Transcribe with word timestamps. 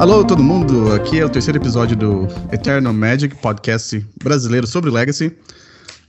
Alô, 0.00 0.24
todo 0.24 0.42
mundo! 0.42 0.90
Aqui 0.94 1.20
é 1.20 1.26
o 1.26 1.28
terceiro 1.28 1.58
episódio 1.58 1.94
do 1.94 2.26
Eternal 2.50 2.90
Magic, 2.90 3.36
podcast 3.36 4.02
brasileiro 4.24 4.66
sobre 4.66 4.90
Legacy. 4.90 5.36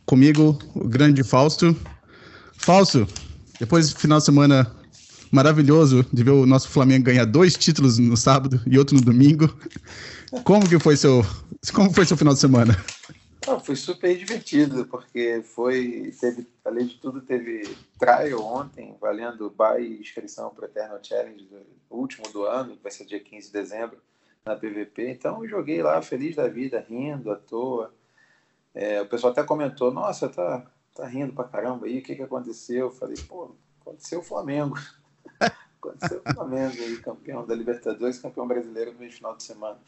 Comigo, 0.06 0.58
o 0.74 0.88
grande 0.88 1.26
Fausto. 1.26 1.76
Fausto, 2.56 3.06
depois 3.60 3.90
do 3.90 4.00
final 4.00 4.20
de 4.20 4.24
semana 4.24 4.66
maravilhoso 5.30 6.06
de 6.14 6.24
ver 6.24 6.32
o 6.32 6.46
nosso 6.46 6.70
Flamengo 6.70 7.04
ganhar 7.04 7.26
dois 7.26 7.58
títulos 7.58 7.98
no 7.98 8.16
sábado 8.16 8.62
e 8.66 8.80
outro 8.80 8.96
no 8.96 9.02
domingo, 9.02 9.54
como 10.46 10.70
que 10.70 10.80
foi 10.80 10.96
seu, 10.96 11.26
como 11.74 11.92
foi 11.92 12.06
seu 12.06 12.16
final 12.16 12.34
de 12.34 12.40
semana? 12.40 12.82
Ah, 13.48 13.60
foi 13.60 13.76
super 13.76 14.16
divertido, 14.16 14.86
porque 14.86 15.42
foi, 15.44 16.14
teve, 16.20 16.48
além 16.64 16.86
de 16.86 17.00
tudo, 17.00 17.22
teve 17.22 17.64
trial 17.98 18.40
ontem, 18.44 18.96
valendo 19.02 19.50
buy 19.50 19.82
e 19.82 20.00
inscrição 20.00 20.52
para 20.52 20.64
o 20.64 20.66
Eternal 20.66 21.04
Challenge, 21.04 21.50
o 21.90 21.98
último 21.98 22.32
do 22.32 22.46
ano, 22.46 22.78
que 22.78 22.84
vai 22.84 22.92
ser 22.92 23.06
dia 23.06 23.20
15 23.20 23.48
de 23.48 23.54
dezembro, 23.54 23.98
na 24.46 24.56
PVP. 24.56 25.10
Então, 25.10 25.44
eu 25.44 25.50
joguei 25.50 25.82
lá, 25.82 26.02
feliz 26.04 26.36
da 26.36 26.48
vida, 26.48 26.86
rindo 26.88 27.32
à 27.32 27.36
toa. 27.36 27.92
É, 28.76 29.02
o 29.02 29.08
pessoal 29.08 29.32
até 29.32 29.44
comentou, 29.44 29.92
nossa, 29.92 30.30
tá, 30.30 30.66
tá 30.94 31.08
rindo 31.08 31.34
pra 31.34 31.44
caramba 31.44 31.88
aí, 31.88 31.98
o 31.98 32.04
que 32.04 32.16
que 32.16 32.24
aconteceu? 32.24 32.88
Eu 32.88 32.92
falei, 32.92 33.18
pô, 33.28 33.56
aconteceu 33.82 34.20
o 34.20 34.24
Flamengo. 34.24 34.78
aconteceu 35.82 36.22
o 36.24 36.34
Flamengo 36.34 36.76
aí, 36.80 36.98
campeão 36.98 37.46
da 37.46 37.56
Libertadores, 37.56 38.20
campeão 38.20 38.48
brasileiro 38.48 38.94
no 38.94 39.12
final 39.12 39.36
de 39.36 39.44
semana. 39.44 39.80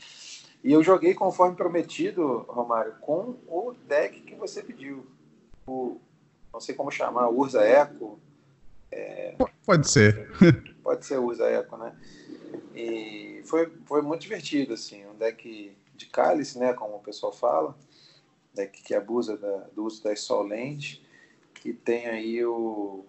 E 0.63 0.71
eu 0.71 0.81
joguei 0.81 1.13
conforme 1.13 1.57
prometido, 1.57 2.45
Romário, 2.47 2.95
com 3.01 3.35
o 3.47 3.73
deck 3.85 4.21
que 4.21 4.33
você 4.35 4.63
pediu. 4.63 5.05
O, 5.67 5.99
não 6.53 6.61
sei 6.61 6.73
como 6.73 6.89
chamar, 6.89 7.29
Urza 7.29 7.61
Eco. 7.63 8.17
É, 8.89 9.35
pode 9.65 9.91
ser. 9.91 10.31
pode 10.81 11.05
ser 11.05 11.19
Urza 11.19 11.49
Eco, 11.49 11.75
né? 11.75 11.93
E 12.73 13.41
foi, 13.43 13.73
foi 13.85 14.01
muito 14.01 14.21
divertido, 14.21 14.73
assim. 14.73 15.05
Um 15.05 15.15
deck 15.15 15.75
de 15.95 16.05
cálice, 16.05 16.57
né? 16.57 16.71
Como 16.73 16.95
o 16.95 17.03
pessoal 17.03 17.33
fala. 17.33 17.75
Deck 18.53 18.83
que 18.83 18.95
abusa 18.95 19.35
da, 19.35 19.67
do 19.75 19.83
uso 19.83 20.01
das 20.01 20.21
Solente. 20.21 21.05
Que 21.55 21.73
tem 21.73 22.07
aí 22.07 22.45
o 22.45 23.03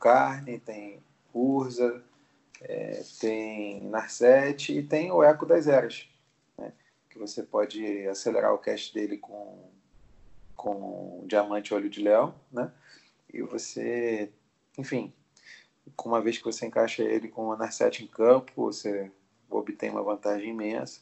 Carne, 0.00 0.58
tem 0.58 0.98
Urza, 1.32 2.02
é, 2.60 3.04
tem 3.20 3.80
Narset 3.82 4.76
e 4.76 4.82
tem 4.82 5.12
o 5.12 5.22
Eco 5.22 5.46
das 5.46 5.68
Eras 5.68 6.08
que 7.16 7.20
você 7.20 7.42
pode 7.42 8.06
acelerar 8.06 8.52
o 8.52 8.58
cast 8.58 8.92
dele 8.92 9.16
com, 9.16 9.70
com 10.54 11.24
diamante 11.26 11.72
olho 11.72 11.88
de 11.88 12.02
leão, 12.02 12.34
né? 12.52 12.70
E 13.32 13.42
você, 13.42 14.30
enfim, 14.78 15.12
com 15.96 16.10
uma 16.10 16.20
vez 16.20 16.38
que 16.38 16.44
você 16.44 16.66
encaixa 16.66 17.02
ele 17.02 17.28
com 17.28 17.48
o 17.48 17.56
Narset 17.56 18.04
em 18.04 18.06
campo, 18.06 18.52
você 18.56 19.10
obtém 19.48 19.90
uma 19.90 20.02
vantagem 20.02 20.50
imensa. 20.50 21.00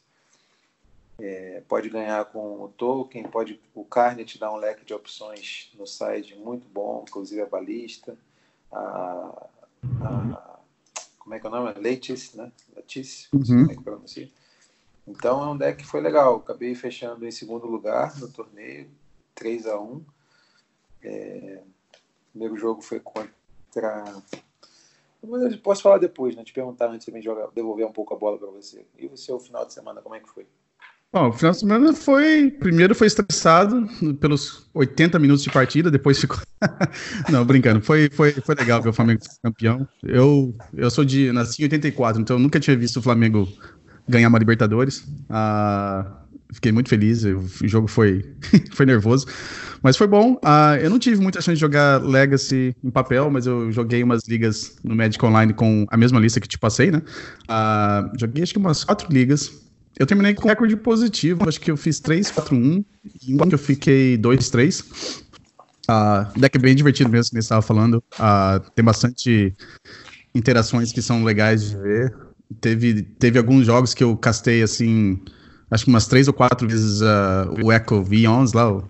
É, 1.19 1.63
pode 1.69 1.89
ganhar 1.91 2.25
com 2.27 2.63
o 2.63 2.69
token, 2.69 3.23
pode 3.25 3.61
o 3.73 3.85
Carne 3.85 4.25
te 4.25 4.39
dá 4.39 4.53
um 4.53 4.57
leque 4.57 4.85
de 4.85 4.93
opções 4.93 5.71
no 5.79 5.87
site 5.87 6.35
muito 6.35 6.67
bom, 6.69 7.05
inclusive 7.07 7.41
a 7.41 7.47
balista, 7.47 8.17
a, 8.73 9.49
a 10.03 10.59
como 11.19 11.35
é 11.35 11.41
que 11.41 11.47
é 11.47 11.49
o 11.49 11.53
nome? 11.53 11.73
Leitice, 11.79 12.37
né? 12.37 12.53
Leitice, 12.75 13.29
uhum. 13.33 13.45
como 13.45 13.73
é 13.73 13.77
que 13.77 13.83
pronuncia? 13.83 14.29
Então 15.07 15.43
é 15.43 15.51
um 15.51 15.57
deck 15.57 15.83
que 15.83 15.89
foi 15.89 16.01
legal. 16.01 16.37
Acabei 16.37 16.75
fechando 16.75 17.27
em 17.27 17.31
segundo 17.31 17.67
lugar 17.67 18.19
no 18.19 18.29
torneio, 18.29 18.89
3 19.35 19.67
a 19.67 19.79
1 19.79 20.05
é... 21.03 21.61
O 21.63 22.31
primeiro 22.31 22.57
jogo 22.57 22.83
foi 22.83 22.99
contra. 22.99 24.05
Mas 25.23 25.57
posso 25.57 25.83
falar 25.83 25.99
depois, 25.99 26.35
né? 26.35 26.43
Te 26.43 26.53
perguntar 26.53 26.91
antes 26.91 27.07
de 27.07 27.13
me 27.13 27.23
jogar, 27.23 27.49
devolver 27.55 27.87
um 27.87 27.93
pouco 27.93 28.13
a 28.13 28.19
bola 28.19 28.39
para 28.39 28.51
você. 28.51 28.85
E 28.99 29.07
o 29.07 29.17
seu 29.17 29.39
final 29.39 29.65
de 29.65 29.73
semana, 29.73 30.03
como 30.03 30.15
é 30.15 30.21
que 30.21 30.29
foi? 30.29 30.47
Bom, 31.15 31.29
o 31.29 31.33
final 31.33 31.53
de 31.53 31.61
semana 31.61 31.93
foi. 31.93 32.51
Primeiro 32.51 32.93
foi 32.93 33.07
estressado 33.07 33.87
pelos 34.19 34.69
80 34.75 35.17
minutos 35.21 35.45
de 35.45 35.51
partida, 35.51 35.89
depois 35.89 36.19
ficou. 36.21 36.39
Não, 37.31 37.45
brincando. 37.45 37.81
Foi, 37.81 38.11
foi, 38.11 38.33
foi 38.33 38.55
legal 38.57 38.83
ver 38.83 38.89
o 38.89 38.93
Flamengo 38.93 39.21
campeão. 39.41 39.87
Eu, 40.03 40.53
eu 40.75 40.91
sou 40.91 41.05
de. 41.05 41.31
Nasci 41.31 41.63
em 41.63 41.67
84, 41.67 42.21
então 42.21 42.35
eu 42.35 42.41
nunca 42.41 42.59
tinha 42.59 42.77
visto 42.77 42.97
o 42.97 43.03
Flamengo 43.03 43.47
ganhar 44.09 44.29
uma 44.29 44.39
Libertadores. 44.39 45.07
Ah, 45.29 46.21
fiquei 46.53 46.73
muito 46.73 46.89
feliz, 46.89 47.25
o 47.25 47.67
jogo 47.67 47.89
foi, 47.89 48.25
foi 48.73 48.87
nervoso, 48.87 49.27
mas 49.83 49.97
foi 49.97 50.07
bom. 50.07 50.39
Ah, 50.43 50.77
eu 50.81 50.89
não 50.89 50.99
tive 50.99 51.21
muita 51.21 51.41
chance 51.41 51.57
de 51.57 51.61
jogar 51.61 52.03
Legacy 52.03 52.75
em 52.83 52.91
papel, 52.91 53.31
mas 53.31 53.47
eu 53.47 53.71
joguei 53.73 54.03
umas 54.03 54.27
ligas 54.29 54.77
no 54.83 54.95
Magic 54.95 55.25
Online 55.25 55.53
com 55.53 55.87
a 55.91 55.97
mesma 55.97 56.21
lista 56.21 56.41
que 56.41 56.49
te 56.49 56.59
passei, 56.59 56.91
né? 56.91 57.03
Ah, 57.49 58.11
joguei 58.19 58.43
acho 58.43 58.53
que 58.53 58.59
umas 58.59 58.85
quatro 58.85 59.13
ligas. 59.13 59.63
Eu 59.97 60.07
terminei 60.07 60.35
com 60.35 60.49
recorde 60.49 60.77
positivo, 60.77 61.49
acho 61.49 61.61
que 61.61 61.71
eu 61.71 61.77
fiz 61.77 62.01
3, 62.01 62.31
4, 62.33 62.57
1, 62.57 62.85
e 63.29 63.35
um 63.35 63.39
que 63.49 63.55
eu 63.55 63.59
fiquei 63.59 64.17
2, 64.17 64.51
3. 64.51 64.81
Uh, 65.89 66.41
deck 66.41 66.57
é 66.57 66.61
bem 66.61 66.75
divertido 66.75 67.11
mesmo, 67.11 67.31
que 67.31 67.35
você 67.37 67.39
estava 67.39 67.63
falando. 67.63 68.03
Uh, 68.15 68.71
tem 68.75 68.85
bastante 68.85 69.55
interações 70.35 70.93
que 70.93 71.01
são 71.01 71.23
legais 71.23 71.71
de 71.71 71.77
ver. 71.77 72.15
Teve, 72.61 73.03
teve 73.03 73.39
alguns 73.39 73.67
jogos 73.67 73.95
que 73.95 74.05
eu 74.05 74.17
castei 74.17 74.63
assim, 74.63 75.21
acho 75.71 75.85
que 75.85 75.91
umas 75.91 76.07
três 76.07 76.29
ou 76.29 76.35
quatro 76.35 76.69
vezes 76.69 77.01
uh, 77.01 77.65
o 77.65 77.73
Echo 77.73 78.05
V11 78.05 78.55
lá. 78.55 78.83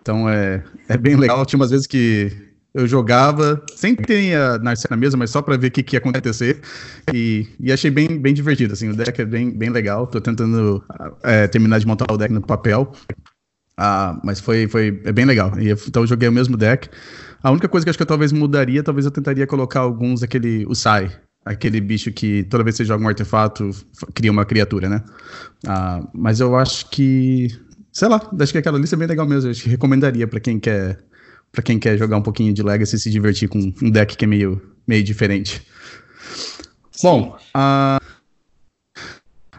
Então 0.00 0.28
é, 0.28 0.62
é 0.88 0.96
bem 0.96 1.16
legal. 1.16 1.44
Tinha 1.46 1.58
umas 1.58 1.70
vezes 1.70 1.86
que 1.86 2.30
eu 2.74 2.86
jogava, 2.88 3.64
sem 3.76 3.94
ter 3.94 4.34
a 4.36 4.58
Narcia 4.58 4.88
na 4.90 4.96
mesa, 4.96 5.16
mas 5.16 5.30
só 5.30 5.40
para 5.40 5.56
ver 5.56 5.68
o 5.68 5.70
que, 5.70 5.82
que 5.82 5.94
ia 5.94 5.98
acontecer. 5.98 6.60
E, 7.12 7.48
e 7.60 7.72
achei 7.72 7.90
bem, 7.90 8.18
bem 8.20 8.34
divertido, 8.34 8.72
assim, 8.72 8.88
o 8.88 8.96
deck 8.96 9.20
é 9.20 9.24
bem, 9.24 9.50
bem 9.50 9.70
legal. 9.70 10.06
Tô 10.08 10.20
tentando 10.20 10.84
é, 11.22 11.46
terminar 11.46 11.78
de 11.78 11.86
montar 11.86 12.12
o 12.12 12.16
deck 12.16 12.32
no 12.32 12.42
papel. 12.42 12.92
Ah, 13.76 14.20
mas 14.24 14.40
foi, 14.40 14.66
foi 14.68 15.00
é 15.04 15.12
bem 15.12 15.24
legal. 15.24 15.52
E, 15.58 15.70
então 15.70 16.02
eu 16.02 16.06
joguei 16.06 16.28
o 16.28 16.32
mesmo 16.32 16.56
deck. 16.56 16.88
A 17.42 17.50
única 17.50 17.68
coisa 17.68 17.84
que 17.84 17.90
acho 17.90 17.98
que 17.98 18.02
eu 18.02 18.06
talvez 18.06 18.32
mudaria, 18.32 18.82
talvez 18.82 19.04
eu 19.04 19.10
tentaria 19.12 19.46
colocar 19.46 19.80
alguns 19.80 20.20
daquele, 20.20 20.66
o 20.66 20.74
Sai, 20.74 21.12
aquele 21.44 21.80
bicho 21.80 22.10
que 22.12 22.44
toda 22.44 22.64
vez 22.64 22.76
que 22.76 22.84
você 22.84 22.88
joga 22.88 23.04
um 23.04 23.08
artefato 23.08 23.70
cria 24.14 24.32
uma 24.32 24.44
criatura, 24.44 24.88
né? 24.88 25.04
Ah, 25.66 26.02
mas 26.14 26.40
eu 26.40 26.56
acho 26.56 26.88
que, 26.90 27.48
sei 27.92 28.08
lá, 28.08 28.20
acho 28.40 28.52
que 28.52 28.58
aquela 28.58 28.78
lista 28.78 28.96
é 28.96 28.98
bem 28.98 29.08
legal 29.08 29.26
mesmo. 29.26 29.48
Eu 29.48 29.52
acho 29.52 29.62
que 29.62 29.68
recomendaria 29.68 30.26
para 30.26 30.40
quem 30.40 30.58
quer 30.58 30.98
para 31.54 31.62
quem 31.62 31.78
quer 31.78 31.96
jogar 31.96 32.16
um 32.16 32.22
pouquinho 32.22 32.52
de 32.52 32.62
Legacy 32.62 32.96
e 32.96 32.98
se 32.98 33.10
divertir 33.10 33.48
com 33.48 33.72
um 33.80 33.90
deck 33.90 34.16
que 34.16 34.24
é 34.24 34.28
meio, 34.28 34.60
meio 34.86 35.04
diferente. 35.04 35.62
Sim. 36.90 37.06
Bom, 37.06 37.38
uh, 37.56 38.04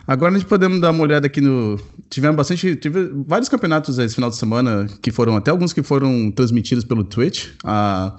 agora 0.06 0.36
a 0.36 0.38
gente 0.38 0.48
podemos 0.48 0.82
dar 0.82 0.92
uma 0.92 1.04
olhada 1.04 1.28
aqui 1.28 1.40
no. 1.40 1.80
Tivemos 2.10 2.36
bastante. 2.36 2.76
Tive 2.76 3.12
vários 3.26 3.48
campeonatos 3.48 3.98
esse 3.98 4.14
final 4.14 4.30
de 4.30 4.36
semana 4.36 4.88
que 5.02 5.10
foram, 5.10 5.38
até 5.38 5.52
alguns 5.52 5.72
que 5.72 5.82
foram 5.82 6.30
transmitidos 6.32 6.84
pelo 6.84 7.04
Twitch. 7.04 7.48
Uh, 7.64 8.12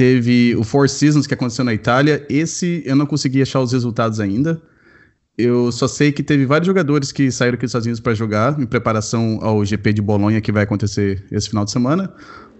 Teve 0.00 0.56
o 0.56 0.64
Four 0.64 0.88
Seasons 0.88 1.26
que 1.26 1.34
aconteceu 1.34 1.62
na 1.62 1.74
Itália. 1.74 2.24
Esse 2.30 2.82
eu 2.86 2.96
não 2.96 3.04
consegui 3.04 3.42
achar 3.42 3.60
os 3.60 3.70
resultados 3.70 4.18
ainda. 4.18 4.58
Eu 5.36 5.70
só 5.70 5.86
sei 5.86 6.10
que 6.10 6.22
teve 6.22 6.46
vários 6.46 6.66
jogadores 6.66 7.12
que 7.12 7.30
saíram 7.30 7.56
aqui 7.56 7.68
sozinhos 7.68 8.00
para 8.00 8.14
jogar 8.14 8.58
em 8.58 8.64
preparação 8.64 9.38
ao 9.42 9.62
GP 9.62 9.92
de 9.92 10.00
Bolonha 10.00 10.40
que 10.40 10.50
vai 10.50 10.62
acontecer 10.62 11.22
esse 11.30 11.50
final 11.50 11.66
de 11.66 11.70
semana. 11.70 12.10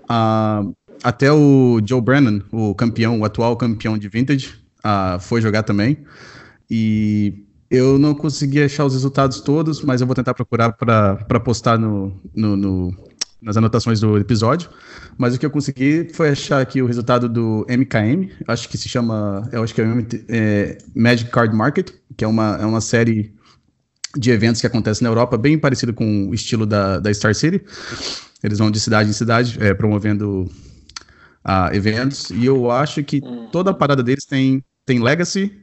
Uh, 0.02 0.76
até 1.02 1.32
o 1.32 1.80
Joe 1.82 2.02
Brennan, 2.02 2.42
o 2.52 2.74
campeão, 2.74 3.18
o 3.18 3.24
atual 3.24 3.56
campeão 3.56 3.96
de 3.96 4.06
Vintage, 4.06 4.56
uh, 4.84 5.18
foi 5.18 5.40
jogar 5.40 5.62
também. 5.62 5.96
E 6.70 7.46
eu 7.70 7.98
não 7.98 8.14
consegui 8.14 8.62
achar 8.62 8.84
os 8.84 8.92
resultados 8.92 9.40
todos, 9.40 9.80
mas 9.80 10.02
eu 10.02 10.06
vou 10.06 10.14
tentar 10.14 10.34
procurar 10.34 10.72
para 10.72 11.40
postar 11.40 11.78
no, 11.78 12.20
no, 12.36 12.54
no, 12.54 12.94
nas 13.42 13.56
anotações 13.56 14.00
do 14.00 14.18
episódio. 14.18 14.70
Mas 15.16 15.34
o 15.34 15.38
que 15.38 15.46
eu 15.46 15.50
consegui 15.50 16.08
foi 16.12 16.30
achar 16.30 16.60
aqui 16.60 16.82
o 16.82 16.86
resultado 16.86 17.28
do 17.28 17.66
MKM, 17.68 18.30
acho 18.46 18.68
que 18.68 18.76
se 18.76 18.88
chama, 18.88 19.48
eu 19.52 19.62
acho 19.62 19.74
que 19.74 19.80
é, 19.80 19.86
é 20.28 20.78
Magic 20.94 21.30
Card 21.30 21.54
Market, 21.54 21.90
que 22.16 22.24
é 22.24 22.28
uma, 22.28 22.56
é 22.60 22.66
uma 22.66 22.80
série 22.80 23.34
de 24.16 24.30
eventos 24.30 24.60
que 24.60 24.66
acontece 24.66 25.02
na 25.02 25.08
Europa, 25.08 25.38
bem 25.38 25.58
parecido 25.58 25.92
com 25.92 26.28
o 26.28 26.34
estilo 26.34 26.66
da, 26.66 26.98
da 26.98 27.12
Star 27.14 27.34
City. 27.34 27.62
Eles 28.42 28.58
vão 28.58 28.70
de 28.70 28.80
cidade 28.80 29.10
em 29.10 29.12
cidade, 29.12 29.58
é, 29.60 29.72
promovendo 29.74 30.50
uh, 31.46 31.72
eventos. 31.72 32.30
E 32.30 32.44
eu 32.46 32.70
acho 32.70 33.02
que 33.04 33.20
hum. 33.22 33.48
toda 33.52 33.70
a 33.70 33.74
parada 33.74 34.02
deles 34.02 34.24
tem, 34.24 34.64
tem 34.84 35.00
Legacy, 35.00 35.59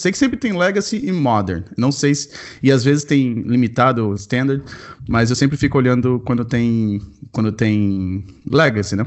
Sei 0.00 0.10
que 0.10 0.16
sempre 0.16 0.38
tem 0.38 0.56
Legacy 0.56 1.00
e 1.04 1.12
Modern. 1.12 1.62
Não 1.76 1.92
sei 1.92 2.14
se. 2.14 2.30
E 2.62 2.72
às 2.72 2.82
vezes 2.82 3.04
tem 3.04 3.42
limitado, 3.42 4.14
Standard, 4.14 4.64
mas 5.06 5.28
eu 5.28 5.36
sempre 5.36 5.58
fico 5.58 5.76
olhando 5.76 6.20
quando 6.24 6.44
tem. 6.44 7.02
Quando 7.32 7.52
tem 7.52 8.24
Legacy, 8.50 8.96
né? 8.96 9.06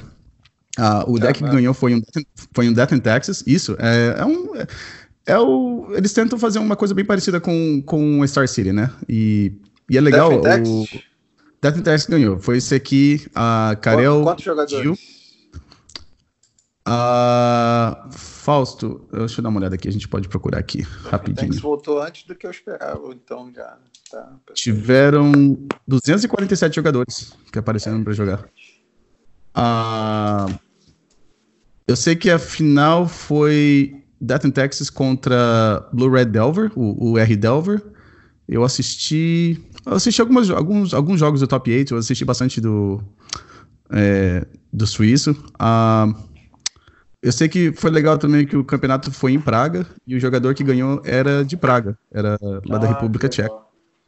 Uh, 0.78 1.12
o 1.12 1.20
deck 1.20 1.44
que 1.44 1.50
ganhou 1.50 1.74
foi 1.74 1.96
um, 1.96 2.02
foi 2.54 2.70
um 2.70 2.74
Death 2.74 2.92
in 2.92 3.00
Texas. 3.00 3.44
Isso, 3.46 3.76
é, 3.80 4.16
é 4.20 4.26
um. 4.26 4.50
É, 5.26 5.40
o, 5.40 5.88
eles 5.94 6.14
tentam 6.14 6.38
fazer 6.38 6.60
uma 6.60 6.76
coisa 6.76 6.94
bem 6.94 7.06
parecida 7.06 7.40
com, 7.40 7.82
com 7.84 8.26
Star 8.28 8.48
City, 8.48 8.72
né? 8.72 8.92
E, 9.10 9.54
e 9.90 9.98
é 9.98 10.02
legal. 10.02 10.42
Death 10.42 10.60
in 10.60 10.70
o 10.70 10.86
Death 11.62 11.78
in 11.78 11.82
Texas 11.82 12.10
ganhou. 12.10 12.40
Foi 12.40 12.58
esse 12.58 12.76
aqui, 12.76 13.26
a 13.34 13.76
Karel. 13.82 14.22
Quantos 14.22 14.46
jogadores? 14.46 14.84
Gil. 14.84 14.98
Uh, 16.86 18.12
Fausto, 18.12 19.08
deixa 19.12 19.40
eu 19.40 19.44
dar 19.44 19.50
uma 19.50 19.60
olhada 19.60 19.76
aqui, 19.76 19.88
a 19.88 19.92
gente 19.92 20.08
pode 20.08 20.28
procurar 20.28 20.60
aqui 20.60 20.82
rapidinho. 20.82 21.54
O 21.54 21.60
voltou 21.60 22.02
antes 22.02 22.26
do 22.26 22.36
que 22.36 22.46
eu 22.46 22.52
esperava, 22.52 23.08
então 23.14 23.50
já 23.56 23.78
tá. 24.12 24.34
Tiveram 24.54 25.58
247 25.88 26.76
jogadores 26.76 27.34
que 27.52 27.58
apareceram 27.58 28.02
é. 28.02 28.04
para 28.04 28.14
jogar. 28.14 28.50
Uh, 29.56 30.60
eu 31.88 31.96
sei 31.96 32.18
que 32.18 32.30
a 32.30 32.38
final 32.38 33.08
foi 33.08 34.04
Death 34.20 34.44
in 34.44 34.52
Texas 34.52 34.90
contra 34.90 35.88
Blue 35.94 36.10
Red 36.10 36.26
Delver, 36.26 36.72
o, 36.76 37.12
o 37.12 37.18
R 37.18 37.36
Delver. 37.38 37.82
Eu 38.46 38.64
assisti. 38.64 39.58
Eu 39.86 39.94
assisti 39.94 40.20
algumas, 40.20 40.50
alguns, 40.50 40.94
alguns 40.94 41.20
jogos 41.20 41.40
do 41.40 41.48
Top 41.48 41.72
8, 41.72 41.94
eu 41.94 41.98
assisti 41.98 42.26
bastante 42.26 42.60
do, 42.60 43.02
é, 43.90 44.46
do 44.72 44.86
Suíço. 44.86 45.32
Uh, 45.32 46.33
eu 47.24 47.32
sei 47.32 47.48
que 47.48 47.72
foi 47.72 47.90
legal 47.90 48.18
também 48.18 48.46
que 48.46 48.58
o 48.58 48.66
campeonato 48.66 49.10
foi 49.10 49.32
em 49.32 49.40
Praga 49.40 49.88
e 50.06 50.14
o 50.14 50.20
jogador 50.20 50.54
que 50.54 50.64
ganhou 50.64 51.02
era 51.06 51.46
de 51.46 51.56
Praga, 51.56 51.98
era 52.12 52.38
lá 52.68 52.76
ah, 52.76 52.80
da 52.80 52.88
República 52.88 53.30
Tcheca. 53.30 53.56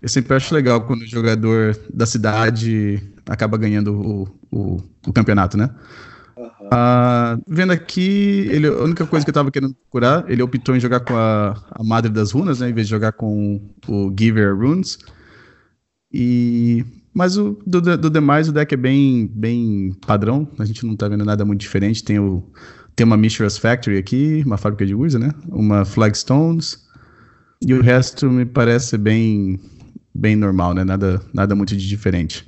Eu 0.01 0.09
sempre 0.09 0.35
acho 0.35 0.53
legal 0.53 0.81
quando 0.81 1.03
o 1.03 1.07
jogador 1.07 1.79
da 1.93 2.05
cidade 2.05 3.01
acaba 3.25 3.57
ganhando 3.57 3.93
o, 3.93 4.23
o, 4.51 4.83
o 5.07 5.13
campeonato, 5.13 5.55
né? 5.55 5.69
Uhum. 6.35 6.69
Ah, 6.69 7.39
vendo 7.47 7.71
aqui, 7.71 8.49
ele, 8.51 8.67
a 8.67 8.83
única 8.83 9.05
coisa 9.05 9.25
que 9.25 9.29
eu 9.29 9.33
tava 9.33 9.49
querendo 9.49 9.73
procurar, 9.73 10.29
ele 10.29 10.43
optou 10.43 10.75
em 10.75 10.79
jogar 10.81 10.99
com 10.99 11.15
a, 11.15 11.55
a 11.71 11.83
Madre 11.85 12.11
das 12.11 12.33
Runas, 12.33 12.59
né? 12.59 12.69
Em 12.69 12.73
vez 12.73 12.85
de 12.85 12.91
jogar 12.91 13.13
com 13.13 13.61
o 13.87 14.13
Giver 14.19 14.53
Runes. 14.53 14.99
E 16.11 16.83
mas 17.13 17.37
o, 17.37 17.57
do, 17.65 17.79
do 17.97 18.09
demais, 18.09 18.49
o 18.49 18.51
deck 18.51 18.73
é 18.73 18.77
bem, 18.77 19.25
bem 19.33 19.95
padrão. 20.05 20.45
A 20.59 20.65
gente 20.65 20.85
não 20.85 20.97
tá 20.97 21.07
vendo 21.07 21.23
nada 21.23 21.45
muito 21.45 21.61
diferente. 21.61 22.03
Tem 22.03 22.19
o, 22.19 22.43
tem 22.95 23.05
uma 23.05 23.17
Mishra's 23.17 23.57
Factory 23.57 23.97
aqui, 23.97 24.43
uma 24.45 24.57
fábrica 24.57 24.85
de 24.85 24.95
Urza, 24.95 25.19
né? 25.19 25.31
Uma 25.49 25.83
Flagstones. 25.83 26.85
E 27.61 27.73
o 27.73 27.81
resto 27.81 28.29
me 28.29 28.45
parece 28.45 28.97
bem 28.97 29.59
bem 30.13 30.35
normal, 30.35 30.73
né? 30.73 30.83
Nada, 30.83 31.21
nada 31.33 31.55
muito 31.55 31.75
de 31.75 31.87
diferente. 31.87 32.47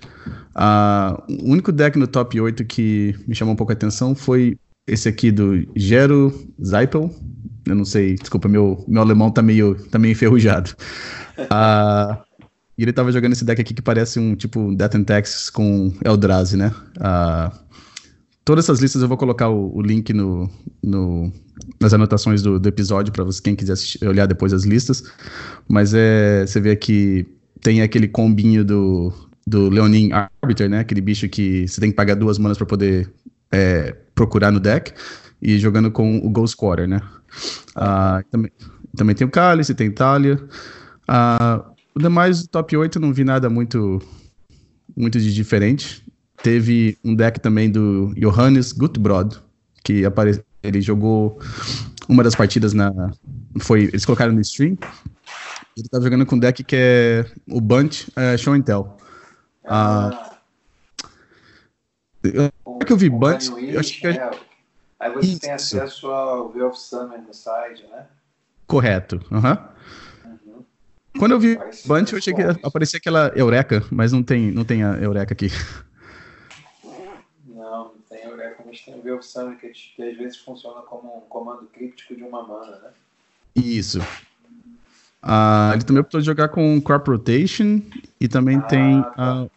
Uh, 0.55 1.43
o 1.43 1.51
único 1.51 1.71
deck 1.71 1.99
no 1.99 2.07
top 2.07 2.39
8 2.39 2.63
que 2.63 3.13
me 3.27 3.35
chamou 3.35 3.53
um 3.53 3.57
pouco 3.57 3.73
a 3.73 3.75
atenção 3.75 4.15
foi 4.15 4.57
esse 4.87 5.09
aqui 5.09 5.31
do 5.31 5.67
Gero 5.75 6.33
Zeipel. 6.63 7.13
Eu 7.65 7.75
não 7.75 7.83
sei, 7.83 8.15
desculpa, 8.15 8.47
meu, 8.47 8.83
meu 8.87 9.01
alemão 9.01 9.29
tá 9.29 9.41
meio, 9.41 9.75
tá 9.89 9.99
meio 9.99 10.13
enferrujado. 10.13 10.71
Uh, 11.37 12.17
e 12.77 12.83
ele 12.83 12.93
tava 12.93 13.11
jogando 13.11 13.33
esse 13.33 13.43
deck 13.43 13.59
aqui 13.59 13.73
que 13.73 13.81
parece 13.81 14.19
um 14.19 14.35
tipo 14.35 14.73
Death 14.73 14.95
and 14.95 15.03
Taxes 15.03 15.49
com 15.49 15.91
Eldrazi, 16.05 16.55
né? 16.55 16.71
Uh, 16.97 17.66
Todas 18.47 18.63
essas 18.63 18.79
listas 18.79 19.01
eu 19.01 19.09
vou 19.09 19.17
colocar 19.17 19.49
o, 19.49 19.75
o 19.75 19.81
link 19.81 20.13
no, 20.13 20.49
no, 20.81 21.29
nas 21.81 21.93
anotações 21.93 22.41
do, 22.41 22.57
do 22.57 22.69
episódio 22.69 23.11
para 23.11 23.25
quem 23.43 23.53
quiser 23.53 23.73
assistir, 23.73 24.07
olhar 24.07 24.25
depois 24.25 24.53
as 24.53 24.63
listas. 24.63 25.03
Mas 25.67 25.93
é, 25.93 26.45
você 26.45 26.61
vê 26.61 26.71
aqui 26.71 27.27
tem 27.59 27.81
aquele 27.81 28.07
combinho 28.07 28.63
do, 28.63 29.11
do 29.45 29.67
Leonin 29.67 30.11
Arbiter, 30.13 30.69
né? 30.69 30.79
Aquele 30.79 31.01
bicho 31.01 31.27
que 31.27 31.67
você 31.67 31.81
tem 31.81 31.89
que 31.89 31.95
pagar 31.97 32.15
duas 32.15 32.37
manas 32.37 32.57
para 32.57 32.65
poder 32.65 33.11
é, 33.51 33.93
procurar 34.15 34.49
no 34.49 34.61
deck. 34.61 34.93
E 35.41 35.59
jogando 35.59 35.91
com 35.91 36.19
o 36.19 36.29
Ghost 36.29 36.55
Quarter, 36.55 36.87
né? 36.87 37.01
Ah, 37.75 38.23
também, 38.31 38.49
também 38.95 39.13
tem 39.13 39.27
o 39.27 39.29
Cálice, 39.29 39.75
tem 39.75 39.87
Itália. 39.87 40.41
Ah, 41.05 41.65
o 41.93 41.99
demais, 41.99 42.47
top 42.47 42.77
8, 42.77 42.97
não 42.97 43.11
vi 43.11 43.25
nada 43.25 43.49
muito, 43.49 44.01
muito 44.95 45.19
de 45.19 45.33
diferente. 45.33 46.06
Teve 46.43 46.97
um 47.03 47.15
deck 47.15 47.39
também 47.39 47.69
do 47.69 48.13
Johannes 48.15 48.71
Gutbrod, 48.71 49.37
que 49.83 50.05
apare... 50.05 50.43
ele 50.61 50.81
jogou 50.81 51.39
uma 52.07 52.23
das 52.23 52.35
partidas 52.35 52.73
na. 52.73 52.91
Foi, 53.59 53.83
eles 53.85 54.05
colocaram 54.05 54.33
no 54.33 54.41
stream. 54.41 54.77
Ele 55.75 55.87
tá 55.89 55.99
jogando 55.99 56.25
com 56.25 56.35
um 56.35 56.39
deck 56.39 56.63
que 56.63 56.75
é 56.75 57.25
o 57.49 57.59
Bunch 57.59 58.11
é, 58.15 58.37
Show 58.37 58.53
and 58.53 58.61
Tell. 58.61 58.97
Ah. 59.65 60.37
Uh, 62.25 62.67
que 62.87 62.93
eu 62.93 62.97
vi 62.97 63.09
Bunch, 63.09 63.51
eu 63.57 63.79
acho 63.79 63.99
que. 63.99 64.07
É. 64.07 64.31
Aí 64.99 65.13
você 65.13 65.27
Isso. 65.27 65.41
tem 65.41 65.51
acesso 65.51 66.07
ao 66.07 66.51
Way 66.51 66.63
of 66.63 66.79
Summer 66.79 67.21
no 67.21 67.33
site, 67.33 67.85
né? 67.91 68.05
Correto. 68.65 69.21
Uhum. 69.29 69.57
Uhum. 70.25 70.65
Quando 71.19 71.33
eu 71.33 71.39
vi 71.39 71.59
Bunch, 71.85 72.13
eu 72.13 72.17
achei 72.17 72.33
que 72.33 72.41
aparecia 72.63 72.97
aquela 72.97 73.31
Eureka, 73.35 73.83
mas 73.91 74.11
não 74.11 74.23
tem, 74.23 74.51
não 74.51 74.63
tem 74.63 74.83
a 74.83 74.93
Eureka 74.93 75.33
aqui. 75.33 75.51
Gente 78.77 78.85
tem 78.85 78.95
o 78.95 79.03
Wave 79.03 79.23
Summit, 79.23 79.93
que 79.95 80.03
às 80.03 80.17
vezes 80.17 80.37
funciona 80.37 80.81
como 80.81 81.17
um 81.17 81.21
comando 81.21 81.65
críptico 81.65 82.15
de 82.15 82.23
uma 82.23 82.43
mana, 82.43 82.77
né? 82.77 82.89
Isso. 83.55 83.99
Ah, 85.21 85.71
ele 85.73 85.83
também 85.83 86.01
optou 86.01 86.21
jogar 86.21 86.49
com 86.49 86.79
Crop 86.79 87.07
Rotation 87.09 87.81
e 88.21 88.27
também 88.27 88.57
ah, 88.57 88.61
tem 88.61 89.01
tá. 89.01 89.43
uh, 89.43 89.51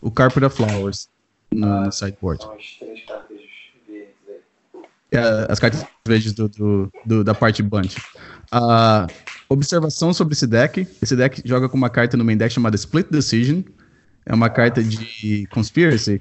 o 0.00 0.10
Carpet 0.10 0.44
of 0.44 0.56
Flowers 0.56 1.08
no, 1.52 1.66
ah, 1.66 1.80
no 1.86 1.92
sideboard. 1.92 2.42
São 2.42 2.54
as 2.54 2.76
três 2.78 3.04
cartas 3.04 3.38
verdes 3.86 4.14
aí. 4.28 4.82
É, 5.12 5.46
as 5.48 5.60
cartas 5.60 5.86
verdes 6.06 6.32
do, 6.32 6.48
do, 6.48 6.92
do, 7.06 7.24
da 7.24 7.34
parte 7.34 7.62
bunch. 7.62 7.96
Uh, 8.52 9.06
observação 9.48 10.12
sobre 10.12 10.34
esse 10.34 10.46
deck. 10.46 10.86
Esse 11.00 11.14
deck 11.14 11.40
joga 11.44 11.68
com 11.68 11.76
uma 11.76 11.90
carta 11.90 12.16
no 12.16 12.24
main 12.24 12.36
deck 12.36 12.52
chamada 12.52 12.74
Split 12.74 13.06
Decision. 13.08 13.62
É 14.26 14.34
uma 14.34 14.50
carta 14.50 14.82
de 14.82 15.46
Conspiracy 15.48 16.20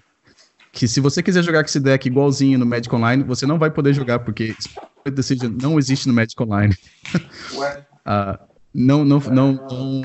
que 0.73 0.87
se 0.87 0.99
você 0.99 1.21
quiser 1.21 1.43
jogar 1.43 1.61
com 1.61 1.69
esse 1.69 1.79
deck 1.79 2.07
igualzinho 2.07 2.57
no 2.57 2.65
Magic 2.65 2.93
Online, 2.93 3.23
você 3.23 3.45
não 3.45 3.59
vai 3.59 3.69
poder 3.69 3.93
jogar, 3.93 4.19
porque 4.19 4.55
Split 4.57 5.13
Decision 5.13 5.55
não 5.61 5.77
existe 5.77 6.07
no 6.07 6.13
Magic 6.15 6.41
Online. 6.41 6.75
Ué? 7.53 7.85
uh, 8.07 8.43
não, 8.73 9.05
não, 9.05 9.19
não, 9.19 9.53
não... 9.53 10.01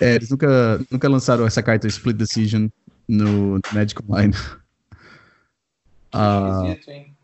É, 0.00 0.16
eles 0.16 0.30
nunca, 0.30 0.84
nunca 0.90 1.08
lançaram 1.08 1.46
essa 1.46 1.62
carta 1.62 1.86
Split 1.86 2.16
Decision 2.16 2.66
no, 3.06 3.60
Magic 3.72 4.02
Online. 4.02 4.34
Uh, 6.12 6.66
Esquisito, 6.66 6.90
hein? 6.90 7.16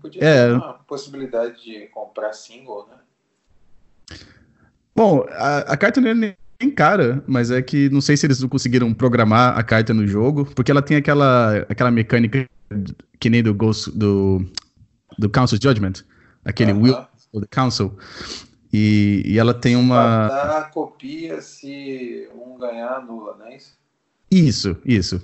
Podia 0.00 0.24
é, 0.24 0.46
ter 0.48 0.54
uma 0.54 0.74
possibilidade 0.84 1.62
de 1.62 1.86
comprar 1.88 2.32
single, 2.32 2.88
né? 2.88 4.16
Bom, 4.96 5.26
a, 5.30 5.58
a 5.58 5.76
carta 5.76 6.00
não 6.00 6.08
é 6.08 6.14
bem 6.62 6.70
cara, 6.70 7.22
mas 7.26 7.50
é 7.50 7.60
que 7.60 7.88
não 7.90 8.00
sei 8.00 8.16
se 8.16 8.24
eles 8.24 8.40
não 8.40 8.48
conseguiram 8.48 8.94
programar 8.94 9.58
a 9.58 9.62
carta 9.62 9.92
no 9.92 10.06
jogo, 10.06 10.44
porque 10.54 10.70
ela 10.70 10.80
tem 10.80 10.96
aquela, 10.96 11.66
aquela 11.68 11.90
mecânica 11.90 12.48
que 13.18 13.28
nem 13.28 13.42
do 13.42 13.52
Ghost, 13.52 13.90
do, 13.90 14.44
do 15.18 15.28
Council 15.28 15.58
Judgment, 15.60 16.04
aquele 16.44 16.72
uh 16.72 16.76
-huh. 16.76 16.82
Will 16.82 16.94
of 17.32 17.46
the 17.46 17.48
Council. 17.50 17.96
E, 18.72 19.22
e 19.26 19.38
ela 19.38 19.52
tem 19.52 19.76
uma. 19.76 20.28
Dar 20.28 20.70
copia 20.70 21.42
se 21.42 22.28
um 22.34 22.58
ganhar 22.58 22.94
anula, 22.94 23.36
não 23.38 23.46
é 23.46 23.56
isso? 23.56 23.76
Isso, 24.30 24.76
isso. 24.84 25.20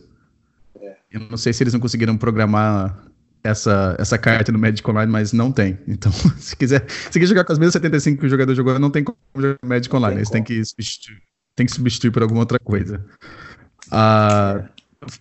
É. 0.80 0.96
Eu 1.10 1.20
não 1.20 1.36
sei 1.38 1.52
se 1.52 1.62
eles 1.62 1.72
não 1.72 1.80
conseguiram 1.80 2.16
programar 2.18 3.08
essa, 3.42 3.96
essa 3.98 4.18
carta 4.18 4.52
no 4.52 4.58
Magic 4.58 4.88
Online, 4.88 5.10
mas 5.10 5.32
não 5.32 5.50
tem. 5.50 5.78
Então, 5.88 6.12
se 6.36 6.54
quiser, 6.54 6.84
se 6.88 7.18
quiser 7.18 7.28
jogar 7.28 7.44
com 7.44 7.52
as 7.52 7.58
mesmas 7.58 7.72
75 7.72 8.20
que 8.20 8.26
o 8.26 8.28
jogador 8.28 8.54
jogou, 8.54 8.78
não 8.78 8.90
tem 8.90 9.02
como 9.02 9.16
jogar 9.34 9.58
Magic 9.64 9.96
Online. 9.96 10.16
Eles 10.18 10.30
têm 10.30 10.42
que 10.42 10.62
substituir 10.62 11.27
tem 11.58 11.66
que 11.66 11.72
substituir 11.72 12.12
por 12.12 12.22
alguma 12.22 12.40
outra 12.40 12.58
coisa. 12.60 13.04
Ah, 13.90 14.68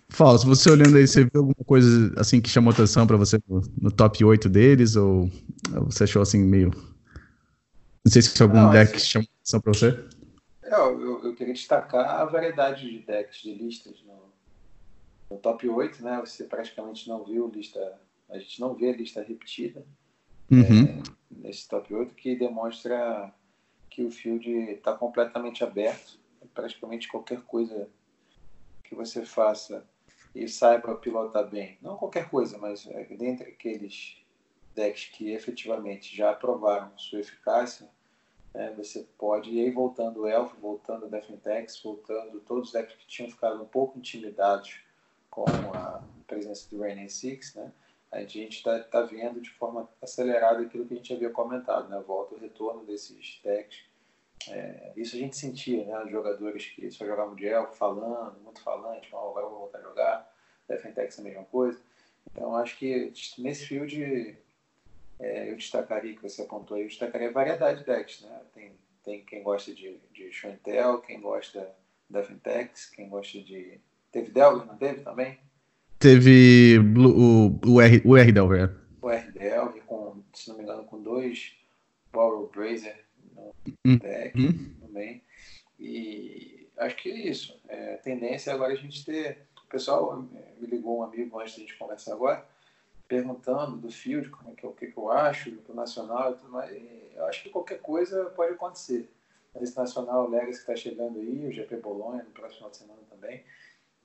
Fausto, 0.08 0.46
você 0.46 0.70
olhando 0.70 0.96
aí, 0.96 1.06
você 1.06 1.24
viu 1.24 1.40
alguma 1.40 1.64
coisa 1.66 2.14
assim 2.16 2.40
que 2.40 2.48
chamou 2.48 2.72
atenção 2.72 3.08
para 3.08 3.16
você 3.16 3.40
no, 3.48 3.60
no, 3.80 3.90
top 3.90 4.24
8 4.24 4.48
deles? 4.48 4.94
Ou, 4.94 5.28
você 5.86 6.04
achou 6.04 6.22
assim 6.22 6.38
meio. 6.38 6.70
Não 8.04 8.12
sei 8.12 8.22
se 8.22 8.34
tinha 8.34 8.46
algum 8.46 8.62
Não, 8.62 8.70
deck 8.70 8.84
assim, 8.84 8.94
que 8.94 9.00
chamou 9.00 9.28
atenção 9.40 9.60
para 9.60 9.72
você? 9.72 10.04
É, 10.62 10.74
eu, 10.74 11.24
eu, 11.24 11.34
queria 11.34 11.54
destacar 11.54 12.20
a 12.20 12.24
variedade 12.24 12.88
de 12.88 13.00
decks, 13.00 13.42
de 13.42 13.54
listas. 13.54 13.96
No, 14.06 14.32
no 15.28 15.38
top 15.38 15.68
8, 15.68 16.04
né? 16.04 16.20
Você 16.20 16.44
praticamente 16.44 17.08
não 17.08 17.24
viu 17.24 17.50
lista. 17.52 17.80
A 18.30 18.38
gente 18.38 18.60
não 18.60 18.74
vê 18.74 18.90
a 18.90 18.96
lista 18.96 19.22
repetida 19.22 19.84
uhum. 20.52 20.84
é, 20.84 21.02
nesse 21.30 21.66
top 21.66 21.92
8, 21.92 22.14
que 22.14 22.36
demonstra 22.36 23.32
que 23.90 24.04
o 24.04 24.10
field 24.12 24.48
está 24.48 24.92
completamente 24.92 25.64
aberto 25.64 26.18
praticamente 26.54 27.08
qualquer 27.08 27.42
coisa 27.42 27.88
que 28.84 28.94
você 28.94 29.24
faça 29.24 29.86
e 30.34 30.48
saiba 30.48 30.94
pilotar 30.96 31.48
bem, 31.48 31.78
não 31.80 31.96
qualquer 31.96 32.28
coisa, 32.28 32.58
mas 32.58 32.86
é, 32.86 33.04
dentre 33.04 33.50
aqueles 33.50 34.18
decks 34.74 35.06
que 35.06 35.32
efetivamente 35.32 36.14
já 36.14 36.32
provaram 36.32 36.96
sua 36.96 37.20
eficácia, 37.20 37.88
é, 38.54 38.72
você 38.72 39.06
pode 39.18 39.50
ir 39.50 39.72
voltando 39.72 40.22
o 40.22 40.26
Elf, 40.26 40.54
voltando 40.60 41.06
o 41.06 41.08
Defentex, 41.08 41.82
voltando 41.82 42.40
todos 42.40 42.68
os 42.68 42.72
decks 42.72 42.96
que 42.96 43.06
tinham 43.06 43.30
ficado 43.30 43.62
um 43.62 43.66
pouco 43.66 43.98
intimidados 43.98 44.80
com 45.30 45.44
a 45.74 46.02
presença 46.26 46.68
do 46.70 46.80
Reigning 46.80 47.08
Six, 47.08 47.54
né? 47.54 47.72
A 48.10 48.22
gente 48.22 48.56
está 48.56 48.78
tá 48.80 49.02
vendo 49.02 49.40
de 49.40 49.50
forma 49.50 49.88
acelerada 50.00 50.62
aquilo 50.62 50.86
que 50.86 50.94
a 50.94 50.96
gente 50.96 51.12
havia 51.12 51.30
comentado, 51.30 51.88
né? 51.88 52.02
Volta 52.06 52.34
o 52.34 52.38
retorno 52.38 52.84
desses 52.84 53.38
decks 53.44 53.87
é, 54.48 54.92
isso 54.96 55.16
a 55.16 55.18
gente 55.18 55.36
sentia, 55.36 55.84
né? 55.84 56.10
Jogadores 56.10 56.66
que 56.66 56.90
só 56.90 57.04
jogavam 57.04 57.34
de 57.34 57.46
elfo, 57.46 57.74
falando, 57.74 58.38
muito 58.42 58.60
falante, 58.60 59.10
mal, 59.10 59.34
vou 59.34 59.50
voltar 59.50 59.78
a 59.78 59.82
jogar. 59.82 60.34
Defentex 60.68 61.18
é 61.18 61.20
a 61.20 61.24
mesma 61.24 61.44
coisa. 61.44 61.80
Então, 62.30 62.54
acho 62.56 62.78
que 62.78 63.12
nesse 63.38 63.66
field 63.66 64.38
é, 65.18 65.50
eu 65.50 65.56
destacaria, 65.56 66.14
que 66.14 66.22
você 66.22 66.42
apontou 66.42 66.76
aí, 66.76 66.84
eu 66.84 66.88
destacaria 66.88 67.28
a 67.28 67.32
variedade 67.32 67.80
de 67.80 67.86
decks. 67.86 68.22
Né? 68.22 68.40
Tem, 68.54 68.72
tem 69.02 69.24
quem 69.24 69.42
gosta 69.42 69.74
de, 69.74 69.98
de 70.12 70.30
show 70.30 70.52
quem 71.06 71.20
gosta 71.20 71.74
da 72.08 72.22
Fintex, 72.22 72.90
quem 72.90 73.08
gosta 73.08 73.40
de. 73.40 73.80
Teve 74.12 74.30
Delver, 74.30 74.66
não 74.66 74.76
teve 74.76 75.02
também? 75.02 75.38
Teve 75.98 76.78
o, 76.78 77.58
o, 77.66 77.80
R, 77.80 78.02
o 78.04 78.16
R 78.16 78.32
Delver. 78.32 78.74
O 79.02 79.10
R 79.10 79.32
Delver, 79.32 79.82
com, 79.84 80.22
se 80.32 80.48
não 80.48 80.56
me 80.56 80.62
engano, 80.62 80.84
com 80.84 81.02
dois 81.02 81.56
Power 82.12 82.48
Brazer 82.48 83.07
no 83.84 83.92
hum. 83.92 83.98
deck 83.98 84.40
hum. 84.40 84.74
também. 84.80 85.22
E 85.78 86.68
acho 86.76 86.96
que 86.96 87.10
é 87.10 87.28
isso. 87.28 87.60
É, 87.68 87.94
a 87.94 87.98
tendência 87.98 88.50
é 88.50 88.54
agora 88.54 88.72
a 88.72 88.76
gente 88.76 89.04
ter. 89.04 89.46
O 89.64 89.68
pessoal 89.68 90.22
me 90.22 90.66
ligou 90.66 90.98
um 90.98 91.02
amigo 91.02 91.38
antes 91.38 91.54
de 91.54 91.60
a 91.60 91.64
gente 91.66 91.78
conversar 91.78 92.14
agora 92.14 92.44
perguntando 93.08 93.78
do 93.78 93.90
field, 93.90 94.28
como 94.28 94.52
é 94.52 94.54
que, 94.54 94.66
o 94.66 94.72
que, 94.72 94.88
que 94.88 94.98
eu 94.98 95.10
acho, 95.10 95.50
do 95.50 95.74
nacional 95.74 96.32
e 96.32 96.34
tudo 96.36 96.50
mais. 96.50 96.70
E 96.70 97.10
eu 97.16 97.24
acho 97.24 97.42
que 97.42 97.48
qualquer 97.48 97.80
coisa 97.80 98.26
pode 98.36 98.52
acontecer. 98.52 99.10
Esse 99.60 99.76
nacional 99.76 100.28
Legacy 100.28 100.52
que 100.52 100.70
está 100.70 100.76
chegando 100.76 101.18
aí, 101.18 101.48
o 101.48 101.50
GP 101.50 101.76
Bolonha 101.78 102.22
no 102.22 102.30
próximo 102.30 102.58
final 102.58 102.70
de 102.70 102.76
semana 102.76 103.00
também. 103.10 103.42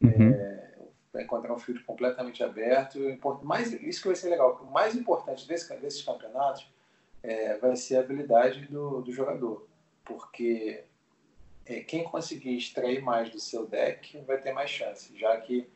Uhum. 0.02 0.34
É, 0.34 0.80
vai 1.12 1.24
encontrar 1.24 1.54
um 1.54 1.60
field 1.60 1.84
completamente 1.84 2.42
aberto. 2.42 2.98
Mais, 3.44 3.72
isso 3.74 4.02
que 4.02 4.08
vai 4.08 4.16
ser 4.16 4.30
legal. 4.30 4.60
O 4.64 4.72
mais 4.72 4.96
importante 4.96 5.48
desse, 5.48 5.72
desses 5.78 6.02
campeonatos 6.02 6.66
é, 7.24 7.58
vai 7.58 7.76
ser 7.76 7.96
a 7.96 8.02
habilidade 8.02 8.68
do, 8.68 9.02
do 9.02 9.12
jogador. 9.12 9.68
Porque 10.06 10.84
é, 11.66 11.80
quem 11.80 12.04
conseguir 12.04 12.58
extrair 12.58 13.02
mais 13.02 13.30
do 13.30 13.40
seu 13.40 13.66
deck 13.66 14.20
vai 14.22 14.40
ter 14.40 14.52
mais 14.52 14.70
chance, 14.70 15.18
já 15.18 15.40
que 15.40 15.68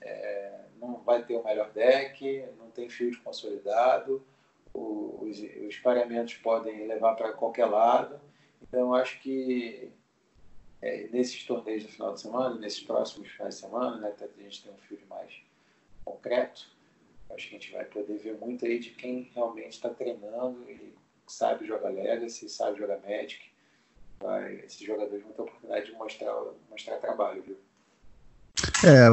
é, 0.00 0.66
não 0.78 1.00
vai 1.02 1.24
ter 1.24 1.34
o 1.36 1.42
melhor 1.42 1.70
deck, 1.72 2.44
não 2.58 2.70
tem 2.70 2.88
field 2.88 3.16
consolidado, 3.18 4.22
os, 4.74 5.38
os 5.66 5.76
pareamentos 5.78 6.34
podem 6.34 6.86
levar 6.86 7.14
para 7.14 7.32
qualquer 7.32 7.66
lado. 7.66 8.20
Então, 8.62 8.94
acho 8.94 9.20
que 9.20 9.90
é, 10.80 11.08
nesses 11.08 11.44
torneios 11.44 11.84
do 11.84 11.88
final 11.90 12.12
de 12.12 12.20
semana, 12.20 12.54
nesses 12.56 12.82
próximos 12.82 13.28
finais 13.28 13.54
de 13.54 13.60
semana, 13.60 13.96
né, 13.98 14.08
até 14.08 14.24
a 14.24 14.42
gente 14.42 14.62
tem 14.62 14.72
um 14.72 14.78
field 14.78 15.04
mais 15.06 15.32
concreto, 16.04 16.68
acho 17.34 17.48
que 17.48 17.56
a 17.56 17.58
gente 17.58 17.72
vai 17.72 17.84
poder 17.84 18.18
ver 18.18 18.36
muito 18.38 18.64
aí 18.64 18.78
de 18.78 18.90
quem 18.90 19.30
realmente 19.34 19.72
está 19.72 19.88
treinando 19.88 20.64
e 20.68 20.94
sabe 21.26 21.66
jogar 21.66 21.90
Legacy, 21.90 22.48
sabe 22.48 22.78
jogar 22.78 22.98
Magic. 23.00 23.40
Vai, 24.20 24.56
esses 24.64 24.80
jogadores 24.80 25.22
vão 25.22 25.32
ter 25.32 25.40
a 25.40 25.44
oportunidade 25.44 25.86
de 25.86 25.92
mostrar, 25.92 26.34
mostrar 26.70 26.96
trabalho, 26.98 27.42
viu? 27.42 27.56
É, 28.84 29.12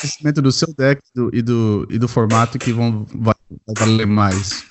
conhecimento 0.00 0.42
do 0.42 0.50
seu 0.50 0.72
deck 0.74 1.02
do, 1.14 1.30
e, 1.32 1.42
do, 1.42 1.86
e 1.90 1.98
do 1.98 2.08
formato 2.08 2.58
que 2.58 2.72
vão 2.72 3.04
vai 3.14 3.34
valer 3.76 4.06
mais. 4.06 4.64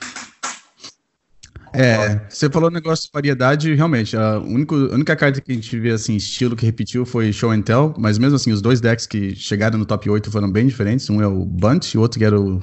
É, 1.74 2.22
você 2.30 2.50
falou 2.50 2.72
negócio 2.72 3.06
de 3.06 3.12
variedade, 3.14 3.74
realmente, 3.74 4.18
a, 4.18 4.40
único, 4.40 4.76
a 4.76 4.94
única 4.94 5.16
carta 5.16 5.40
que 5.40 5.52
a 5.52 5.56
gente 5.56 5.80
vê, 5.80 5.92
assim, 5.92 6.16
estilo 6.16 6.56
que 6.56 6.66
repetiu 6.66 7.06
foi 7.06 7.32
Show 7.32 7.52
and 7.52 7.62
Tell, 7.62 7.94
mas 7.98 8.18
mesmo 8.18 8.36
assim, 8.36 8.52
os 8.52 8.62
dois 8.62 8.82
decks 8.82 9.06
que 9.06 9.36
chegaram 9.36 9.78
no 9.78 9.86
top 9.86 10.10
8 10.10 10.32
foram 10.32 10.52
bem 10.52 10.68
diferentes, 10.68 11.10
um 11.10 11.22
é 11.22 11.28
o 11.28 11.46
Bunt 11.46 11.94
e 11.94 11.98
o 11.98 12.02
outro 12.02 12.20
que 12.20 12.26
era 12.26 12.40
o, 12.40 12.62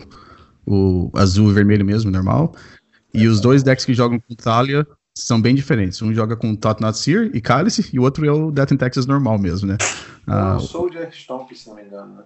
o 0.66 1.10
azul 1.14 1.50
e 1.50 1.54
vermelho 1.54 1.84
mesmo, 1.84 2.10
normal, 2.10 2.54
e 3.14 3.26
os 3.26 3.40
dois 3.40 3.62
decks 3.62 3.84
que 3.84 3.94
jogam 3.94 4.18
com 4.18 4.34
Thalia 4.34 4.86
são 5.14 5.40
bem 5.40 5.54
diferentes, 5.54 6.02
um 6.02 6.12
joga 6.12 6.36
com 6.36 6.54
Tot 6.54 6.80
Not 6.82 6.98
Seer 6.98 7.30
e 7.32 7.40
Cálice, 7.40 7.88
e 7.92 7.98
o 7.98 8.02
outro 8.02 8.26
é 8.26 8.30
o 8.30 8.50
Death 8.50 8.72
in 8.72 8.76
Texas 8.76 9.06
normal 9.06 9.38
mesmo, 9.38 9.68
né? 9.68 9.78
É 10.28 10.56
o 10.56 10.60
Soldier 10.60 11.08
Stomp, 11.10 11.50
se 11.54 11.68
não 11.68 11.76
me 11.76 11.82
engano, 11.82 12.16
né? 12.16 12.22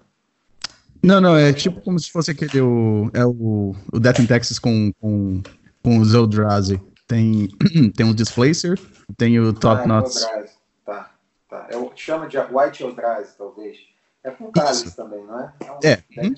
Não, 1.02 1.20
não, 1.20 1.37
é 1.37 1.52
tipo 1.52 1.80
como 1.80 1.99
se 1.99 2.10
fosse 2.10 2.30
aquele. 2.30 2.60
O, 2.60 3.10
é 3.14 3.25
o, 3.25 3.75
o 3.90 3.99
Death 3.99 4.18
in 4.18 4.26
Texas 4.26 4.58
com, 4.58 4.92
com, 5.00 5.40
com 5.82 5.99
o 5.99 6.04
Zeldrazi. 6.04 6.80
Tem, 7.06 7.49
tem 7.96 8.08
o 8.08 8.14
Displacer, 8.14 8.78
tem 9.16 9.38
o 9.40 9.52
Top 9.52 9.82
ah, 9.82 9.87
Knots. 9.87 10.22
É 10.22 10.46
tá, 10.84 11.10
tá. 11.49 11.68
É 11.70 11.90
chama 11.96 12.28
de 12.28 12.38
White 12.38 12.82
Eldrazi, 12.82 13.37
talvez. 13.37 13.76
É 14.22 14.30
com 14.30 14.52
cálice 14.52 14.94
também, 14.94 15.25
não 15.25 15.40
é? 15.40 15.52
É. 15.82 16.02
Um 16.18 16.22
é. 16.22 16.26
Uhum. 16.26 16.34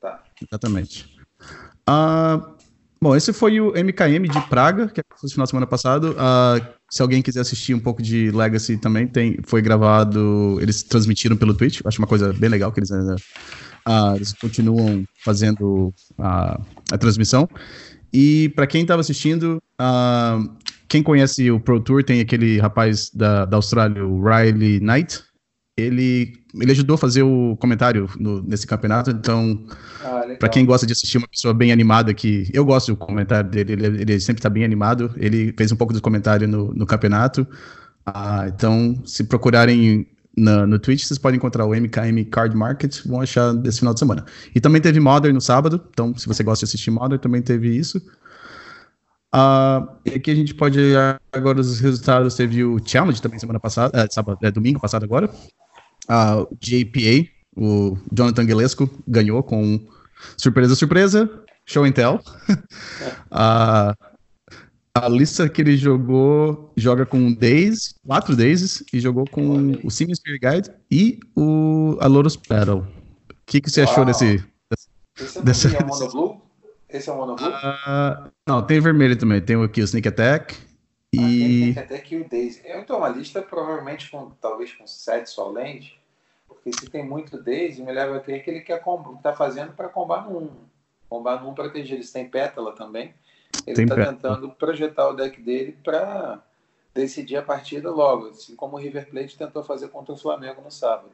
Tá. 0.00 0.22
Exatamente. 0.42 1.16
Uh, 1.88 2.54
bom, 3.00 3.14
esse 3.14 3.32
foi 3.32 3.60
o 3.60 3.72
MKM 3.72 4.28
de 4.28 4.40
Praga, 4.48 4.88
que 4.88 5.00
aconteceu 5.00 5.26
no 5.26 5.30
final 5.30 5.44
de 5.44 5.50
semana 5.50 5.66
passado. 5.66 6.12
Uh, 6.12 6.74
se 6.90 7.00
alguém 7.00 7.22
quiser 7.22 7.40
assistir 7.40 7.72
um 7.72 7.80
pouco 7.80 8.02
de 8.02 8.30
Legacy 8.30 8.76
também, 8.76 9.06
tem, 9.06 9.38
foi 9.44 9.62
gravado. 9.62 10.58
Eles 10.60 10.82
transmitiram 10.82 11.36
pelo 11.36 11.54
Twitch. 11.54 11.80
Acho 11.84 11.98
uma 12.00 12.08
coisa 12.08 12.32
bem 12.32 12.50
legal 12.50 12.72
que 12.72 12.80
eles 12.80 12.90
ainda 12.90 13.16
Uh, 13.86 14.16
eles 14.16 14.32
continuam 14.32 15.04
fazendo 15.22 15.92
a, 16.18 16.58
a 16.90 16.98
transmissão. 16.98 17.46
E 18.14 18.48
para 18.50 18.64
quem 18.64 18.82
estava 18.82 19.00
assistindo, 19.00 19.60
uh, 19.80 20.48
quem 20.88 21.02
conhece 21.02 21.50
o 21.50 21.58
Pro 21.58 21.80
Tour 21.80 22.04
tem 22.04 22.20
aquele 22.20 22.60
rapaz 22.60 23.10
da, 23.10 23.44
da 23.44 23.56
Austrália, 23.56 24.06
o 24.06 24.22
Riley 24.22 24.78
Knight. 24.78 25.20
Ele, 25.76 26.32
ele 26.54 26.70
ajudou 26.70 26.94
a 26.94 26.98
fazer 26.98 27.24
o 27.24 27.56
comentário 27.56 28.08
no, 28.16 28.40
nesse 28.40 28.64
campeonato, 28.64 29.10
então, 29.10 29.66
ah, 30.04 30.22
para 30.38 30.48
quem 30.48 30.64
gosta 30.64 30.86
de 30.86 30.92
assistir 30.92 31.18
uma 31.18 31.26
pessoa 31.26 31.52
bem 31.52 31.72
animada, 31.72 32.14
que 32.14 32.48
eu 32.52 32.64
gosto 32.64 32.92
do 32.92 32.96
comentário 32.96 33.50
dele, 33.50 33.72
ele, 33.72 34.02
ele 34.02 34.20
sempre 34.20 34.38
está 34.38 34.48
bem 34.48 34.64
animado. 34.64 35.12
Ele 35.16 35.52
fez 35.58 35.72
um 35.72 35.76
pouco 35.76 35.92
do 35.92 36.00
comentário 36.00 36.46
no, 36.46 36.72
no 36.72 36.86
campeonato. 36.86 37.44
Ah, 38.06 38.44
então, 38.46 39.02
se 39.04 39.24
procurarem 39.24 40.06
na, 40.36 40.66
no 40.66 40.78
Twitch, 40.78 41.04
vocês 41.04 41.18
podem 41.18 41.36
encontrar 41.36 41.64
o 41.64 41.74
MKM 41.74 42.24
Card 42.30 42.56
Market, 42.56 43.00
vão 43.06 43.20
achar 43.20 43.52
desse 43.54 43.78
final 43.78 43.94
de 43.94 44.00
semana. 44.00 44.24
E 44.54 44.60
também 44.60 44.80
teve 44.80 44.98
Modern 45.00 45.34
no 45.34 45.40
sábado, 45.40 45.80
então 45.90 46.16
se 46.16 46.26
você 46.26 46.42
gosta 46.42 46.64
de 46.64 46.70
assistir 46.70 46.90
Modern, 46.90 47.20
também 47.20 47.42
teve 47.42 47.68
isso. 47.76 47.98
Uh, 49.34 49.88
e 50.06 50.10
aqui 50.14 50.30
a 50.30 50.34
gente 50.34 50.54
pode 50.54 50.78
agora 51.32 51.60
os 51.60 51.80
resultados. 51.80 52.36
Teve 52.36 52.62
o 52.62 52.78
Challenge 52.84 53.20
também 53.20 53.38
semana 53.38 53.58
passada, 53.58 54.00
é, 54.00 54.06
sábado, 54.08 54.38
é, 54.42 54.50
domingo 54.50 54.80
passado 54.80 55.02
agora. 55.04 55.28
Uh, 56.08 56.42
o 56.50 56.56
JPA, 56.60 57.28
o 57.56 57.98
Jonathan 58.12 58.44
Guilesco, 58.44 58.88
ganhou 59.08 59.42
com 59.42 59.84
surpresa, 60.36 60.76
surpresa, 60.76 61.28
show 61.66 61.84
and 61.84 61.92
tell. 61.92 62.20
uh, 63.32 63.94
a 64.96 65.08
lista 65.08 65.48
que 65.48 65.60
ele 65.60 65.76
jogou 65.76 66.72
joga 66.76 67.04
com 67.04 67.32
Days, 67.32 67.94
quatro 68.06 68.36
Days, 68.36 68.84
e 68.92 69.00
jogou 69.00 69.24
com 69.28 69.72
o 69.82 69.90
Sims 69.90 70.18
Spirit 70.18 70.40
Guide 70.40 70.70
e 70.90 71.18
o 71.36 71.98
Aloros 72.00 72.36
Battle. 72.36 72.86
O 73.30 73.34
que, 73.44 73.60
que 73.60 73.68
você 73.68 73.82
Uau. 73.82 73.90
achou 73.90 74.04
desse. 74.04 74.44
Esse 75.18 75.38
é 75.38 75.42
dessa, 75.42 75.68
é 75.68 76.08
Blue? 76.08 76.40
Esse 76.88 77.10
é 77.10 77.12
o 77.12 77.16
Mono 77.16 77.34
Blue? 77.34 77.48
Uh, 77.48 78.30
não, 78.46 78.64
tem 78.64 78.80
vermelho 78.80 79.16
também. 79.18 79.40
Tem 79.40 79.60
aqui 79.62 79.80
o 79.80 79.84
Sneak 79.84 80.08
Attack. 80.08 80.56
E... 81.12 81.18
Ah, 81.18 81.22
tem 81.22 81.70
Sneak 81.70 81.78
Attack 81.80 82.14
e 82.14 82.20
o 82.20 82.28
Days. 82.28 82.62
Então, 82.64 82.98
uma 82.98 83.08
lista 83.08 83.42
provavelmente 83.42 84.10
com 84.10 84.30
talvez 84.40 84.72
com 84.72 84.86
sete 84.86 85.28
Solend, 85.28 85.92
porque 86.46 86.70
se 86.72 86.88
tem 86.88 87.04
muito 87.04 87.42
Days, 87.42 87.78
me 87.80 87.92
leva 87.92 88.16
a 88.16 88.20
crer 88.20 88.44
que 88.44 88.50
ele 88.50 88.60
quer 88.60 88.82
tá 89.22 89.34
fazendo 89.34 89.72
para 89.72 89.88
combar 89.88 90.30
no 90.30 90.38
1. 90.38 90.50
Combar 91.08 91.42
no 91.42 91.50
1 91.50 91.54
proteger. 91.54 91.96
Eles 91.96 92.12
têm 92.12 92.28
pétala 92.28 92.72
também. 92.74 93.12
Ele 93.66 93.82
está 93.82 93.94
tentando 93.94 94.50
projetar 94.50 95.08
o 95.08 95.14
deck 95.14 95.40
dele 95.40 95.78
para 95.82 96.42
decidir 96.94 97.36
a 97.36 97.42
partida 97.42 97.90
logo, 97.90 98.28
assim 98.28 98.54
como 98.54 98.76
o 98.76 98.78
River 98.78 99.10
Plate 99.10 99.36
tentou 99.36 99.62
fazer 99.64 99.88
contra 99.88 100.14
o 100.14 100.16
Flamengo 100.16 100.62
no 100.62 100.70
sábado. 100.70 101.10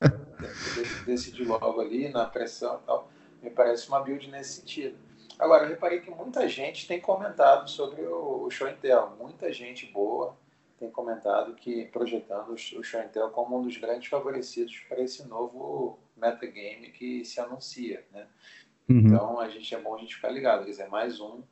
decidir 1.04 1.44
logo 1.44 1.80
ali 1.80 2.08
na 2.08 2.24
pressão 2.24 2.80
e 2.82 2.86
tal. 2.86 3.10
Me 3.42 3.50
parece 3.50 3.88
uma 3.88 4.00
build 4.00 4.30
nesse 4.30 4.60
sentido. 4.60 4.96
Agora, 5.38 5.64
eu 5.64 5.70
reparei 5.70 6.00
que 6.00 6.10
muita 6.10 6.48
gente 6.48 6.86
tem 6.86 7.00
comentado 7.00 7.68
sobre 7.68 8.02
o, 8.02 8.48
Show 8.50 8.68
Intel. 8.68 9.16
Muita 9.18 9.52
gente 9.52 9.86
boa 9.86 10.36
tem 10.78 10.90
comentado 10.90 11.54
que 11.54 11.86
projetando 11.86 12.50
o 12.50 12.82
Show 12.82 13.02
Intel 13.02 13.30
como 13.30 13.58
um 13.58 13.62
dos 13.62 13.76
grandes 13.76 14.08
favorecidos 14.08 14.78
para 14.88 15.00
esse 15.00 15.26
novo 15.26 15.98
metagame 16.16 16.90
que 16.90 17.24
se 17.24 17.40
anuncia, 17.40 18.04
né? 18.12 18.26
Uhum. 18.88 18.98
Então, 18.98 19.40
a 19.40 19.48
gente 19.48 19.74
é 19.74 19.80
bom 19.80 19.94
a 19.94 19.98
gente 19.98 20.14
ficar 20.14 20.30
ligado. 20.30 20.64
Quer 20.64 20.70
dizer, 20.70 20.88
mais 20.88 21.20
um 21.20 21.42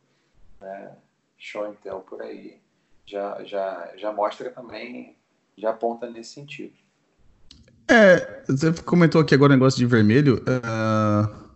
né? 0.60 0.92
show 1.38 1.66
Intel 1.68 2.00
por 2.00 2.20
aí 2.20 2.60
já, 3.06 3.42
já, 3.44 3.92
já 3.96 4.12
mostra 4.12 4.50
também, 4.50 5.16
já 5.58 5.70
aponta 5.70 6.08
nesse 6.08 6.34
sentido. 6.34 6.72
É, 7.88 8.44
você 8.46 8.72
comentou 8.84 9.20
aqui 9.20 9.34
agora 9.34 9.52
o 9.52 9.56
negócio 9.56 9.78
de 9.78 9.86
vermelho. 9.86 10.44
Uh, 10.46 11.50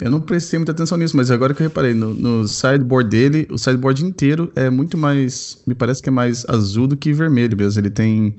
eu 0.00 0.10
não 0.10 0.20
prestei 0.20 0.58
muita 0.58 0.72
atenção 0.72 0.98
nisso, 0.98 1.16
mas 1.16 1.30
agora 1.30 1.54
que 1.54 1.62
eu 1.62 1.68
reparei, 1.68 1.94
no, 1.94 2.12
no, 2.12 2.46
sideboard 2.46 3.08
dele, 3.08 3.48
o 3.50 3.56
sideboard 3.56 4.04
inteiro 4.04 4.52
é 4.54 4.68
muito 4.68 4.98
mais. 4.98 5.62
Me 5.66 5.74
parece 5.74 6.02
que 6.02 6.08
é 6.10 6.12
mais 6.12 6.44
azul 6.46 6.86
do 6.86 6.96
que 6.96 7.12
vermelho 7.12 7.56
mesmo. 7.56 7.80
Ele 7.80 7.90
tem. 7.90 8.36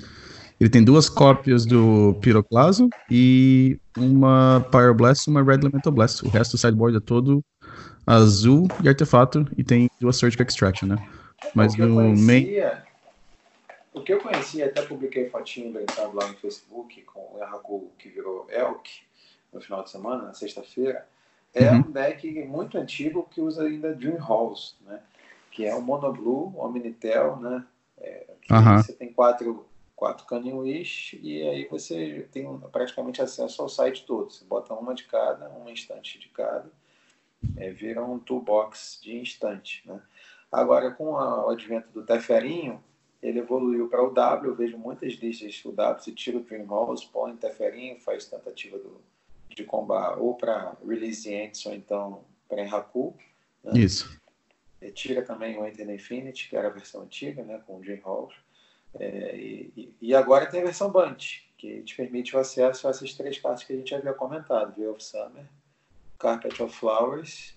Ele 0.57 0.69
tem 0.69 0.81
duas 0.81 1.09
cópias 1.09 1.65
do 1.65 2.13
Pyroclasm 2.21 2.87
e 3.11 3.77
uma 3.97 4.65
Pyroblast 4.71 5.27
e 5.27 5.29
uma 5.29 5.43
Red 5.43 5.55
Elemental 5.55 5.91
Blast. 5.91 6.25
O 6.25 6.29
resto 6.29 6.51
do 6.51 6.57
sideboard 6.57 6.95
é 6.95 7.01
todo 7.01 7.43
azul 8.05 8.67
e 8.83 8.89
artefato 8.89 9.47
e 9.57 9.63
tem 9.63 9.89
duas 9.99 10.17
Surgical 10.17 10.45
Extraction, 10.45 10.87
né? 10.87 11.09
Mas 11.53 11.75
no 11.75 12.15
main... 12.15 12.47
O 13.93 14.01
que 14.01 14.13
eu 14.13 14.19
conhecia, 14.19 14.65
até 14.65 14.81
publiquei 14.81 15.29
fotinho 15.29 15.71
brincando 15.71 16.17
lá 16.17 16.27
no 16.27 16.33
Facebook 16.35 17.01
com 17.03 17.33
o 17.33 17.39
Erraku 17.39 17.89
que 17.97 18.09
virou 18.09 18.45
Elk 18.49 19.05
no 19.53 19.61
final 19.61 19.83
de 19.83 19.89
semana, 19.89 20.23
na 20.23 20.33
sexta-feira. 20.33 21.07
é 21.53 21.71
uhum. 21.71 21.77
um 21.77 21.91
deck 21.91 22.29
muito 22.45 22.77
antigo 22.77 23.25
que 23.31 23.39
usa 23.39 23.63
ainda 23.63 23.95
Dream 23.95 24.17
Halls, 24.17 24.75
né? 24.81 24.99
Que 25.49 25.65
é 25.65 25.73
o 25.73 25.81
Mono 25.81 26.11
Blue, 26.11 26.53
o 26.53 26.65
Omnitel, 26.65 27.37
né? 27.37 27.65
É, 27.97 28.27
uhum. 28.51 28.77
Você 28.77 28.91
tem 28.91 29.13
quatro, 29.13 29.65
quatro 29.95 30.25
Canning 30.25 30.53
Wish 30.53 31.17
e 31.23 31.41
aí 31.41 31.65
você 31.69 32.27
tem 32.33 32.45
praticamente 32.73 33.21
acesso 33.21 33.61
ao 33.61 33.69
site 33.69 34.05
todo. 34.05 34.29
Você 34.29 34.43
bota 34.43 34.73
uma 34.73 34.93
de 34.93 35.05
cada, 35.05 35.47
uma 35.47 35.71
instante 35.71 36.19
de 36.19 36.27
cada, 36.27 36.69
é, 37.57 37.69
vira 37.71 38.03
um 38.03 38.19
toolbox 38.19 38.99
de 39.01 39.17
instante, 39.17 39.83
né? 39.85 40.01
Agora, 40.51 40.91
com 40.91 41.11
o 41.11 41.49
advento 41.49 41.89
do 41.91 42.05
Teferinho, 42.05 42.81
ele 43.21 43.39
evoluiu 43.39 43.89
para 43.89 44.03
o 44.03 44.13
W. 44.13 44.51
Eu 44.51 44.55
vejo 44.55 44.77
muitas 44.77 45.13
listas 45.13 45.61
o 45.65 45.71
W 45.71 46.03
se 46.03 46.13
tira 46.13 46.37
o 46.37 46.41
Dream 46.41 46.65
Halls, 46.65 47.03
põe 47.05 47.35
Teferinho, 47.35 47.99
faz 47.99 48.25
tentativa 48.25 48.77
do, 48.77 49.01
de 49.49 49.63
combar 49.63 50.17
ou 50.17 50.35
para 50.35 50.77
Release 50.87 51.33
Ants 51.33 51.65
ou 51.65 51.73
então 51.73 52.23
para 52.47 52.61
Enraku. 52.61 53.15
Né? 53.63 53.79
Isso. 53.79 54.19
E 54.81 54.91
tira 54.91 55.23
também 55.23 55.57
o 55.57 55.65
Enter 55.65 55.89
Infinity, 55.89 56.47
que 56.49 56.55
era 56.55 56.67
a 56.67 56.71
versão 56.71 57.01
antiga, 57.01 57.43
né, 57.43 57.61
com 57.65 57.77
o 57.77 57.81
Dream 57.81 58.01
Halls. 58.05 58.35
É, 58.97 59.35
e, 59.35 59.93
e, 59.99 60.15
agora 60.15 60.45
tem 60.45 60.61
a 60.61 60.65
versão 60.65 60.89
Bunt, 60.89 61.41
que 61.57 61.81
te 61.81 61.95
permite 61.95 62.35
o 62.35 62.39
acesso 62.39 62.87
a 62.87 62.91
essas 62.91 63.13
três 63.13 63.37
cartas 63.39 63.63
que 63.63 63.73
a 63.73 63.75
gente 63.75 63.93
havia 63.93 64.13
comentado: 64.13 64.73
View 64.73 64.91
of 64.91 65.03
Summer, 65.03 65.45
Carpet 66.17 66.61
of 66.61 66.75
Flowers 66.75 67.53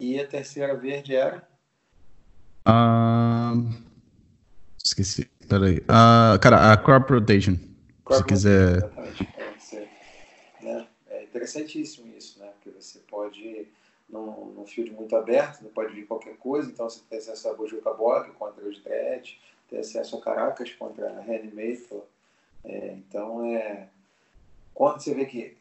e 0.00 0.18
a 0.20 0.26
terceira 0.26 0.76
verde 0.76 1.14
era 1.14 1.46
Uh, 2.66 3.74
esqueci, 4.82 5.28
peraí. 5.48 5.78
Uh, 5.78 6.38
cara, 6.40 6.72
a 6.72 6.76
Crop 6.76 7.12
Rotation. 7.12 7.56
Crop 8.04 8.20
se 8.20 8.24
quiser. 8.24 8.76
Exatamente. 8.76 9.28
Né? 10.62 10.88
É 11.08 11.24
interessantíssimo 11.24 12.16
isso, 12.16 12.38
né? 12.38 12.50
Porque 12.54 12.70
você 12.70 13.00
pode, 13.00 13.66
num, 14.08 14.52
num 14.52 14.66
field 14.66 14.92
muito 14.92 15.16
aberto, 15.16 15.62
não 15.62 15.70
pode 15.70 15.92
vir 15.92 16.06
qualquer 16.06 16.36
coisa, 16.36 16.70
então 16.70 16.88
você 16.88 17.00
tem 17.10 17.18
acesso 17.18 17.48
a 17.48 17.54
Bojuka 17.54 17.92
Bog 17.92 18.30
contra 18.32 18.64
os 18.64 18.80
Dread, 18.80 19.40
tem 19.68 19.80
acesso 19.80 20.16
a 20.16 20.20
Caracas 20.20 20.72
contra 20.74 21.10
a 21.10 21.20
Reanimator. 21.20 22.04
É, 22.64 22.92
então, 22.92 23.44
é. 23.44 23.88
Quando 24.72 25.00
você 25.00 25.12
vê 25.14 25.26
que 25.26 25.56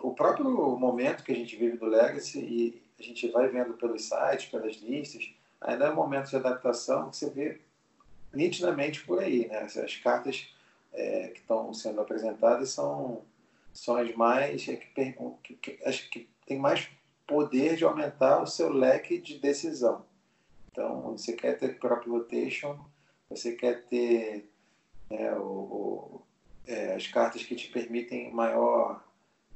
o 0.00 0.14
próprio 0.14 0.48
momento 0.76 1.22
que 1.22 1.32
a 1.32 1.36
gente 1.36 1.56
vive 1.56 1.76
do 1.76 1.86
Legacy, 1.86 2.38
e 2.38 2.82
a 2.98 3.02
gente 3.02 3.28
vai 3.28 3.48
vendo 3.48 3.74
pelos 3.74 4.04
sites, 4.08 4.46
pelas 4.46 4.76
listas, 4.76 5.30
ainda 5.60 5.86
é 5.86 5.90
um 5.90 5.94
momento 5.94 6.30
de 6.30 6.36
adaptação 6.36 7.10
que 7.10 7.16
você 7.16 7.30
vê 7.30 7.60
nitidamente 8.32 9.04
por 9.04 9.20
aí. 9.20 9.48
Né? 9.48 9.60
As 9.60 9.96
cartas 9.96 10.48
é, 10.92 11.28
que 11.28 11.40
estão 11.40 11.72
sendo 11.74 12.00
apresentadas 12.00 12.70
são, 12.70 13.22
são 13.72 13.96
as 13.96 14.14
mais. 14.14 14.68
É, 14.68 14.76
que, 14.76 15.14
que, 15.42 15.78
que 16.10 16.28
tem 16.46 16.58
mais 16.58 16.88
poder 17.26 17.76
de 17.76 17.84
aumentar 17.84 18.42
o 18.42 18.46
seu 18.46 18.70
leque 18.72 19.18
de 19.18 19.38
decisão. 19.38 20.04
Então, 20.70 21.12
você 21.12 21.32
quer 21.32 21.58
ter 21.58 21.78
crop 21.78 22.08
rotation, 22.08 22.78
você 23.28 23.52
quer 23.52 23.84
ter 23.86 24.48
né, 25.10 25.34
o, 25.34 25.42
o, 25.42 26.22
é, 26.66 26.94
as 26.94 27.06
cartas 27.06 27.42
que 27.42 27.56
te 27.56 27.68
permitem 27.68 28.32
maior 28.32 29.02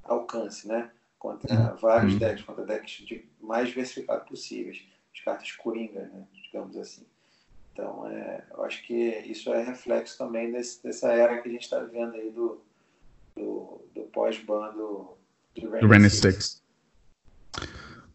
alcance, 0.05 0.67
né? 0.67 0.91
Contra 1.19 1.55
uhum. 1.55 1.77
vários 1.77 2.19
decks, 2.19 2.45
contra 2.45 2.65
decks 2.65 3.05
de 3.07 3.25
mais 3.41 3.69
diversificados 3.69 4.29
possíveis 4.29 4.83
as 5.15 5.25
cartas 5.25 5.53
coringa, 5.53 6.01
né, 6.01 6.23
digamos 6.45 6.77
assim. 6.77 7.03
Então, 7.73 8.07
é, 8.09 8.45
eu 8.53 8.65
acho 8.65 8.85
que 8.87 8.95
isso 8.95 9.53
é 9.53 9.63
reflexo 9.63 10.19
também 10.19 10.51
desse, 10.51 10.83
dessa 10.83 11.13
era 11.13 11.41
que 11.41 11.49
a 11.49 11.53
gente 11.53 11.63
está 11.63 11.79
vivendo 11.81 12.15
aí 12.15 12.31
do, 12.31 12.61
do, 13.37 13.81
do 13.95 14.01
pós-ban 14.13 14.73
do, 14.73 15.17
do 15.61 15.87
Rainy 15.87 16.11
Six. 16.11 16.63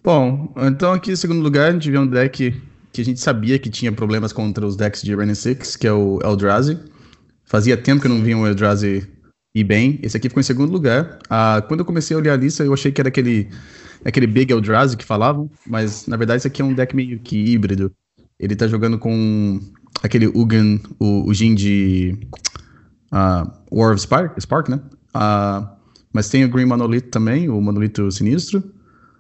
Bom, 0.04 0.54
então 0.58 0.94
aqui 0.94 1.12
em 1.12 1.16
segundo 1.16 1.42
lugar 1.42 1.70
a 1.70 1.74
gente 1.74 1.90
vê 1.90 1.98
um 1.98 2.08
deck 2.08 2.62
que 2.92 3.02
a 3.02 3.06
gente 3.06 3.20
sabia 3.20 3.58
que 3.58 3.70
tinha 3.70 3.92
problemas 3.92 4.32
contra 4.32 4.66
os 4.66 4.76
decks 4.76 5.02
de 5.02 5.16
Rainy 5.16 5.36
Six, 5.36 5.76
que 5.76 5.88
é 5.88 5.92
o 5.92 6.20
Eldrazi. 6.22 6.80
Fazia 7.46 7.78
tempo 7.78 8.02
que 8.02 8.08
eu 8.08 8.12
não 8.12 8.22
via 8.22 8.38
um 8.38 8.46
Eldrazi 8.46 9.08
ir 9.56 9.64
bem. 9.64 9.98
Esse 10.04 10.18
aqui 10.18 10.28
ficou 10.28 10.42
em 10.42 10.44
segundo 10.44 10.72
lugar. 10.72 11.18
Ah, 11.30 11.64
quando 11.68 11.80
eu 11.80 11.86
comecei 11.86 12.16
a 12.16 12.20
olhar 12.20 12.34
a 12.34 12.38
lista, 12.38 12.64
eu 12.64 12.74
achei 12.74 12.92
que 12.92 13.02
era 13.02 13.08
aquele 13.08 13.50
aquele 14.04 14.28
Big 14.28 14.52
Eldrazi 14.52 14.96
que 14.96 15.06
falavam, 15.06 15.50
mas 15.66 16.06
na 16.06 16.16
verdade 16.16 16.40
isso 16.40 16.48
aqui 16.48 16.62
é 16.62 16.66
um 16.66 16.74
deck 16.74 16.96
meio 16.96 17.18
que 17.20 17.38
híbrido. 17.38 17.92
Ele 18.40 18.56
tá 18.56 18.68
jogando 18.68 19.00
com 19.00 19.60
aquele 20.04 20.28
Ugin, 20.28 20.82
o, 21.00 21.28
o 21.28 21.34
Jin 21.34 21.56
de 21.56 22.16
uh, 23.12 23.50
War 23.72 23.94
of 23.94 24.02
Spark, 24.02 24.40
Spark 24.40 24.70
né? 24.70 24.80
Uh, 25.16 25.68
mas 26.14 26.30
tem 26.30 26.44
o 26.44 26.50
Green 26.50 26.66
Monolith 26.66 27.10
também, 27.10 27.50
o 27.50 27.60
Monolito 27.60 28.12
Sinistro. 28.12 28.64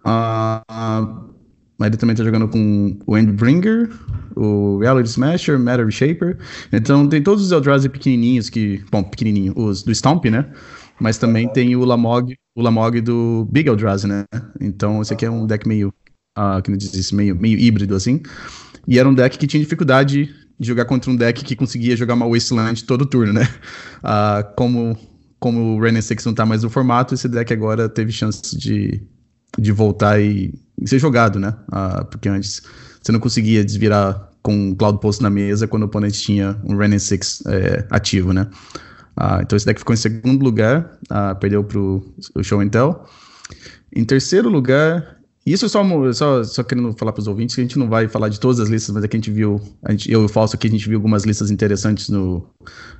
Uh, 0.05 1.34
mas 1.77 1.87
ele 1.87 1.97
também 1.97 2.15
tá 2.15 2.23
jogando 2.23 2.47
com 2.47 2.97
o 3.05 3.17
Endbringer, 3.17 3.89
o 4.35 4.79
Reality 4.79 5.09
Smasher, 5.09 5.59
Matter 5.59 5.89
Shaper. 5.91 6.37
Então 6.71 7.07
tem 7.07 7.21
todos 7.21 7.43
os 7.43 7.51
Eldrazi 7.51 7.89
pequenininhos 7.89 8.49
que... 8.49 8.83
Bom, 8.91 9.03
pequenininho, 9.03 9.53
os 9.55 9.83
do 9.83 9.93
Stomp, 9.93 10.25
né? 10.25 10.45
Mas 10.99 11.17
também 11.17 11.47
tem 11.47 11.75
o 11.75 11.83
Lamog, 11.83 12.35
o 12.55 12.61
Lamog 12.61 13.01
do 13.01 13.47
Big 13.51 13.67
Eldrazi, 13.67 14.07
né? 14.07 14.23
Então 14.59 15.01
esse 15.01 15.13
aqui 15.13 15.25
é 15.25 15.29
um 15.29 15.45
deck 15.45 15.67
meio, 15.67 15.93
uh, 16.37 16.61
que 16.61 16.75
diz 16.77 17.11
meio, 17.11 17.35
meio 17.35 17.59
híbrido 17.59 17.95
assim. 17.95 18.21
E 18.87 18.97
era 18.97 19.07
um 19.07 19.13
deck 19.13 19.37
que 19.37 19.47
tinha 19.47 19.61
dificuldade 19.61 20.33
de 20.57 20.67
jogar 20.67 20.85
contra 20.85 21.11
um 21.11 21.15
deck 21.15 21.43
que 21.43 21.55
conseguia 21.55 21.97
jogar 21.97 22.13
uma 22.13 22.27
Wasteland 22.27 22.85
todo 22.85 23.05
turno, 23.05 23.33
né? 23.33 23.49
Uh, 23.97 24.47
como 24.55 24.97
como 25.37 25.75
o 25.75 25.79
Renin 25.79 26.01
6 26.01 26.25
não 26.25 26.33
tá 26.33 26.43
mais 26.43 26.63
no 26.63 26.71
formato, 26.71 27.13
esse 27.13 27.29
deck 27.29 27.53
agora 27.53 27.87
teve 27.87 28.11
chance 28.11 28.57
de, 28.57 28.99
de 29.59 29.71
voltar 29.71 30.19
e, 30.19 30.51
e 30.79 30.87
ser 30.87 30.99
jogado, 30.99 31.39
né? 31.39 31.55
Uh, 31.69 32.05
porque 32.05 32.29
antes 32.29 32.61
você 33.01 33.11
não 33.11 33.19
conseguia 33.19 33.63
desvirar 33.63 34.29
com 34.41 34.71
o 34.71 34.75
Cloud 34.75 34.99
Post 34.99 35.23
na 35.23 35.29
mesa 35.29 35.67
quando 35.67 35.83
o 35.83 35.85
oponente 35.87 36.21
tinha 36.21 36.55
um 36.63 36.77
Renin 36.77 36.99
6 36.99 37.43
é, 37.47 37.85
ativo, 37.89 38.31
né? 38.31 38.47
Ah, 39.17 39.39
então 39.41 39.55
esse 39.55 39.65
deck 39.65 39.79
ficou 39.79 39.93
em 39.93 39.97
segundo 39.97 40.43
lugar, 40.43 40.97
ah, 41.09 41.33
perdeu 41.33 41.63
para 41.63 41.79
o 41.79 42.03
Show 42.43 42.61
Intel. 42.61 43.05
Em 43.95 44.03
terceiro 44.03 44.49
lugar, 44.49 45.17
isso 45.45 45.67
só, 45.69 45.83
só, 46.13 46.43
só 46.43 46.63
querendo 46.63 46.93
falar 46.97 47.13
para 47.13 47.21
os 47.21 47.27
ouvintes 47.27 47.55
que 47.55 47.61
a 47.61 47.63
gente 47.63 47.79
não 47.79 47.89
vai 47.89 48.07
falar 48.07 48.29
de 48.29 48.39
todas 48.39 48.59
as 48.59 48.69
listas, 48.69 48.93
mas 48.93 49.03
é 49.03 49.07
que 49.07 49.15
a 49.15 49.19
gente 49.19 49.31
viu, 49.31 49.61
a 49.83 49.91
gente, 49.91 50.11
eu 50.11 50.21
e 50.21 50.25
o 50.25 50.27
Falso 50.27 50.55
aqui, 50.55 50.67
a 50.67 50.71
gente 50.71 50.87
viu 50.87 50.97
algumas 50.97 51.23
listas 51.23 51.49
interessantes 51.49 52.09
no 52.09 52.47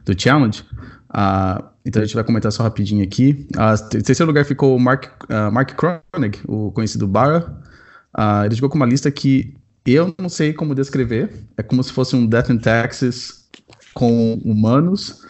do 0.05 0.19
Challenge. 0.19 0.63
Ah, 1.09 1.63
então 1.85 2.01
a 2.01 2.05
gente 2.05 2.15
vai 2.15 2.23
comentar 2.23 2.51
só 2.51 2.63
rapidinho 2.63 3.03
aqui. 3.03 3.47
Ah, 3.57 3.75
em 3.93 4.01
terceiro 4.01 4.27
lugar 4.27 4.45
ficou 4.45 4.75
o 4.75 4.79
Mark, 4.79 5.05
uh, 5.23 5.51
Mark 5.51 5.75
Kronig, 5.75 6.39
o 6.47 6.71
conhecido 6.71 7.07
Barra. 7.07 7.61
Uh, 8.17 8.45
ele 8.45 8.56
jogou 8.56 8.69
com 8.69 8.78
uma 8.78 8.86
lista 8.86 9.12
que 9.12 9.54
eu 9.86 10.15
não 10.17 10.30
sei 10.30 10.54
como 10.54 10.73
descrever. 10.73 11.32
É 11.58 11.63
como 11.63 11.84
se 11.84 11.91
fosse 11.91 12.15
um 12.15 12.25
Death 12.25 12.49
and 12.49 12.58
Taxes 12.58 13.45
com 13.93 14.34
humanos 14.43 15.25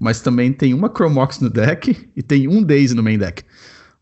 mas 0.00 0.20
também 0.20 0.52
tem 0.52 0.72
uma 0.74 0.88
Chromox 0.88 1.40
no 1.40 1.50
deck 1.50 2.08
e 2.14 2.22
tem 2.22 2.48
um 2.48 2.62
Daisy 2.62 2.94
no 2.94 3.02
main 3.02 3.18
deck. 3.18 3.42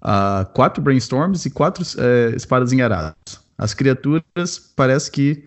Uh, 0.03 0.47
quatro 0.53 0.83
Brainstorms 0.83 1.47
e 1.47 1.51
quatro 1.51 1.83
uh, 1.83 2.37
espadas 2.37 2.73
enharadas. 2.73 3.15
As 3.57 3.73
criaturas, 3.73 4.59
parece 4.77 5.11
que 5.11 5.45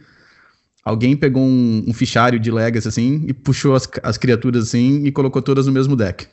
alguém 0.84 1.16
pegou 1.16 1.44
um, 1.44 1.86
um, 1.88 1.94
fichário 1.94 2.40
de 2.40 2.50
Legacy 2.50 2.88
assim 2.88 3.26
e 3.28 3.34
puxou 3.34 3.76
as, 3.76 3.88
as 4.02 4.18
criaturas 4.18 4.68
assim 4.68 5.06
e 5.06 5.12
colocou 5.12 5.42
todas 5.42 5.68
no 5.68 5.72
mesmo 5.72 5.96
deck. 5.96 6.28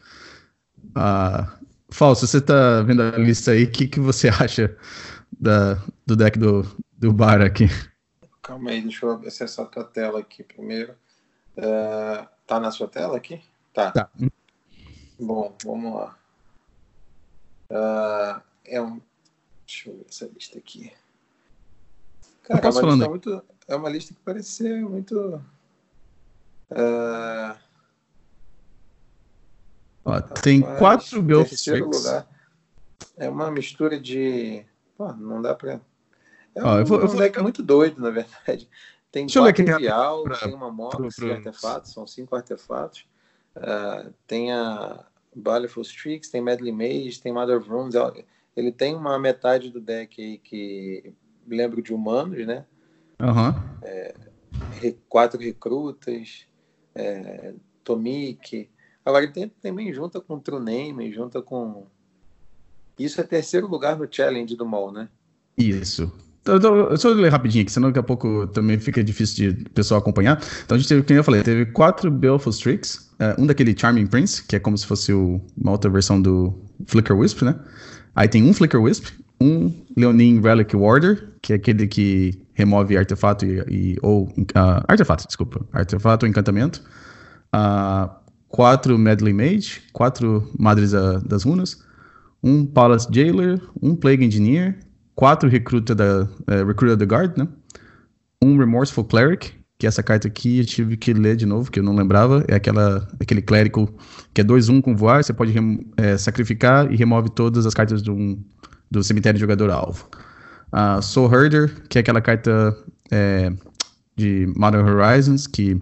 Uh, 0.97 1.47
Falso, 1.90 2.27
você 2.27 2.40
tá 2.40 2.83
vendo 2.83 3.03
a 3.03 3.16
lista 3.16 3.53
aí, 3.53 3.64
o 3.64 3.71
que, 3.71 3.87
que 3.87 4.01
você 4.01 4.29
acha 4.40 4.75
da, 5.32 5.74
do 6.04 6.16
deck 6.16 6.38
do, 6.38 6.62
do 6.96 7.12
Bar 7.12 7.42
aqui? 7.42 7.66
Calma 8.42 8.70
aí, 8.70 8.80
deixa 8.82 9.06
eu 9.06 9.12
acessar 9.26 9.66
a 9.66 9.68
tua 9.68 9.84
tela 9.84 10.20
aqui 10.20 10.42
primeiro. 10.42 10.94
Uh, 11.56 12.26
tá 12.46 12.60
na 12.60 12.70
sua 12.70 12.86
tela 12.86 13.16
aqui? 13.16 13.42
Tá. 13.72 13.90
tá. 13.90 14.10
Bom, 15.18 15.54
vamos 15.64 15.94
lá. 15.94 16.18
Uh, 17.70 18.42
é 18.64 18.80
um. 18.80 19.00
Deixa 19.66 19.90
eu 19.90 19.96
ver 19.96 20.06
essa 20.08 20.26
lista 20.26 20.58
aqui. 20.58 20.92
Cara, 22.44 22.60
é 22.60 22.70
uma, 22.70 22.80
lista 22.80 23.08
muito, 23.08 23.44
é 23.66 23.76
uma 23.76 23.90
lista 23.90 24.14
que 24.14 24.20
parece 24.24 24.50
ser 24.50 24.80
muito. 24.82 25.42
Uh... 26.70 27.58
Ó, 30.04 30.20
tem 30.20 30.60
quatro 30.78 31.20
Ghost 31.20 31.68
lugar. 31.72 32.28
É 33.16 33.28
uma 33.28 33.50
mistura 33.50 33.98
de. 33.98 34.64
Pô, 34.96 35.12
não 35.12 35.42
dá 35.42 35.54
pra. 35.54 35.80
É 36.54 36.64
um, 36.64 36.78
eu 36.78 36.87
vou, 36.87 37.00
eu 37.00 37.09
vou... 37.09 37.16
deck 37.16 37.40
muito 37.40 37.62
doido, 37.62 38.00
na 38.00 38.11
verdade. 38.11 38.68
Tem 39.12 39.24
Deixa 39.24 39.40
quatro 39.40 39.78
vial, 39.78 40.24
tem 40.28 40.52
uma 40.52 40.70
mox 40.70 41.16
de 41.16 41.30
artefatos, 41.30 41.92
são 41.92 42.06
cinco 42.06 42.37
artefatos. 42.37 43.06
Uh, 43.56 44.12
tem 44.26 44.52
a 44.52 45.06
Baleful 45.35 45.82
Strix, 45.85 46.28
tem 46.28 46.42
Medley 46.42 46.72
Mage, 46.72 47.22
tem 47.22 47.32
Mother 47.32 47.56
of 47.56 47.66
Runes. 47.66 47.94
Ele 48.54 48.70
tem 48.70 48.94
uma 48.94 49.18
metade 49.18 49.70
do 49.70 49.80
deck 49.80 50.20
aí 50.20 50.37
que 50.37 51.14
lembro 51.46 51.80
de 51.80 51.94
humanos, 51.94 52.46
né? 52.46 52.66
Uhum. 53.20 53.54
É, 53.82 54.14
quatro 55.09 55.40
recrutas, 55.40 56.46
é, 56.94 57.54
Tomik. 57.85 58.68
Agora 59.04 59.24
ele 59.24 59.32
tem, 59.32 59.48
também 59.48 59.92
junta 59.92 60.20
com 60.20 60.38
True 60.38 60.61
Name, 60.61 61.12
junta 61.12 61.40
com. 61.40 61.87
Isso 62.98 63.20
é 63.20 63.24
terceiro 63.24 63.66
lugar 63.66 63.96
no 63.98 64.09
challenge 64.11 64.56
do 64.56 64.64
mall, 64.64 64.92
né? 64.92 65.09
Isso. 65.56 66.11
Então, 66.54 66.88
deixa 66.88 67.09
eu 67.09 67.14
ler 67.14 67.30
rapidinho 67.30 67.62
aqui, 67.62 67.72
senão 67.72 67.88
daqui 67.88 67.98
a 67.98 68.02
pouco 68.02 68.46
também 68.48 68.78
fica 68.78 69.02
difícil 69.02 69.52
de 69.52 69.64
pessoal 69.70 69.98
acompanhar. 69.98 70.40
Então 70.64 70.76
a 70.76 70.78
gente 70.78 70.88
teve, 70.88 71.02
como 71.02 71.18
eu 71.18 71.24
falei, 71.24 71.42
teve 71.42 71.66
quatro 71.66 72.09
Baleful 72.09 72.52
Streaks, 72.52 73.11
uh, 73.20 73.40
um 73.40 73.46
daquele 73.46 73.76
Charming 73.76 74.06
Prince, 74.06 74.44
que 74.44 74.54
é 74.54 74.61
como 74.61 74.78
se 74.78 74.87
fosse 74.87 75.12
uma 75.12 75.72
outra 75.72 75.90
versão 75.90 76.22
do 76.22 76.56
Flicker 76.87 77.16
Wisp, 77.16 77.42
né? 77.42 77.59
Aí 78.14 78.28
tem 78.28 78.44
um 78.44 78.52
Flicker 78.52 78.80
Wisp, 78.80 79.09
um 79.40 79.72
Leonin 79.96 80.40
Relic 80.40 80.74
Warder, 80.76 81.32
que 81.42 81.52
é 81.52 81.56
aquele 81.56 81.87
que 81.88 82.40
remove 82.54 82.96
artefato 82.96 83.44
e, 83.44 83.64
e 83.68 83.96
ou 84.00 84.28
uh, 84.28 84.85
artefato, 84.87 85.26
desculpa, 85.26 85.66
artefato 85.72 86.24
ou 86.24 86.30
encantamento. 86.30 86.80
Uh, 87.52 88.09
quatro 88.48 88.96
Medley 88.96 89.32
Mage, 89.32 89.82
quatro 89.92 90.48
Madres 90.56 90.92
das 91.24 91.42
Runas, 91.42 91.85
um 92.46 92.64
Palace 92.64 93.09
Jailer, 93.11 93.61
um 93.82 93.96
Plague 93.96 94.24
Engineer, 94.24 94.78
quatro 95.16 95.48
Recruta 95.48 95.96
da 95.96 96.22
uh, 96.22 96.64
Recruiter 96.64 96.96
da 96.96 97.04
Guard, 97.04 97.37
né? 97.37 97.48
Um 98.40 98.56
Remorseful 98.56 99.04
Cleric, 99.04 99.52
que 99.76 99.87
essa 99.87 100.00
carta 100.00 100.28
aqui 100.28 100.61
eu 100.61 100.64
tive 100.64 100.96
que 100.96 101.12
ler 101.12 101.35
de 101.35 101.44
novo, 101.44 101.72
que 101.72 101.80
eu 101.80 101.82
não 101.82 101.96
lembrava, 101.96 102.44
é 102.46 102.54
aquela, 102.54 103.09
aquele 103.20 103.42
clérigo 103.42 103.92
que 104.32 104.40
é 104.40 104.44
2-1 104.44 104.80
com 104.80 104.94
voar, 104.94 105.24
você 105.24 105.32
pode 105.32 105.52
é, 105.96 106.16
sacrificar 106.16 106.90
e 106.92 106.96
remove 106.96 107.30
todas 107.30 107.66
as 107.66 107.74
cartas 107.74 108.00
do, 108.00 108.14
um, 108.14 108.40
do 108.88 109.02
cemitério 109.02 109.37
de 109.37 109.40
jogador 109.40 109.68
alvo. 109.70 110.09
Uh, 110.72 111.02
Soul 111.02 111.32
Herder, 111.35 111.82
que 111.88 111.98
é 111.98 112.00
aquela 112.00 112.20
carta 112.20 112.76
é, 113.11 113.52
de 114.14 114.52
Modern 114.56 114.88
Horizons, 114.88 115.48
que 115.48 115.80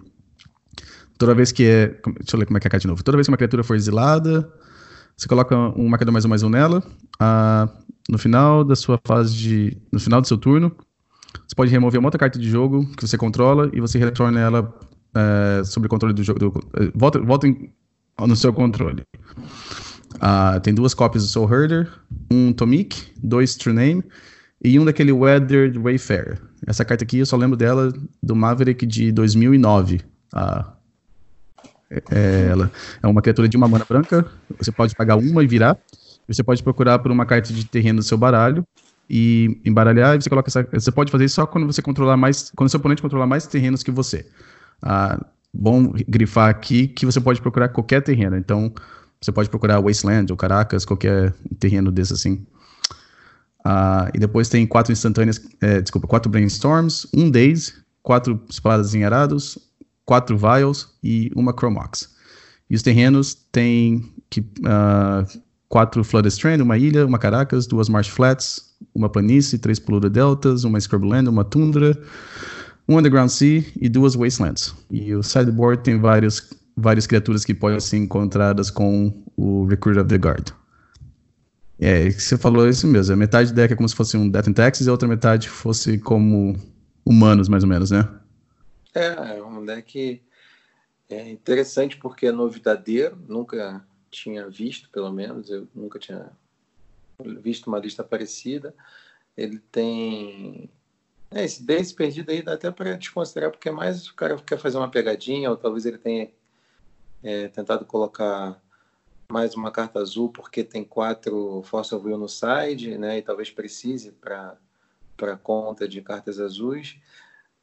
toda 1.17 1.35
vez 1.35 1.51
que 1.51 1.63
é. 1.65 1.87
Deixa 1.87 2.35
eu 2.35 2.39
ler 2.39 2.45
como 2.47 2.57
é 2.57 2.59
que 2.59 2.67
é 2.67 2.69
a 2.69 2.71
carta 2.71 2.81
de 2.81 2.87
novo. 2.87 3.03
Toda 3.03 3.17
vez 3.17 3.27
que 3.27 3.31
uma 3.31 3.37
criatura 3.37 3.63
for 3.63 3.75
exilada, 3.75 4.51
você 5.15 5.27
coloca 5.27 5.55
um 5.55 5.87
marcador 5.87 6.11
mais 6.11 6.25
um 6.25 6.29
mais 6.29 6.43
um 6.43 6.49
nela. 6.49 6.83
No 8.09 8.17
final 8.17 8.63
da 8.63 8.75
sua 8.75 8.99
fase 9.03 9.35
de. 9.35 9.77
No 9.91 9.99
final 9.99 10.21
do 10.21 10.27
seu 10.27 10.37
turno, 10.37 10.75
você 11.47 11.55
pode 11.55 11.71
remover 11.71 11.99
uma 11.99 12.07
outra 12.07 12.19
carta 12.19 12.37
de 12.37 12.49
jogo 12.49 12.85
que 12.95 13.07
você 13.07 13.17
controla 13.17 13.69
e 13.73 13.81
você 13.81 13.97
retorna 13.97 14.39
ela 14.39 14.73
é, 15.15 15.63
sob 15.63 15.87
o 15.87 15.89
controle 15.89 16.13
do 16.13 16.23
jogo. 16.23 16.39
Do, 16.39 16.53
é, 16.75 16.91
volta 16.93 17.19
volta 17.19 17.47
em, 17.47 17.71
no 18.19 18.35
seu 18.35 18.53
controle. 18.53 19.03
Tem 20.63 20.73
duas 20.73 20.93
cópias 20.93 21.23
do 21.23 21.29
Soul 21.29 21.51
Herder, 21.51 21.91
um 22.31 22.53
Tomik, 22.53 23.11
dois 23.21 23.55
True 23.55 23.75
Name 23.75 24.03
e 24.63 24.79
um 24.79 24.85
daquele 24.85 25.11
Weathered 25.11 25.77
Wayfarer. 25.77 26.41
Essa 26.65 26.85
carta 26.85 27.03
aqui 27.03 27.19
eu 27.19 27.25
só 27.25 27.35
lembro 27.35 27.57
dela 27.57 27.91
do 28.21 28.35
Maverick 28.35 28.85
de 28.85 29.11
2009. 29.11 30.01
Uh, 30.33 30.74
é, 31.89 32.47
ela 32.49 32.71
é 33.01 33.07
uma 33.07 33.21
criatura 33.21 33.47
de 33.47 33.57
uma 33.57 33.67
mana 33.67 33.85
branca. 33.87 34.25
Você 34.57 34.71
pode 34.71 34.95
pagar 34.95 35.15
uma 35.15 35.43
e 35.43 35.47
virar. 35.47 35.77
Você 36.27 36.43
pode 36.43 36.63
procurar 36.63 36.99
por 36.99 37.11
uma 37.11 37.25
carta 37.25 37.53
de 37.53 37.65
terreno 37.65 37.99
do 37.99 38.05
seu 38.05 38.17
baralho 38.17 38.65
e 39.09 39.61
embaralhar, 39.63 40.15
e 40.15 40.21
você 40.21 40.29
coloca 40.29 40.49
essa, 40.49 40.67
Você 40.71 40.91
pode 40.91 41.11
fazer 41.11 41.25
isso 41.25 41.35
só 41.35 41.45
quando 41.45 41.67
você 41.67 41.81
controlar 41.81 42.17
mais. 42.17 42.51
Quando 42.55 42.69
seu 42.69 42.79
oponente 42.79 43.01
controlar 43.01 43.27
mais 43.27 43.45
terrenos 43.45 43.83
que 43.83 43.91
você. 43.91 44.25
Ah, 44.81 45.23
bom 45.53 45.93
grifar 46.07 46.49
aqui 46.49 46.87
que 46.87 47.05
você 47.05 47.21
pode 47.21 47.41
procurar 47.41 47.69
qualquer 47.69 48.01
terreno. 48.01 48.35
Então, 48.35 48.73
você 49.21 49.31
pode 49.31 49.49
procurar 49.49 49.79
Wasteland 49.79 50.31
ou 50.31 50.37
Caracas, 50.37 50.85
qualquer 50.85 51.33
terreno 51.59 51.91
desse 51.91 52.13
assim. 52.13 52.45
Ah, 53.63 54.09
e 54.13 54.19
depois 54.19 54.49
tem 54.49 54.65
quatro 54.65 54.91
instantâneas, 54.91 55.41
é, 55.61 55.81
desculpa, 55.81 56.07
quatro 56.07 56.29
brainstorms, 56.29 57.07
um 57.13 57.29
days, 57.29 57.73
quatro 58.03 58.39
espadas 58.49 58.93
em 58.93 59.03
arados, 59.03 59.57
quatro 60.05 60.37
vials 60.37 60.89
e 61.03 61.31
uma 61.35 61.53
chromox. 61.57 62.13
E 62.69 62.75
os 62.75 62.81
terrenos 62.81 63.33
tem 63.51 64.11
que 64.29 64.41
uh, 64.41 65.41
quatro 65.67 66.03
Flood 66.03 66.27
Strand, 66.29 66.61
uma 66.61 66.77
ilha, 66.77 67.05
uma 67.05 67.19
Caracas, 67.19 67.67
duas 67.67 67.89
Marsh 67.89 68.07
Flats, 68.07 68.75
uma 68.93 69.09
planície, 69.09 69.59
três 69.59 69.79
Polluted 69.79 70.13
Deltas, 70.13 70.63
uma 70.63 70.79
Scrubland, 70.79 71.29
uma 71.29 71.43
Tundra, 71.43 71.97
um 72.87 72.97
Underground 72.97 73.29
Sea 73.29 73.63
e 73.79 73.89
duas 73.89 74.15
Wastelands. 74.15 74.73
E 74.89 75.13
o 75.13 75.23
sideboard 75.23 75.83
tem 75.83 75.99
vários, 75.99 76.49
várias 76.77 77.07
criaturas 77.07 77.43
que 77.43 77.53
podem 77.53 77.79
ser 77.79 77.97
encontradas 77.97 78.69
com 78.69 79.13
o 79.35 79.65
Recruit 79.65 79.99
of 79.99 80.07
the 80.07 80.17
Guard. 80.17 80.49
É, 81.79 82.09
você 82.09 82.37
falou 82.37 82.69
isso 82.69 82.87
mesmo. 82.87 83.13
A 83.13 83.17
metade 83.17 83.51
do 83.51 83.55
deck 83.55 83.73
é 83.73 83.75
como 83.75 83.89
se 83.89 83.95
fosse 83.95 84.15
um 84.15 84.29
Death 84.29 84.47
and 84.47 84.53
Taxes 84.53 84.87
e 84.87 84.89
a 84.89 84.93
outra 84.93 85.07
metade 85.07 85.49
fosse 85.49 85.97
como 85.97 86.55
humanos, 87.05 87.49
mais 87.49 87.63
ou 87.63 87.69
menos, 87.69 87.91
né? 87.91 88.07
É, 88.93 89.41
é 89.71 89.73
um 89.73 89.75
deck 89.77 90.23
é 91.09 91.29
interessante 91.29 91.97
porque 91.97 92.27
é 92.27 92.31
novidadeiro, 92.31 93.15
nunca 93.27 93.85
tinha 94.09 94.49
visto, 94.49 94.89
pelo 94.89 95.11
menos, 95.11 95.49
eu 95.49 95.67
nunca 95.73 95.99
tinha 95.99 96.31
visto 97.41 97.67
uma 97.67 97.79
lista 97.79 98.03
parecida. 98.03 98.73
Ele 99.37 99.59
tem. 99.71 100.69
É, 101.29 101.43
esse 101.43 101.61
base 101.61 101.93
perdido 101.93 102.31
aí 102.31 102.41
dá 102.41 102.53
até 102.53 102.71
para 102.71 102.95
desconsiderar, 102.95 103.51
porque 103.51 103.69
é 103.69 103.71
mais 103.71 104.07
o 104.07 104.15
cara 104.15 104.37
quer 104.37 104.57
fazer 104.57 104.77
uma 104.77 104.89
pegadinha, 104.89 105.49
ou 105.49 105.57
talvez 105.57 105.85
ele 105.85 105.97
tenha 105.97 106.31
é, 107.23 107.47
tentado 107.49 107.85
colocar 107.85 108.61
mais 109.29 109.55
uma 109.55 109.71
carta 109.71 109.99
azul 109.99 110.29
porque 110.29 110.63
tem 110.63 110.83
quatro 110.83 111.59
of 111.59 111.95
Will 111.95 112.17
no 112.17 112.29
side, 112.29 112.97
né? 112.97 113.17
E 113.17 113.21
talvez 113.21 113.51
precise 113.51 114.11
para 114.11 115.37
conta 115.43 115.87
de 115.87 116.01
cartas 116.01 116.39
azuis. 116.39 116.97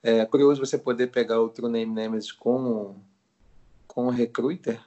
É 0.03 0.25
curioso 0.27 0.65
você 0.65 0.77
poder 0.77 1.09
pegar 1.09 1.41
o 1.41 1.49
True 1.49 1.71
Name 1.71 1.93
Nemesis 1.93 2.33
com 2.33 2.97
com 3.87 4.07
o 4.07 4.11
Recruiter, 4.11 4.81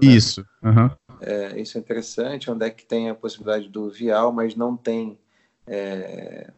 né? 0.00 0.14
Isso. 0.14 0.46
Uhum. 0.62 0.90
É, 1.20 1.60
isso 1.60 1.76
é 1.76 1.80
interessante. 1.80 2.48
É 2.48 2.52
um 2.52 2.58
deck 2.58 2.76
que 2.76 2.86
tem 2.86 3.10
a 3.10 3.14
possibilidade 3.14 3.68
do 3.68 3.90
Vial, 3.90 4.32
mas 4.32 4.54
não 4.54 4.76
tem 4.76 5.18
é, 5.66 6.50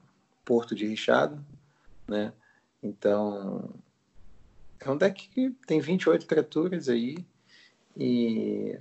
Porto 0.44 0.74
de 0.74 0.86
Richado. 0.86 1.42
Né? 2.06 2.32
Então, 2.82 3.70
é 4.78 4.90
um 4.90 4.96
deck 4.96 5.28
que 5.28 5.50
tem 5.66 5.80
28 5.80 6.26
criaturas 6.26 6.88
aí. 6.88 7.24
E 7.96 8.78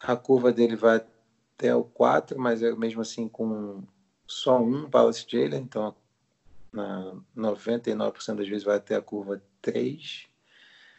a 0.00 0.14
curva 0.14 0.52
dele 0.52 0.76
vai 0.76 1.04
até 1.56 1.74
o 1.74 1.84
4, 1.84 2.38
mas 2.38 2.62
é 2.62 2.72
mesmo 2.74 3.00
assim 3.00 3.28
com 3.28 3.82
só 4.26 4.60
um 4.60 4.88
Palace 4.88 5.26
Jailer. 5.28 5.60
Então, 5.60 5.94
na 6.74 7.14
99% 7.36 8.34
das 8.36 8.48
vezes 8.48 8.64
vai 8.64 8.76
até 8.76 8.96
a 8.96 9.00
curva 9.00 9.40
3. 9.62 10.26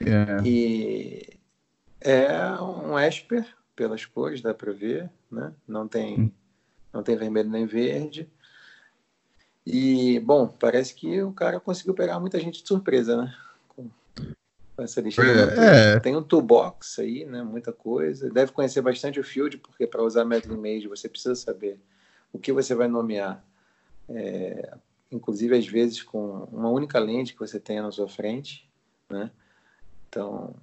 Yeah. 0.02 0.42
É. 0.42 0.48
E 0.48 1.40
é 2.02 2.62
um 2.62 2.98
Esper, 2.98 3.46
pelas 3.76 4.06
cores, 4.06 4.42
dá 4.42 4.54
para 4.54 4.72
ver, 4.72 5.10
né? 5.30 5.54
Não 5.68 5.88
tem, 5.88 6.22
hum. 6.22 6.32
não 6.94 7.04
tem 7.04 7.18
vermelho 7.18 7.50
nem 7.50 7.66
verde. 7.66 8.30
E, 9.66 10.20
bom, 10.20 10.48
parece 10.48 10.94
que 10.94 11.22
o 11.24 11.32
cara 11.32 11.60
conseguiu 11.60 11.94
pegar 11.94 12.20
muita 12.20 12.40
gente 12.40 12.62
de 12.62 12.68
surpresa, 12.68 13.18
né? 13.18 13.36
Com 13.68 13.90
essa 14.84 15.02
lista. 15.02 15.24
É, 15.24 16.00
tem 16.00 16.16
um 16.16 16.22
toolbox 16.22 17.00
aí, 17.00 17.26
né? 17.26 17.42
Muita 17.42 17.74
coisa. 17.74 18.30
Deve 18.30 18.52
conhecer 18.52 18.82
bastante 18.82 19.20
o 19.20 19.24
field, 19.24 19.58
porque 19.58 19.88
para 19.88 20.04
usar 20.04 20.24
Metal 20.24 20.56
Mage 20.56 20.88
você 20.88 21.10
precisa 21.10 21.34
saber 21.34 21.80
o 22.32 22.38
que 22.38 22.54
você 22.54 22.76
vai 22.76 22.88
nomear. 22.88 23.44
É, 24.08 24.78
inclusive, 25.12 25.58
às 25.58 25.68
vezes, 25.68 26.02
com 26.02 26.48
uma 26.52 26.70
única 26.70 27.00
lente 27.00 27.34
que 27.34 27.40
você 27.40 27.60
tenha 27.60 27.82
na 27.82 27.92
sua 27.92 28.08
frente, 28.08 28.70
né? 29.10 29.32
Então, 30.08 30.56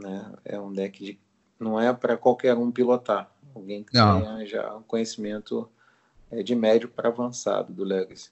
né? 0.00 0.32
É 0.44 0.58
um 0.60 0.72
deck 0.72 1.04
de 1.04 1.18
não 1.58 1.78
é 1.78 1.92
para 1.92 2.16
qualquer 2.16 2.56
um 2.56 2.70
pilotar. 2.70 3.30
Alguém 3.54 3.84
que 3.84 3.94
não. 3.94 4.20
tenha 4.20 4.46
já 4.46 4.74
um 4.74 4.82
conhecimento 4.82 5.68
é, 6.30 6.42
de 6.42 6.54
médio 6.54 6.88
para 6.88 7.08
avançado 7.08 7.72
do 7.72 7.84
Legacy. 7.84 8.30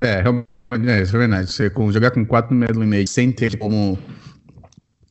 É, 0.00 0.20
realmente, 0.20 0.48
é, 0.88 1.02
isso 1.02 1.16
é 1.16 1.18
verdade. 1.18 1.52
Você 1.52 1.70
com, 1.70 1.90
jogar 1.90 2.10
com 2.10 2.24
4 2.24 2.54
medley 2.54 2.86
meio 2.86 3.08
sem 3.08 3.32
ter 3.32 3.58
como 3.58 3.98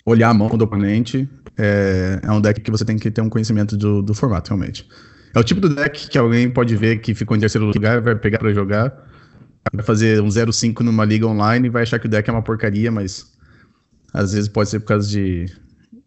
olhar 0.06 0.30
a 0.30 0.34
mão 0.34 0.50
do 0.50 0.64
oponente 0.64 1.28
é, 1.58 2.20
é, 2.24 2.32
um 2.32 2.42
deck 2.42 2.62
que 2.62 2.72
você 2.72 2.86
tem 2.86 2.98
que 2.98 3.12
ter 3.12 3.22
um 3.22 3.30
conhecimento 3.30 3.76
do, 3.78 4.02
do 4.02 4.14
formato, 4.14 4.50
realmente. 4.50 4.88
É 5.34 5.40
o 5.40 5.44
tipo 5.44 5.60
do 5.60 5.70
deck 5.70 6.10
que 6.10 6.18
alguém 6.18 6.50
pode 6.50 6.76
ver 6.76 7.00
que 7.00 7.16
ficou 7.16 7.36
em 7.36 7.40
terceiro 7.40 7.66
lugar, 7.66 8.02
vai 8.02 8.16
pegar 8.16 8.38
para 8.38 8.54
jogar, 8.54 9.10
vai 9.74 9.84
fazer 9.84 10.22
um 10.22 10.28
0-5 10.28 10.82
numa 10.82 11.06
liga 11.06 11.26
online 11.26 11.68
e 11.68 11.70
vai 11.72 11.84
achar 11.84 12.00
que 12.00 12.06
o 12.06 12.10
deck 12.10 12.30
é 12.30 12.34
uma 12.34 12.42
porcaria, 12.42 12.92
mas 12.92 13.34
às 14.14 14.34
vezes 14.34 14.48
pode 14.48 14.70
ser 14.70 14.80
por 14.82 14.88
causa 14.88 15.10
de 15.10 15.46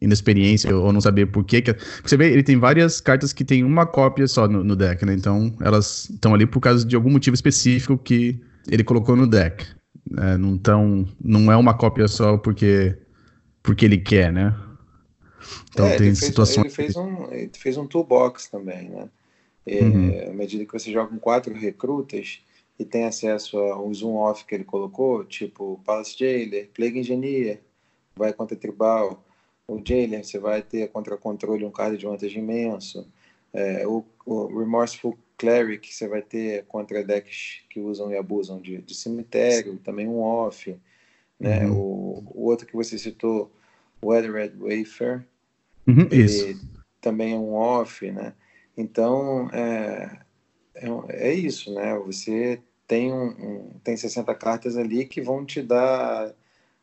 inexperiência 0.00 0.76
ou 0.76 0.92
não 0.92 1.00
saber 1.00 1.26
por 1.26 1.44
quê. 1.44 1.60
Que... 1.60 1.76
Você 2.04 2.16
vê, 2.16 2.30
ele 2.30 2.42
tem 2.42 2.56
várias 2.56 3.00
cartas 3.00 3.32
que 3.32 3.44
tem 3.44 3.64
uma 3.64 3.84
cópia 3.84 4.28
só 4.28 4.46
no, 4.46 4.62
no 4.62 4.76
deck, 4.76 5.04
né? 5.04 5.14
Então 5.14 5.54
elas 5.60 6.08
estão 6.10 6.34
ali 6.34 6.46
por 6.46 6.60
causa 6.60 6.84
de 6.84 6.94
algum 6.94 7.10
motivo 7.10 7.34
específico 7.34 7.98
que 7.98 8.40
ele 8.68 8.84
colocou 8.84 9.16
no 9.16 9.26
deck. 9.26 9.66
É, 10.18 10.36
não, 10.36 10.56
tão, 10.56 11.06
não 11.20 11.50
é 11.50 11.56
uma 11.56 11.74
cópia 11.74 12.06
só 12.06 12.36
porque, 12.36 12.96
porque 13.62 13.84
ele 13.84 13.98
quer, 13.98 14.32
né? 14.32 14.54
Então 15.70 15.86
é, 15.86 15.96
tem 15.96 16.08
ele 16.08 16.16
situações. 16.16 16.74
Fez, 16.74 16.94
ele, 16.94 16.94
fez 16.94 16.96
um, 16.96 17.32
ele 17.32 17.50
fez 17.56 17.76
um 17.76 17.86
toolbox 17.86 18.48
também, 18.48 18.88
né? 18.90 19.08
É, 19.66 19.80
uhum. 19.80 20.30
À 20.30 20.32
medida 20.32 20.64
que 20.64 20.72
você 20.72 20.92
joga 20.92 21.10
com 21.10 21.18
quatro 21.18 21.52
recrutas 21.54 22.40
e 22.78 22.84
tem 22.84 23.04
acesso 23.04 23.58
ao 23.58 23.92
zoom 23.92 24.14
off 24.16 24.44
que 24.44 24.54
ele 24.54 24.64
colocou, 24.64 25.24
tipo 25.24 25.80
Palace 25.84 26.16
Jailer, 26.16 26.68
Plague 26.72 27.00
Engineer, 27.00 27.60
vai 28.14 28.32
contra 28.32 28.56
tribal. 28.56 29.24
O 29.66 29.82
Jailer, 29.84 30.24
você 30.24 30.38
vai 30.38 30.62
ter 30.62 30.88
contra 30.90 31.16
controle 31.16 31.64
um 31.64 31.70
card 31.70 31.96
de 31.96 32.06
vantagem 32.06 32.42
imenso. 32.42 33.06
É, 33.52 33.86
o, 33.86 34.04
o 34.24 34.58
Remorseful 34.58 35.18
Cleric 35.36 35.94
você 35.94 36.08
vai 36.08 36.22
ter 36.22 36.64
contra 36.66 37.02
decks 37.04 37.60
que 37.68 37.80
usam 37.80 38.10
e 38.10 38.16
abusam 38.16 38.60
de, 38.60 38.78
de 38.78 38.94
cemitério, 38.94 39.78
também 39.78 40.08
um 40.08 40.20
off. 40.20 40.76
Né? 41.38 41.66
Uhum. 41.66 41.76
O, 41.76 42.32
o, 42.34 42.44
outro 42.44 42.66
que 42.66 42.74
você 42.74 42.98
citou, 42.98 43.50
Weathered 44.02 44.54
Wafer, 44.58 45.24
uhum, 45.86 46.08
isso. 46.10 46.58
também 47.00 47.34
é 47.34 47.36
um 47.36 47.54
off. 47.54 48.10
Né? 48.10 48.32
Então, 48.76 49.48
é, 49.50 50.20
é, 50.74 50.88
é 51.08 51.34
isso. 51.34 51.72
Né? 51.72 51.96
Você 52.06 52.60
tem, 52.86 53.12
um, 53.12 53.28
um, 53.28 53.70
tem 53.82 53.96
60 53.96 54.34
cartas 54.34 54.76
ali 54.76 55.04
que 55.06 55.20
vão 55.20 55.44
te 55.44 55.62
dar 55.62 56.34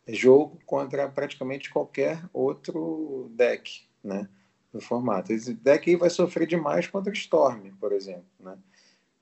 jogo 0.08 0.60
contra 0.66 1.08
praticamente 1.08 1.70
qualquer 1.70 2.24
outro 2.34 3.32
deck. 3.36 3.84
Né? 4.04 4.28
no 4.74 4.82
formato. 4.82 5.32
Esse 5.32 5.54
deck 5.54 5.90
aí 5.90 5.96
vai 5.96 6.10
sofrer 6.10 6.48
demais 6.48 6.88
contra 6.88 7.14
Storm, 7.14 7.72
por 7.80 7.94
exemplo. 7.94 8.26
Né? 8.40 8.58